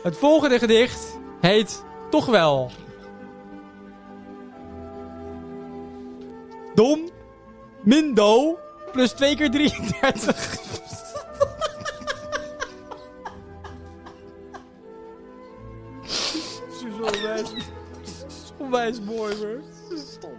Het 0.03 0.17
volgende 0.17 0.59
gedicht 0.59 1.16
heet 1.41 1.85
Toch 2.09 2.25
wel. 2.25 2.71
Dom, 6.75 7.09
min 7.83 8.13
do, 8.13 8.57
plus 8.91 9.11
2 9.11 9.35
keer 9.35 9.51
33. 9.51 10.55
Zo 16.79 16.85
onwijs, 17.01 17.49
onwijs 18.57 19.01
mooi, 19.01 19.35
hoor. 19.35 19.61
Stom. 20.07 20.37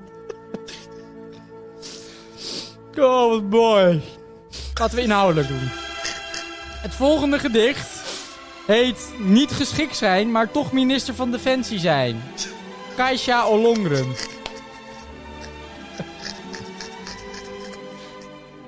Oh, 2.98 3.30
wat 3.30 3.42
mooi. 3.42 4.02
Laten 4.74 4.96
we 4.96 5.02
inhoudelijk 5.02 5.48
doen. 5.48 5.68
Het 6.82 6.94
volgende 6.94 7.38
gedicht 7.38 7.97
heet 8.68 9.12
Niet 9.18 9.50
geschikt 9.50 9.96
zijn, 9.96 10.30
maar 10.30 10.50
toch 10.50 10.72
minister 10.72 11.14
van 11.14 11.30
Defensie 11.30 11.78
zijn. 11.78 12.22
Kaisha 12.96 13.42
Olongren. 13.42 14.06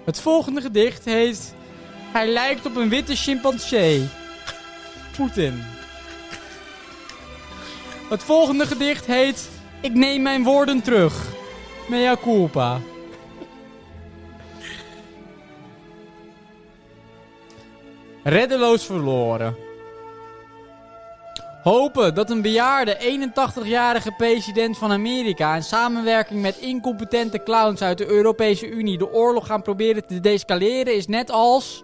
Het 0.04 0.20
volgende 0.20 0.60
gedicht 0.60 1.04
heet 1.04 1.54
Hij 2.12 2.28
lijkt 2.28 2.66
op 2.66 2.76
een 2.76 2.88
witte 2.88 3.16
chimpansee. 3.16 4.08
Poetin. 5.16 5.62
Het 8.08 8.22
volgende 8.22 8.66
gedicht 8.66 9.06
heet 9.06 9.48
Ik 9.80 9.92
neem 9.92 10.22
mijn 10.22 10.42
woorden 10.42 10.82
terug. 10.82 11.26
Mea 11.88 12.16
culpa. 12.16 12.80
Reddeloos 18.22 18.84
verloren. 18.84 19.68
Hopen 21.62 22.14
dat 22.14 22.30
een 22.30 22.42
bejaarde 22.42 22.96
81-jarige 23.30 24.12
president 24.16 24.78
van 24.78 24.92
Amerika 24.92 25.54
in 25.54 25.62
samenwerking 25.62 26.42
met 26.42 26.58
incompetente 26.58 27.42
clowns 27.42 27.82
uit 27.82 27.98
de 27.98 28.06
Europese 28.06 28.68
Unie 28.68 28.98
de 28.98 29.12
oorlog 29.12 29.46
gaan 29.46 29.62
proberen 29.62 30.06
te 30.06 30.20
descaleren 30.20 30.94
is 30.94 31.06
net 31.06 31.30
als 31.30 31.82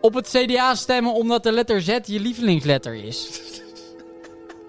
op 0.00 0.14
het 0.14 0.28
CDA 0.28 0.74
stemmen 0.74 1.12
omdat 1.12 1.42
de 1.42 1.52
letter 1.52 1.82
Z 1.82 1.98
je 2.04 2.20
lievelingsletter 2.20 2.94
is. 2.94 3.40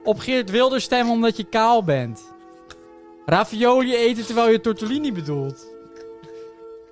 Op 0.03 0.19
Geert 0.19 0.49
Wilders 0.49 0.83
stemmen 0.83 1.13
omdat 1.13 1.37
je 1.37 1.43
kaal 1.43 1.83
bent. 1.83 2.21
Ravioli 3.25 3.95
eten 3.95 4.25
terwijl 4.25 4.49
je 4.49 4.61
tortellini 4.61 5.11
bedoelt. 5.11 5.67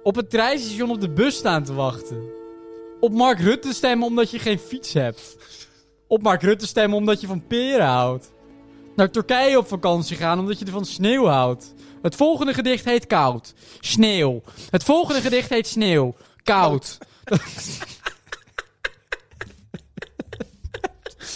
Op 0.03 0.15
het 0.15 0.29
treinstation 0.29 0.89
op 0.89 1.01
de 1.01 1.09
bus 1.09 1.35
staan 1.35 1.63
te 1.63 1.73
wachten. 1.73 2.21
Op 2.99 3.11
Mark 3.11 3.39
Rutte 3.39 3.73
stemmen 3.73 4.07
omdat 4.07 4.31
je 4.31 4.39
geen 4.39 4.59
fiets 4.59 4.93
hebt. 4.93 5.37
Op 6.07 6.21
Mark 6.21 6.41
Rutte 6.41 6.67
stemmen 6.67 6.97
omdat 6.97 7.21
je 7.21 7.27
van 7.27 7.47
peren 7.47 7.85
houdt. 7.85 8.31
Naar 8.95 9.11
Turkije 9.11 9.57
op 9.57 9.67
vakantie 9.67 10.17
gaan 10.17 10.39
omdat 10.39 10.59
je 10.59 10.65
er 10.65 10.71
van 10.71 10.85
sneeuw 10.85 11.25
houdt. 11.25 11.73
Het 12.01 12.15
volgende 12.15 12.53
gedicht 12.53 12.85
heet 12.85 13.07
koud. 13.07 13.53
Sneeuw. 13.79 14.41
Het 14.69 14.83
volgende 14.83 15.21
gedicht 15.21 15.49
heet 15.49 15.67
sneeuw. 15.67 16.15
Koud. 16.43 16.97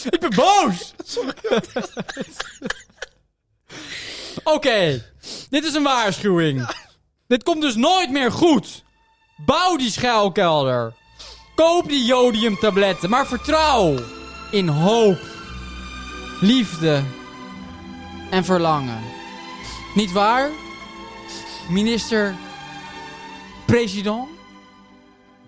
Ik 0.10 0.20
ben 0.20 0.36
boos! 0.36 0.94
Oké, 4.44 5.06
dit 5.50 5.66
is 5.66 5.74
een 5.74 5.84
waarschuwing. 5.84 6.76
Dit 7.28 7.44
komt 7.44 7.62
dus 7.62 7.76
nooit 7.76 8.12
meer 8.12 8.32
goed. 8.32 8.84
Bouw 9.46 9.76
die 9.76 9.92
schuilkelder. 9.92 10.94
Koop 11.56 11.88
die 11.88 12.06
jodiumtabletten, 12.06 13.10
maar 13.10 13.28
vertrouw 13.28 13.96
in 14.52 14.68
hoop, 14.68 15.20
liefde 16.42 17.04
en 18.30 18.44
verlangen. 18.44 19.00
Niet 19.96 20.12
waar, 20.12 20.50
minister 21.70 22.36
president? 23.66 24.28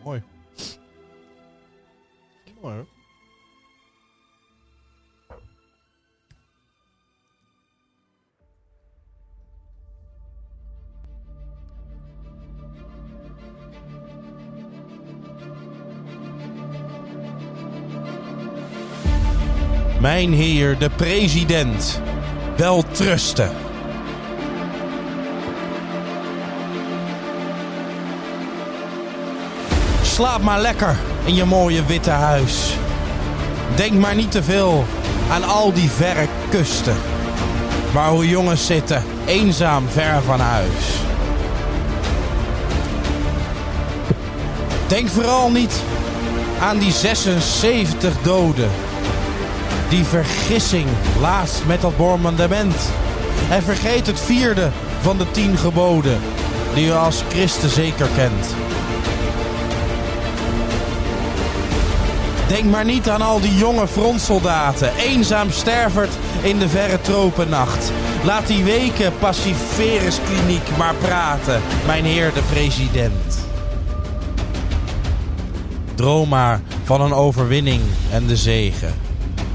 Mooi. 0.04 0.24
Mooi 2.62 2.86
Mijn 20.04 20.34
heer, 20.34 20.78
de 20.78 20.90
president, 20.90 22.02
wel 22.58 22.84
trusten. 22.92 23.52
Slaap 30.02 30.42
maar 30.42 30.62
lekker 30.62 30.96
in 31.26 31.36
je 31.36 31.46
mooie 31.46 31.86
witte 31.86 32.10
huis. 32.10 32.78
Denk 33.76 33.94
maar 33.94 34.16
niet 34.16 34.32
te 34.32 34.44
veel 34.44 34.86
aan 35.30 35.44
al 35.44 35.74
die 35.74 35.90
verre 35.90 36.28
kusten. 36.50 36.96
Waar 37.94 38.10
hoe 38.10 38.30
jongens 38.30 38.66
zitten, 38.66 39.04
eenzaam 39.26 39.88
ver 39.88 40.22
van 40.22 40.40
huis. 40.40 40.86
Denk 44.88 45.08
vooral 45.08 45.52
niet 45.52 45.82
aan 46.60 46.78
die 46.78 46.92
76 46.92 48.22
doden. 48.22 48.70
Die 49.94 50.06
vergissing 50.06 50.88
laatst 51.20 51.66
met 51.66 51.82
dat 51.82 51.98
bombardement. 51.98 52.76
En 53.50 53.64
vergeet 53.64 54.08
het 54.08 54.20
vierde 54.20 54.70
van 55.02 55.18
de 55.18 55.32
tien 55.32 55.58
geboden, 55.58 56.20
die 56.74 56.88
u 56.88 56.92
als 56.92 57.24
Christen 57.30 57.70
zeker 57.70 58.08
kent. 58.16 58.56
Denk 62.48 62.64
maar 62.64 62.86
niet 62.86 63.10
aan 63.10 63.22
al 63.22 63.40
die 63.40 63.56
jonge 63.56 63.88
frontsoldaten, 63.88 64.96
eenzaam 64.96 65.52
sterverd 65.52 66.12
in 66.42 66.60
de 66.60 66.70
verre 66.70 67.02
tropennacht. 67.02 67.92
Laat 68.24 68.48
die 68.48 68.64
weken 68.64 69.14
paciferiskliniek 69.20 70.78
maar 70.78 70.96
praten, 70.96 71.62
mijn 71.86 72.06
heer 72.06 72.34
de 72.34 72.44
president. 72.52 73.46
Droom 75.96 76.30
maar 76.30 76.62
van 76.84 77.02
een 77.02 77.14
overwinning 77.14 77.82
en 78.12 78.26
de 78.26 78.38
zegen. 78.38 79.13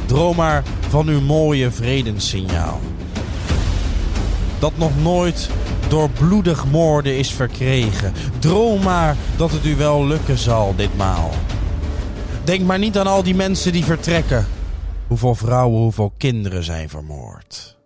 Droom 0.09 0.37
maar 0.37 0.63
van 0.89 1.09
uw 1.09 1.21
mooie 1.21 1.71
vredessignaal. 1.71 2.81
Dat 4.59 4.73
nog 4.77 5.03
nooit 5.03 5.51
door 5.89 6.11
bloedig 6.11 6.67
moorden 6.67 7.19
is 7.19 7.33
verkregen. 7.33 8.13
Droom 8.39 8.83
maar 8.83 9.17
dat 9.37 9.51
het 9.51 9.65
u 9.65 9.77
wel 9.77 10.07
lukken 10.07 10.39
zal 10.39 10.75
ditmaal. 10.77 11.31
Denk 12.45 12.67
maar 12.67 12.79
niet 12.79 12.99
aan 12.99 13.07
al 13.07 13.23
die 13.23 13.35
mensen 13.35 13.73
die 13.73 13.85
vertrekken. 13.85 14.47
Hoeveel 15.07 15.35
vrouwen, 15.35 15.81
hoeveel 15.81 16.13
kinderen 16.17 16.65
zijn 16.65 16.89
vermoord. 16.89 17.77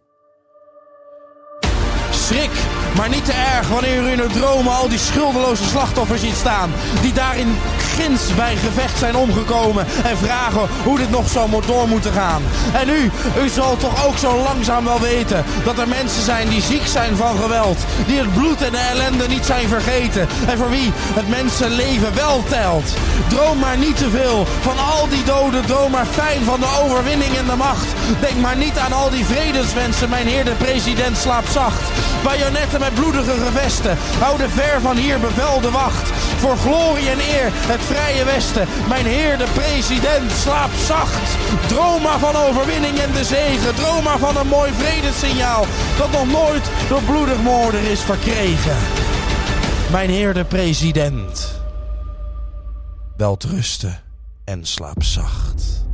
Schrik, 2.11 2.51
maar 2.97 3.09
niet 3.09 3.25
te 3.25 3.33
erg 3.33 3.69
wanneer 3.69 4.03
u 4.03 4.11
in 4.11 4.21
uw 4.21 4.29
dromen 4.29 4.73
al 4.73 4.89
die 4.89 4.99
schuldeloze 4.99 5.65
slachtoffers 5.65 6.21
ziet 6.21 6.37
staan. 6.37 6.73
Die 7.01 7.13
daarin 7.13 7.59
ginds 7.97 8.35
bij 8.35 8.57
gevecht 8.57 8.99
zijn 8.99 9.17
omgekomen. 9.17 9.87
En 10.05 10.17
vragen 10.17 10.69
hoe 10.85 10.99
dit 10.99 11.11
nog 11.11 11.29
zo 11.29 11.61
door 11.67 11.89
moeten 11.89 12.13
gaan. 12.13 12.43
En 12.73 12.89
u, 12.89 13.11
u 13.43 13.49
zal 13.49 13.77
toch 13.77 14.07
ook 14.07 14.19
zo 14.19 14.43
langzaam 14.43 14.85
wel 14.85 15.01
weten 15.01 15.45
dat 15.65 15.79
er 15.79 15.89
mensen 15.89 16.23
zijn 16.23 16.49
die 16.49 16.63
ziek 16.63 16.87
zijn 16.87 17.17
van 17.17 17.37
geweld. 17.37 17.79
Die 18.07 18.19
het 18.19 18.35
bloed 18.35 18.63
en 18.63 18.73
de 18.73 18.79
ellende 18.93 19.29
niet 19.29 19.45
zijn 19.45 19.69
vergeten. 19.69 20.29
En 20.49 20.59
voor 20.59 20.71
wie 20.71 20.93
het 20.95 21.29
mensenleven 21.29 22.15
wel 22.15 22.45
telt. 22.49 22.93
Droom 23.29 23.59
maar 23.59 23.79
niet 23.79 23.97
te 23.97 24.11
veel 24.11 24.47
van 24.61 24.79
al 24.79 25.09
die 25.09 25.25
doden. 25.25 25.67
Droom 25.67 25.91
maar 25.91 26.07
fijn 26.07 26.45
van 26.45 26.61
de 26.61 26.81
overwinning 26.83 27.37
en 27.37 27.47
de 27.47 27.57
macht. 27.57 27.87
Denk 28.21 28.41
maar 28.41 28.57
niet 28.57 28.79
aan 28.79 28.93
al 28.93 29.11
die 29.11 29.25
vredeswensen. 29.25 30.09
Mijn 30.09 30.27
heer 30.27 30.45
de 30.45 30.55
president 30.55 31.17
slaapt 31.17 31.53
zacht. 31.53 31.83
Bajonetten 32.23 32.81
met 32.83 32.95
bloedige 32.95 33.37
gevesten. 33.47 33.97
Houden 34.19 34.51
ver 34.51 34.81
van 34.81 34.97
hier 34.97 35.21
bevel 35.21 35.61
de 35.61 35.71
wacht. 35.71 36.11
Voor 36.43 36.57
glorie 36.57 37.09
en 37.11 37.19
eer 37.19 37.49
het 37.53 37.81
vrije 37.81 38.25
westen. 38.25 38.69
Mijn 38.89 39.07
heer 39.07 39.39
de 39.39 39.47
president 39.55 40.31
slaapt 40.31 40.79
zacht. 40.87 41.27
Droom 41.67 42.03
maar 42.03 42.19
van 42.19 42.37
overwinning 42.37 42.99
en 42.99 43.13
de 43.13 43.25
zegen. 43.25 43.75
Droom 43.75 44.03
maar 44.03 44.19
van 44.19 44.37
een 44.37 44.47
mooi 44.47 44.73
vredessignaal. 44.73 45.65
Dat 45.99 46.11
nog 46.11 46.29
nooit 46.31 46.71
door 46.89 47.03
bloedig 47.03 47.43
moorden 47.43 47.91
is 47.91 48.01
verkregen. 48.01 48.77
Mijn 49.91 50.11
heer 50.11 50.35
de 50.35 50.45
president. 50.45 51.61
Welterusten 53.17 54.01
en 54.45 54.65
slaap 54.65 55.03
zacht. 55.03 55.85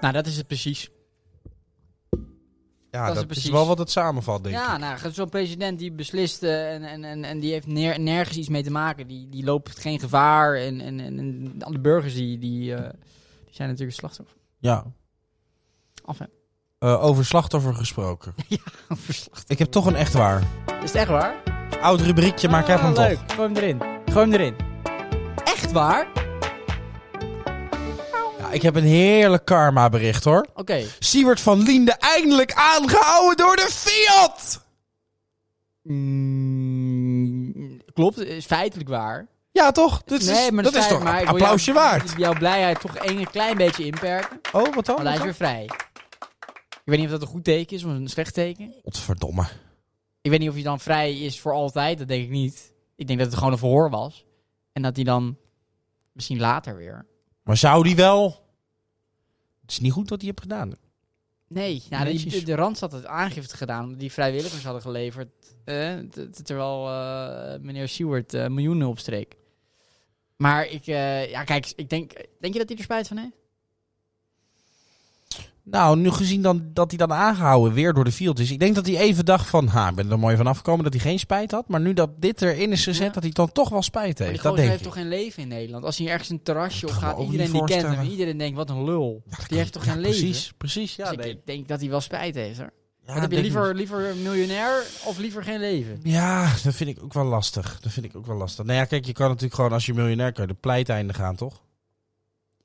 Nou, 0.00 0.12
dat 0.12 0.26
is 0.26 0.36
het 0.36 0.46
precies. 0.46 0.90
Ja, 2.90 3.06
Dat 3.06 3.28
dat, 3.28 3.36
is 3.36 3.48
wel 3.50 3.66
wat 3.66 3.78
het 3.78 3.90
samenvat, 3.90 4.42
denk 4.44 4.54
ja, 4.54 4.74
ik. 4.74 4.80
nou, 4.80 5.12
zo'n 5.12 5.28
president 5.28 5.78
die 5.78 5.92
beslist 5.92 6.42
eh, 6.42 6.74
en, 6.74 6.82
en, 6.84 7.04
en, 7.04 7.24
en 7.24 7.40
die 7.40 7.52
heeft 7.52 7.66
neer- 7.66 8.00
nergens 8.00 8.36
iets 8.36 8.48
mee 8.48 8.62
te 8.62 8.70
maken. 8.70 9.06
Die, 9.06 9.28
die 9.28 9.44
loopt 9.44 9.78
geen 9.78 10.00
gevaar. 10.00 10.54
En, 10.54 10.80
en, 10.80 11.00
en, 11.00 11.54
alle 11.58 11.78
burgers 11.78 12.14
die, 12.14 12.38
die, 12.38 12.74
eh, 12.74 12.90
die 13.44 13.54
zijn 13.54 13.68
natuurlijk 13.68 13.96
slachtoffer. 13.98 14.36
Ja. 14.58 14.84
Enfin, 16.06 16.28
Eh, 16.78 17.04
over 17.04 17.24
slachtoffer 17.24 17.74
gesproken. 17.74 18.34
verslag. 18.88 19.42
Ik 19.46 19.58
heb 19.58 19.68
toch 19.70 19.86
een 19.86 19.94
echt 19.96 20.12
waar. 20.12 20.42
Is 20.66 20.92
het 20.92 20.94
echt 20.94 21.08
waar? 21.08 21.42
Oud 21.80 22.00
rubriekje, 22.00 22.48
maar 22.48 22.60
ik 22.60 22.66
heb 22.66 22.78
Ah, 22.78 22.84
hem 22.84 22.94
leuk. 22.94 23.18
toch. 23.18 23.34
Gooi 23.36 23.48
hem 23.52 23.56
erin. 23.56 23.80
Gooi 24.12 24.30
hem 24.30 24.32
erin. 24.40 24.54
Echt 25.44 25.72
waar? 25.72 26.08
Ja, 28.50 28.56
ik 28.56 28.62
heb 28.62 28.74
een 28.74 28.84
heerlijk 28.84 29.44
karma 29.44 29.88
bericht 29.88 30.24
hoor. 30.24 30.46
Oké. 30.54 30.84
Siewert 30.98 31.40
van 31.40 31.62
Liende 31.62 31.92
eindelijk 31.92 32.52
aangehouden 32.52 33.36
door 33.36 33.56
de 33.56 33.68
Fiat! 33.70 34.64
Mm, 35.82 37.80
klopt, 37.92 38.18
is 38.18 38.44
feitelijk 38.46 38.88
waar. 38.88 39.26
Ja, 39.52 39.72
toch? 39.72 40.02
Dit 40.04 40.26
nee, 40.26 40.44
is, 40.44 40.50
maar 40.50 40.62
dat 40.62 40.74
is 40.74 40.88
toch 40.88 41.02
maar 41.02 41.20
een 41.20 41.28
applausje 41.28 41.72
jou- 41.72 41.84
waard. 41.84 42.12
Jouw 42.16 42.32
blijheid 42.32 42.80
toch 42.80 42.98
een 42.98 43.30
klein 43.30 43.56
beetje 43.56 43.84
inperken. 43.84 44.40
Oh, 44.52 44.74
wat 44.74 44.86
dan? 44.86 44.94
Want 44.96 45.08
hij 45.08 45.16
is 45.16 45.22
weer 45.22 45.34
vrij. 45.34 45.64
Ik 46.70 46.80
weet 46.84 46.98
niet 46.98 47.06
of 47.06 47.12
dat 47.12 47.22
een 47.22 47.28
goed 47.28 47.44
teken 47.44 47.76
is 47.76 47.84
of 47.84 47.90
een 47.90 48.08
slecht 48.08 48.34
teken. 48.34 48.74
Godverdomme. 48.82 49.46
Ik 50.20 50.30
weet 50.30 50.40
niet 50.40 50.48
of 50.48 50.54
hij 50.54 50.64
dan 50.64 50.80
vrij 50.80 51.18
is 51.18 51.40
voor 51.40 51.52
altijd. 51.52 51.98
Dat 51.98 52.08
denk 52.08 52.22
ik 52.24 52.30
niet. 52.30 52.72
Ik 52.96 53.06
denk 53.06 53.18
dat 53.18 53.28
het 53.28 53.36
gewoon 53.36 53.52
een 53.52 53.58
verhoor 53.58 53.90
was. 53.90 54.24
En 54.72 54.82
dat 54.82 54.96
hij 54.96 55.04
dan 55.04 55.36
misschien 56.12 56.38
later 56.38 56.76
weer. 56.76 57.06
Maar 57.50 57.58
zou 57.58 57.82
die 57.82 57.96
wel... 57.96 58.46
Het 59.60 59.70
is 59.70 59.80
niet 59.80 59.92
goed 59.92 60.08
wat 60.08 60.18
hij 60.18 60.26
heeft 60.26 60.40
gedaan. 60.40 60.72
Nee, 61.48 61.82
nou, 61.90 62.04
de, 62.04 62.12
Netjes. 62.12 62.32
de, 62.32 62.42
de 62.42 62.54
Randstad 62.54 62.92
had 62.92 63.06
aangifte 63.06 63.56
gedaan 63.56 63.84
omdat 63.84 64.00
die 64.00 64.12
vrijwilligers 64.12 64.64
hadden 64.64 64.82
geleverd. 64.82 65.28
eh, 65.64 65.98
terwijl 66.42 66.88
eh, 66.88 67.60
meneer 67.60 67.88
Seward 67.88 68.34
eh, 68.34 68.46
miljoenen 68.46 68.88
opstreek. 68.88 69.36
Maar 70.36 70.66
ik, 70.66 70.86
eh, 70.86 71.30
ja, 71.30 71.44
kijk, 71.44 71.72
ik 71.76 71.88
denk, 71.88 72.12
denk 72.40 72.52
je 72.52 72.58
dat 72.58 72.68
hij 72.68 72.78
er 72.78 72.84
spijt 72.84 73.08
van 73.08 73.16
heeft? 73.16 73.36
Nou, 75.70 75.96
nu 75.98 76.10
gezien 76.10 76.42
dan, 76.42 76.70
dat 76.72 76.88
hij 76.90 76.98
dan 76.98 77.12
aangehouden 77.12 77.72
weer 77.72 77.92
door 77.92 78.04
de 78.04 78.12
field 78.12 78.38
is. 78.38 78.50
Ik 78.50 78.58
denk 78.58 78.74
dat 78.74 78.86
hij 78.86 78.96
even 78.96 79.24
dacht 79.24 79.48
van, 79.48 79.66
ha, 79.66 79.88
ik 79.88 79.94
ben 79.94 80.10
er 80.10 80.18
mooi 80.18 80.36
van 80.36 80.46
afgekomen 80.46 80.84
dat 80.84 80.92
hij 80.92 81.02
geen 81.02 81.18
spijt 81.18 81.50
had. 81.50 81.68
Maar 81.68 81.80
nu 81.80 81.92
dat 81.92 82.10
dit 82.18 82.42
erin 82.42 82.72
is 82.72 82.84
gezet, 82.84 83.06
Ja. 83.06 83.12
dat 83.12 83.22
hij 83.22 83.32
dan 83.32 83.52
toch 83.52 83.68
wel 83.68 83.82
spijt 83.82 84.16
die 84.16 84.26
heeft. 84.26 84.42
Dat 84.42 84.46
gozer 84.46 84.56
denk 84.56 84.68
heeft 84.68 84.80
ik. 84.80 84.86
toch 84.86 84.96
geen 84.96 85.08
leven 85.08 85.42
in 85.42 85.48
Nederland? 85.48 85.84
Als 85.84 85.98
hij 85.98 86.08
ergens 86.08 86.28
een 86.28 86.42
terrasje 86.42 86.86
op 86.86 86.92
gaat, 86.92 87.18
iedereen 87.18 87.52
die 87.52 87.64
kent 87.64 87.82
hem. 87.82 88.08
Iedereen 88.08 88.36
denkt, 88.38 88.56
wat 88.56 88.70
een 88.70 88.84
lul. 88.84 89.22
Ja, 89.26 89.36
dat 89.36 89.48
die 89.48 89.58
heeft 89.58 89.72
toch 89.72 89.84
ja, 89.84 89.92
geen 89.92 90.00
leven? 90.00 90.20
Precies, 90.20 90.52
precies. 90.56 90.96
Ja, 90.96 91.04
Dus 91.04 91.12
ik 91.12 91.18
nee. 91.18 91.26
denk- 91.34 91.46
denk 91.46 91.68
dat 91.68 91.80
hij 91.80 91.88
wel 91.90 92.00
spijt 92.00 92.34
heeft. 92.34 92.58
Hoor. 92.58 92.70
Ja, 93.06 93.20
heb 93.20 93.32
je 93.32 93.40
liever, 93.40 93.74
liever 93.74 94.14
miljonair 94.22 94.82
of 95.04 95.18
liever 95.18 95.42
geen 95.44 95.60
leven? 95.60 96.00
Ja, 96.02 96.52
dat 96.62 96.74
vind 96.74 96.90
ik 96.90 97.02
ook 97.02 97.12
wel 97.12 97.24
lastig. 97.24 97.78
Dat 97.80 97.92
vind 97.92 98.06
ik 98.06 98.16
ook 98.16 98.26
wel 98.26 98.36
lastig. 98.36 98.64
Nou 98.64 98.78
ja, 98.78 98.84
kijk, 98.84 99.04
je 99.04 99.12
kan 99.12 99.26
natuurlijk 99.28 99.54
gewoon 99.54 99.72
als 99.72 99.86
je 99.86 99.94
miljonair 99.94 100.32
kan 100.32 100.46
de 100.46 100.54
pleiteinde 100.54 101.14
gaan, 101.14 101.36
toch? 101.36 101.60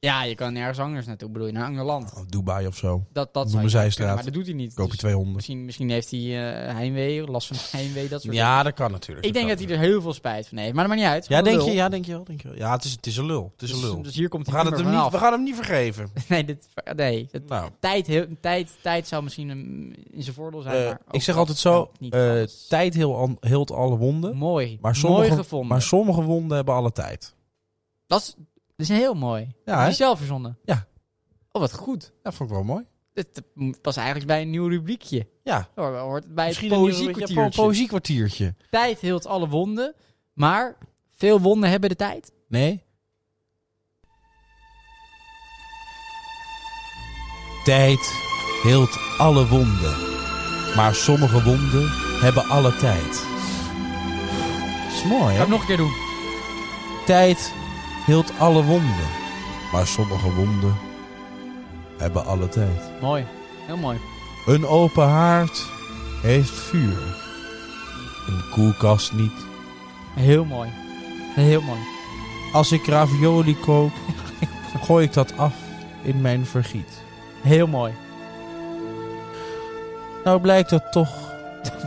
Ja, 0.05 0.23
je 0.23 0.35
kan 0.35 0.53
nergens 0.53 0.79
anders 0.79 1.05
naartoe, 1.05 1.29
bedoel 1.29 1.47
je, 1.47 1.53
naar 1.53 1.61
een 1.61 1.67
ander 1.69 1.85
land. 1.85 2.13
Of 2.13 2.25
Dubai 2.25 2.67
of 2.67 2.77
zo. 2.77 3.05
Dat, 3.13 3.33
dat 3.33 3.43
Noem 3.43 3.69
zou 3.69 3.85
je 3.89 4.05
maar 4.05 4.23
dat 4.23 4.33
doet 4.33 4.45
hij 4.45 4.55
niet. 4.55 4.73
Koop 4.73 4.85
je 4.85 4.91
Dus 4.91 4.99
twee 4.99 5.13
honden. 5.13 5.33
misschien, 5.33 5.65
misschien 5.65 5.89
heeft 5.89 6.11
hij 6.11 6.19
eh 6.19 6.73
heimwee, 6.75 7.23
last 7.31 7.47
van 7.47 7.57
heimwee, 7.79 8.01
dat 8.07 8.21
soort 8.21 8.33
dingen. 8.33 8.47
Ja, 8.47 8.63
dat 8.63 8.73
kan 8.73 8.91
natuurlijk. 8.91 9.25
Ik 9.27 9.33
denk 9.33 9.49
dat 9.49 9.59
hij 9.59 9.69
er 9.69 9.77
heel 9.79 10.01
veel 10.01 10.13
spijt 10.13 10.47
van 10.47 10.57
heeft, 10.57 10.73
maar 10.73 10.87
dat 10.87 10.93
maakt 10.95 11.05
niet 11.05 11.13
uit. 11.13 11.27
Ja, 11.27 11.41
denk 11.41 11.61
je? 11.61 11.71
Ja, 11.71 11.89
denk 11.89 12.05
je 12.05 12.11
wel. 12.11 12.23
Denk 12.23 12.41
je 12.41 12.47
wel. 12.47 12.57
Ja, 12.57 12.71
het 12.71 12.83
is, 12.83 12.91
het 12.91 13.05
is 13.05 13.17
een 13.17 13.25
lul. 13.25 13.51
Het 13.53 13.61
is 13.61 13.69
een 13.71 13.75
Dus, 13.81 13.85
lul. 13.85 14.01
dus 14.01 14.15
hier 14.15 14.29
komt 14.29 14.45
We 14.45 14.51
gaan, 14.51 14.65
het 14.65 14.77
hem 14.79 14.89
niet, 14.91 15.11
we 15.11 15.17
gaan 15.17 15.31
hem 15.31 15.43
niet 15.43 15.55
vergeven. 15.55 16.11
Nee, 16.29 16.45
dit, 16.45 16.67
nee 16.95 17.27
het, 17.31 17.47
Nou, 17.47 17.69
tijd, 17.79 18.07
heel, 18.07 18.25
tijd, 18.41 18.71
tijd 18.81 19.07
zou 19.07 19.23
misschien 19.23 19.49
in 20.11 20.23
zijn 20.23 20.35
voordeel 20.35 20.61
zijn. 20.61 20.75
eh, 20.75 20.85
maar 20.85 20.99
ik 21.11 21.21
zeg 21.21 21.35
altijd 21.37 21.57
zo, 21.57 21.91
niet 21.99 22.13
eh, 22.13 22.41
tijd 22.69 22.93
heel 22.93 23.37
heelt 23.39 23.71
alle 23.71 23.97
wonden. 23.97 24.37
Mooi, 24.37 24.77
Maar 24.81 24.95
sommige, 24.95 25.21
mooi 25.27 25.35
gevonden. 25.35 25.67
maar 25.69 25.81
sommige 25.81 26.21
wonden 26.21 26.55
hebben 26.55 26.73
alle 26.75 26.91
tijd. 26.91 27.35
dat, 28.07 28.21
is, 28.21 28.35
dat 28.75 28.89
is 28.89 28.89
heel 28.89 29.13
mooi. 29.13 29.55
Ja, 29.65 29.79
Heb 29.79 29.89
je 29.89 29.95
zelf 29.95 30.17
verzonnen? 30.17 30.57
Ja. 30.63 30.87
Oh, 31.51 31.61
wat 31.61 31.73
goed. 31.73 32.11
Dat 32.23 32.33
vond 32.35 32.49
ik 32.49 32.55
wel 32.55 32.65
mooi. 32.65 32.83
Dit 33.13 33.41
was 33.81 33.95
eigenlijk 33.95 34.27
bij 34.27 34.41
een 34.41 34.49
nieuw 34.49 34.67
rubriekje. 34.67 35.27
Ja. 35.43 35.67
Hoor- 35.75 35.97
Hoort 35.97 36.23
het 36.23 36.35
bij 36.35 36.47
Misschien 36.47 36.69
het 36.71 36.79
ja, 36.79 36.85
poëziekwartiertje. 36.85 37.49
po- 37.49 37.63
poëziekwartiertje. 37.63 38.55
Tijd 38.69 38.99
heelt 38.99 39.25
alle 39.25 39.47
wonden, 39.47 39.93
maar 40.33 40.77
veel 41.13 41.39
wonden 41.41 41.69
hebben 41.69 41.89
de 41.89 41.95
tijd. 41.95 42.31
Nee? 42.47 42.83
Tijd 47.63 48.13
heelt 48.63 48.97
alle 49.17 49.47
wonden. 49.47 49.95
Maar 50.75 50.95
sommige 50.95 51.43
wonden 51.43 51.89
hebben 52.21 52.45
alle 52.45 52.75
tijd. 52.75 53.25
Dat 54.85 54.93
is 54.93 55.03
mooi, 55.03 55.35
hè? 55.35 55.43
ik 55.43 55.47
nog 55.49 55.61
een 55.61 55.67
keer 55.67 55.77
doen. 55.77 55.93
Tijd 57.05 57.53
heelt 58.05 58.31
alle 58.39 58.63
wonden. 58.63 59.07
Maar 59.71 59.87
sommige 59.87 60.33
wonden 60.33 60.75
hebben 61.97 62.25
alle 62.25 62.49
tijd. 62.49 62.81
Mooi, 63.01 63.25
heel 63.65 63.77
mooi. 63.77 63.97
Een 64.45 64.67
open 64.67 65.07
haard 65.07 65.65
heeft 66.21 66.53
vuur. 66.53 67.23
Een 68.27 68.43
koelkast 68.51 69.13
niet. 69.13 69.45
Heel 70.13 70.45
mooi. 70.45 70.69
Heel 71.35 71.61
mooi. 71.61 71.79
Als 72.53 72.71
ik 72.71 72.87
ravioli 72.87 73.57
kook, 73.59 73.91
gooi 74.83 75.05
ik 75.05 75.13
dat 75.13 75.37
af 75.37 75.53
in 76.01 76.21
mijn 76.21 76.45
vergiet. 76.45 77.03
Heel 77.41 77.67
mooi. 77.67 77.93
Nou 80.23 80.41
blijkt 80.41 80.69
dat 80.69 80.91
toch 80.91 81.24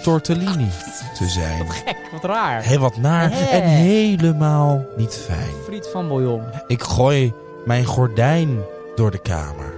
tortellini 0.03 0.70
te 1.14 1.29
zijn. 1.29 1.70
Gek, 1.70 1.97
wat 2.12 2.24
raar. 2.24 2.62
Heel 2.62 2.79
wat 2.79 2.97
naar 2.97 3.33
en 3.33 3.62
helemaal 3.62 4.87
niet 4.97 5.14
fijn. 5.14 5.55
Friet 5.64 5.89
van 5.93 6.09
bouillon. 6.09 6.43
Ik 6.66 6.83
gooi 6.83 7.33
mijn 7.64 7.85
gordijn 7.85 8.59
door 8.95 9.11
de 9.11 9.18
kamer. 9.18 9.74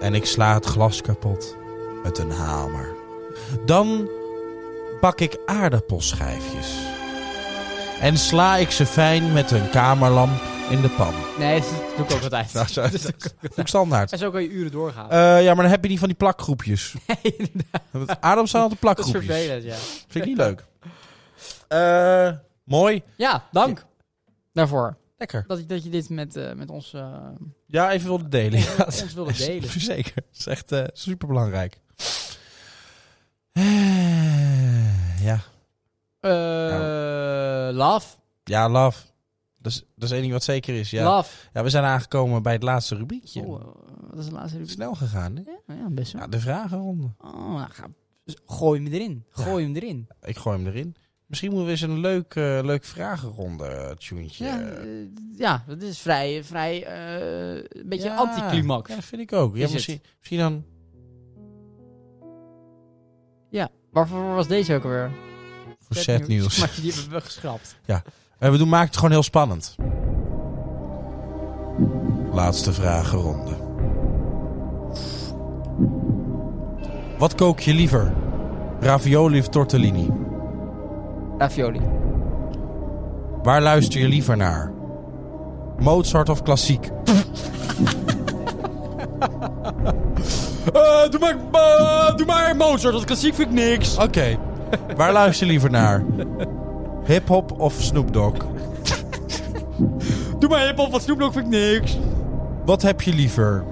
En 0.00 0.14
ik 0.14 0.26
sla 0.26 0.54
het 0.54 0.66
glas 0.66 1.00
kapot 1.00 1.56
met 2.02 2.18
een 2.18 2.30
hamer. 2.30 2.88
Dan 3.66 4.08
pak 5.00 5.20
ik 5.20 5.38
aardappelschijfjes. 5.46 6.78
En 8.00 8.18
sla 8.18 8.56
ik 8.56 8.70
ze 8.70 8.86
fijn 8.86 9.32
met 9.32 9.50
een 9.50 9.70
kamerlamp 9.70 10.42
in 10.70 10.80
de 10.80 10.88
pan. 10.96 11.14
Nee, 11.38 11.60
dat 11.60 11.70
doe 11.96 12.06
ik 12.06 12.12
ook 12.12 12.22
altijd. 12.22 12.52
Dat 12.76 13.08
ik 13.08 13.58
ook 13.58 13.68
standaard. 13.68 14.12
En 14.12 14.18
zo 14.18 14.30
kan 14.30 14.42
je 14.42 14.48
uren 14.48 14.72
doorgaan. 14.72 15.10
Eh, 15.10 15.42
ja, 15.42 15.54
maar 15.54 15.62
dan 15.62 15.72
heb 15.72 15.82
je 15.82 15.88
niet 15.90 15.98
van 15.98 16.08
die 16.08 16.16
plakgroepjes. 16.16 16.94
Nee, 17.06 17.36
inderdaad. 17.36 18.20
Aardappels 18.20 18.50
zijn 18.50 18.62
altijd 18.62 18.80
Dat 18.82 18.98
is 18.98 19.04
plakgroepjes. 19.04 19.24
vervelend, 19.24 19.64
ja. 19.64 19.74
Vind 20.08 20.14
ik 20.14 20.24
niet 20.24 20.36
leuk. 20.36 20.64
Eh, 21.68 22.32
mooi. 22.64 23.02
Ja, 23.16 23.44
dank 23.52 23.84
daarvoor. 24.52 24.96
Lekker. 25.18 25.44
Dat, 25.46 25.68
dat 25.68 25.84
je 25.84 25.90
dit 25.90 26.08
met, 26.08 26.36
eh, 26.36 26.52
met 26.52 26.70
ons, 26.70 26.94
Ja, 27.66 27.90
even 27.92 28.06
wilde 28.08 28.28
delen. 28.28 28.58
Ja, 28.76 28.84
ons 28.84 29.14
wilde 29.14 29.32
delen. 29.32 29.80
Zeker. 29.80 30.14
Dat 30.14 30.24
is 30.38 30.46
echt 30.46 30.72
super 30.92 31.28
belangrijk. 31.28 31.80
Eh, 33.52 35.24
ja. 35.24 35.40
Eh 36.20 37.74
love. 37.76 38.06
Ja, 38.44 38.68
love. 38.68 38.98
Dat 39.64 39.72
is, 39.72 39.84
dat 39.94 40.04
is 40.04 40.10
één 40.10 40.20
ding 40.20 40.32
wat 40.32 40.44
zeker 40.44 40.74
is. 40.74 40.90
Ja. 40.90 41.16
Love. 41.16 41.48
ja, 41.52 41.62
we 41.62 41.70
zijn 41.70 41.84
aangekomen 41.84 42.42
bij 42.42 42.52
het 42.52 42.62
laatste 42.62 42.96
rubriekje. 42.96 43.42
Oh, 43.42 43.74
wat 44.10 44.18
is 44.18 44.24
de 44.26 44.32
laatste 44.32 44.56
rubriek? 44.56 44.74
Snel 44.74 44.94
gegaan, 44.94 45.36
hè? 45.36 45.42
Ja, 45.74 45.80
ja, 45.80 45.88
best 45.90 46.12
wel. 46.12 46.22
Ja, 46.22 46.28
de 46.28 46.40
vragenronde. 46.40 47.14
Oh, 47.18 47.54
nou, 47.54 47.70
ga, 47.70 47.86
dus 48.24 48.36
gooi 48.46 48.82
hem 48.82 48.92
erin. 48.92 49.24
Gooi 49.30 49.64
hem 49.64 49.76
erin. 49.76 50.08
Ik 50.22 50.36
gooi 50.36 50.56
hem 50.56 50.66
erin. 50.66 50.96
Misschien 51.26 51.48
moeten 51.48 51.66
we 51.66 51.72
eens 51.72 51.80
een 51.80 51.98
leuk, 52.00 52.34
eh, 52.34 52.58
leuk 52.62 52.84
vragenronde 52.84 53.64
eh, 53.66 53.90
tuentje. 53.90 54.44
Ja, 54.44 54.60
eh, 54.60 54.86
ja, 55.36 55.64
dat 55.66 55.82
is 55.82 55.98
vrij, 55.98 56.44
vrij 56.44 56.84
eh, 56.84 57.64
een 57.68 57.88
beetje 57.88 58.08
Ja, 58.08 58.16
anticlimax. 58.16 58.88
Ja, 58.88 58.94
dat 58.94 59.04
vind 59.04 59.22
ik 59.22 59.32
ook. 59.32 59.56
Ja, 59.56 59.58
Is 59.58 59.64
het? 59.64 59.72
misschien, 59.72 60.00
misschien 60.18 60.38
dan... 60.38 60.64
Ja, 63.50 63.68
waarvoor 63.90 64.34
was 64.34 64.48
deze 64.48 64.74
ook 64.74 64.84
alweer? 64.84 65.10
Voor 65.78 65.96
set 65.96 66.26
nieuws. 66.28 66.58
Maar 66.60 66.72
die 66.80 66.92
hebben 66.92 67.12
we 67.12 67.20
geschrapt. 67.20 67.76
Eh, 67.86 68.00
we 68.52 68.58
doen, 68.58 68.68
maak 68.68 68.86
het 68.86 68.96
gewoon 68.96 69.10
heel 69.10 69.22
spannend. 69.22 69.74
Laatste 72.32 72.72
vragenronde. 72.72 73.52
Wat 77.18 77.34
kook 77.34 77.60
je 77.60 77.74
liever? 77.74 78.12
Ravioli 78.80 79.38
of 79.38 79.48
tortellini? 79.48 80.10
Ravioli. 81.38 81.80
Waar 83.42 83.62
luister 83.62 84.00
je 84.00 84.08
liever 84.08 84.36
naar? 84.36 84.72
Mozart 85.78 86.28
of 86.28 86.42
klassiek? 86.42 86.90
Eh, 90.72 91.10
doe, 91.10 91.20
maar, 91.20 91.36
eh, 91.52 92.16
doe 92.16 92.26
maar 92.26 92.56
Mozart, 92.56 92.94
dat 92.94 93.04
klassiek 93.04 93.34
vind 93.34 93.48
ik 93.48 93.54
niks. 93.54 93.96
Oké. 93.96 94.36
Waar 94.96 95.12
luister 95.12 95.46
je 95.46 95.52
liever 95.52 95.70
naar? 95.70 96.04
Hip-hop 97.04 97.60
of 97.60 97.74
Snoop 97.78 98.12
Dogg? 98.12 98.34
Doe 100.38 100.48
maar 100.48 100.66
hiphop, 100.66 100.90
wat 100.90 101.02
Snoop 101.02 101.18
Dogg 101.18 101.32
vind 101.32 101.44
ik 101.44 101.50
niks. 101.50 101.98
Wat 102.64 102.82
heb 102.82 103.00
je 103.00 103.12
liever? 103.12 103.64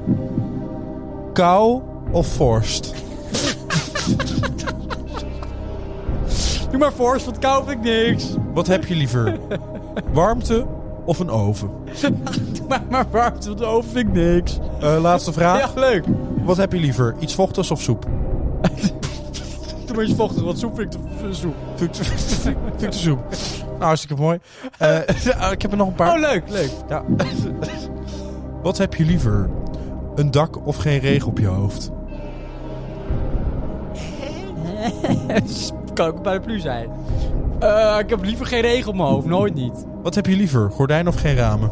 Kou 1.32 1.82
of 2.10 2.26
vorst? 2.26 2.94
Doe 6.70 6.78
maar 6.80 6.92
Force, 6.92 7.24
want 7.24 7.38
kou 7.38 7.64
vind 7.66 7.86
ik 7.86 7.92
niks. 7.92 8.34
Wat 8.54 8.66
heb 8.66 8.84
je 8.84 8.94
liever? 8.94 9.38
Warmte 10.12 10.66
of 11.04 11.18
een 11.18 11.30
oven? 11.30 11.70
Doe 12.52 12.66
maar, 12.68 12.82
maar 12.90 13.06
warmte, 13.10 13.46
want 13.46 13.58
de 13.58 13.64
oven 13.64 13.90
vind 13.90 14.08
ik 14.08 14.14
niks. 14.14 14.58
Eh, 14.80 15.00
laatste 15.00 15.32
vraag. 15.32 15.74
Ja, 15.74 15.80
leuk. 15.80 16.04
Wat 16.44 16.56
heb 16.56 16.72
je 16.72 16.78
liever? 16.78 17.14
Iets 17.18 17.34
vochtigs 17.34 17.70
of 17.70 17.80
soep? 17.80 18.06
Maar 19.94 20.04
iets 20.04 20.14
vochtig, 20.14 20.42
want 20.42 20.58
soep 20.58 20.76
vind 20.76 20.94
ik 20.94 21.00
te 21.00 21.28
soep. 21.30 21.54
Vind 21.74 21.98
ik 21.98 22.90
de 22.90 22.92
soep. 23.06 23.18
Nou, 23.66 23.84
hartstikke 23.84 24.22
mooi. 24.22 24.38
Eh, 24.78 24.98
ik 25.52 25.62
heb 25.62 25.70
er 25.70 25.76
nog 25.76 25.88
een 25.88 25.94
paar. 25.94 26.14
Oh, 26.14 26.20
leuk, 26.20 26.42
leuk. 26.48 26.70
Ja. 26.88 27.02
Wat 28.62 28.78
heb 28.78 28.94
je 28.94 29.04
liever? 29.04 29.50
Een 30.14 30.30
dak 30.30 30.66
of 30.66 30.76
geen 30.76 30.98
regen 30.98 31.28
op 31.28 31.38
je 31.38 31.46
hoofd? 31.46 31.90
kan 35.94 36.06
ook 36.06 36.16
een 36.16 36.22
paraplu 36.22 36.60
zijn. 36.60 36.88
Eh, 37.58 37.96
ik 37.98 38.10
heb 38.10 38.24
liever 38.24 38.46
geen 38.46 38.60
regen 38.60 38.88
op 38.88 38.96
mijn 38.96 39.08
hoofd, 39.08 39.26
nooit 39.26 39.54
niet. 39.54 39.84
Wat 40.02 40.14
heb 40.14 40.26
je 40.26 40.36
liever, 40.36 40.70
gordijn 40.70 41.08
of 41.08 41.14
geen 41.20 41.36
ramen? 41.36 41.70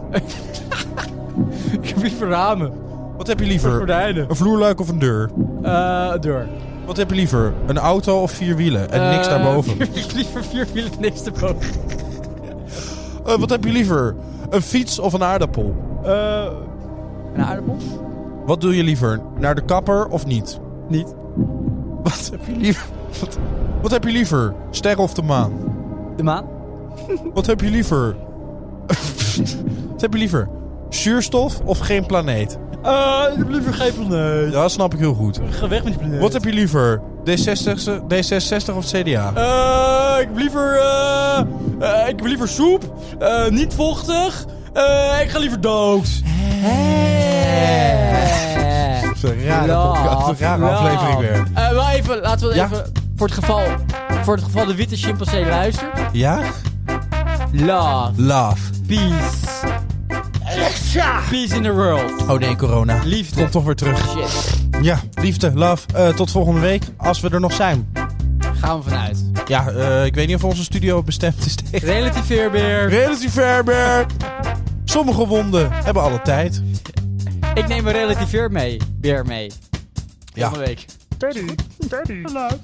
Ik 1.81 1.89
heb 1.89 2.03
liever 2.03 2.29
ramen. 2.29 2.73
Wat 3.17 3.27
heb 3.27 3.41
je 3.41 3.47
liever, 3.47 3.71
Gordijnen. 3.77 4.31
een 4.31 4.37
vloerluik 4.37 4.81
of 4.81 4.89
een 4.89 4.99
deur? 4.99 5.31
Eh, 5.63 6.13
deur. 6.21 6.49
Wat 6.91 6.99
heb 6.99 7.11
je 7.11 7.17
liever, 7.17 7.53
een 7.67 7.79
auto 7.79 8.23
of 8.23 8.31
vier 8.31 8.57
wielen 8.57 8.91
en 8.91 9.11
niks 9.11 9.27
Eh, 9.27 9.33
daarboven? 9.33 9.77
vier- 9.93 10.07
liever 10.15 10.45
vier 10.45 10.67
wielen, 10.73 10.91
niks 11.01 11.23
erboven. 11.25 11.57
Eh, 13.27 13.35
wat 13.39 13.51
heb 13.51 13.65
je 13.65 13.71
liever, 13.73 14.15
een 14.51 14.63
fiets 14.63 14.99
of 14.99 15.13
een 15.13 15.23
aardappel? 15.23 15.75
Eh, 16.05 16.45
een 17.35 17.43
aardappel? 17.45 17.77
Wat 18.47 18.61
doe 18.61 18.77
je 18.77 18.83
liever, 18.83 19.21
naar 19.39 19.55
de 19.55 19.61
kapper 19.65 20.07
of 20.09 20.27
niet? 20.27 20.61
Niet. 20.89 21.15
Wat 22.03 22.29
heb 22.33 22.41
je 22.47 22.57
liever? 22.57 22.87
Wat, 23.21 23.39
wat 23.83 23.91
heb 23.91 24.05
je 24.05 24.11
liever, 24.11 24.55
sterren 24.71 25.03
of 25.03 25.15
de 25.15 25.23
maan? 25.23 25.53
De 26.17 26.23
maan? 26.23 26.45
Wat 27.35 27.47
heb 27.47 27.61
je 27.61 27.71
liever? 27.71 28.17
wat 29.93 30.01
heb 30.01 30.13
je 30.13 30.19
liever? 30.19 30.49
Zuurstof 30.89 31.61
of 31.65 31.79
geen 31.79 32.07
planeet? 32.07 32.59
Eh, 32.83 33.23
ik 33.33 33.39
heb 33.39 33.49
liever 33.49 33.75
geen 33.75 33.93
planeet. 33.95 34.53
Ja, 34.53 34.61
dat 34.61 34.71
snap 34.71 34.93
ik 34.95 34.99
heel 34.99 35.15
goed. 35.15 35.41
Ga 35.51 35.69
weg 35.69 35.83
met 35.85 35.93
die 35.93 36.03
planeet. 36.03 36.21
Wat 36.21 36.33
heb 36.33 36.45
je 36.45 36.53
liever? 36.53 37.01
D66, 37.25 38.01
D66 38.09 38.75
of 38.77 38.85
CDA? 38.85 39.33
Eh, 39.35 40.21
ik 40.21 40.27
heb 40.27 40.37
liever, 40.37 40.79
eh, 40.79 41.39
eh, 41.81 42.09
ik 42.09 42.17
heb 42.17 42.27
liever 42.27 42.49
soep. 42.49 42.95
Eh, 43.19 43.49
niet 43.49 43.75
vochtig. 43.75 44.45
Eh, 44.73 45.19
ik 45.23 45.31
ga 45.31 45.39
liever 45.39 45.61
dood. 45.61 46.09
Dat 49.05 49.17
is 49.17 49.23
een 49.23 49.45
rare, 49.47 49.75
podcast, 49.89 50.29
een 50.29 50.37
rare 50.47 50.65
aflevering 50.65 51.19
weer. 51.19 51.45
Eh, 51.55 51.69
wel 51.71 51.89
even, 51.89 52.21
laten 52.21 52.49
we 52.49 52.55
Ja? 52.55 52.65
even, 52.65 52.93
voor 53.17 53.27
het 53.27 53.37
geval, 53.37 53.61
voor 54.23 54.35
het 54.35 54.45
geval 54.45 54.67
de 54.67 54.75
witte 54.75 54.97
chimpansee 54.97 55.47
luistert. 55.47 55.99
Ja? 56.13 56.41
Love, 57.53 58.13
Love. 58.23 58.57
peace. 58.87 59.49
Peace 60.93 61.55
in 61.55 61.63
the 61.63 61.73
world. 61.73 62.29
Oh 62.29 62.39
nee, 62.39 62.57
corona. 62.57 63.01
Liefde. 63.05 63.37
Komt 63.41 63.53
toch 63.53 63.65
weer 63.65 63.75
terug. 63.75 63.99
Shit, 63.99 64.59
Ja, 64.83 65.01
liefde, 65.15 65.53
love. 65.55 65.87
Eh, 65.95 66.09
tot 66.09 66.31
volgende 66.31 66.61
week, 66.61 66.83
als 66.97 67.21
we 67.21 67.29
er 67.29 67.41
nog 67.41 67.53
zijn. 67.53 67.93
gaan 68.61 68.79
we 68.83 68.89
vanuit. 68.89 69.25
Ja, 69.47 69.69
eh, 69.69 70.05
ik 70.05 70.15
weet 70.15 70.27
niet 70.27 70.37
of 70.37 70.45
onze 70.45 70.63
studio 70.63 71.03
bestemd 71.03 71.47
is 71.47 71.55
tegen... 71.55 71.89
Relatief 72.89 73.33
Verber. 73.33 74.07
Sommige 74.85 75.27
wonden 75.27 75.73
hebben 75.73 76.03
alle 76.03 76.23
tijd. 76.23 76.63
Ik 77.55 77.69
neem 77.69 77.87
een 77.87 77.93
relativeer 77.93 78.51
mee. 78.51 78.81
Beer 78.97 79.27
mee. 79.27 79.51
Ja. 80.35 80.49
Volgende 80.49 80.67
week. 80.67 80.85
Daddy, 81.19 81.55
daddy. 81.89 82.23
Love. 82.23 82.59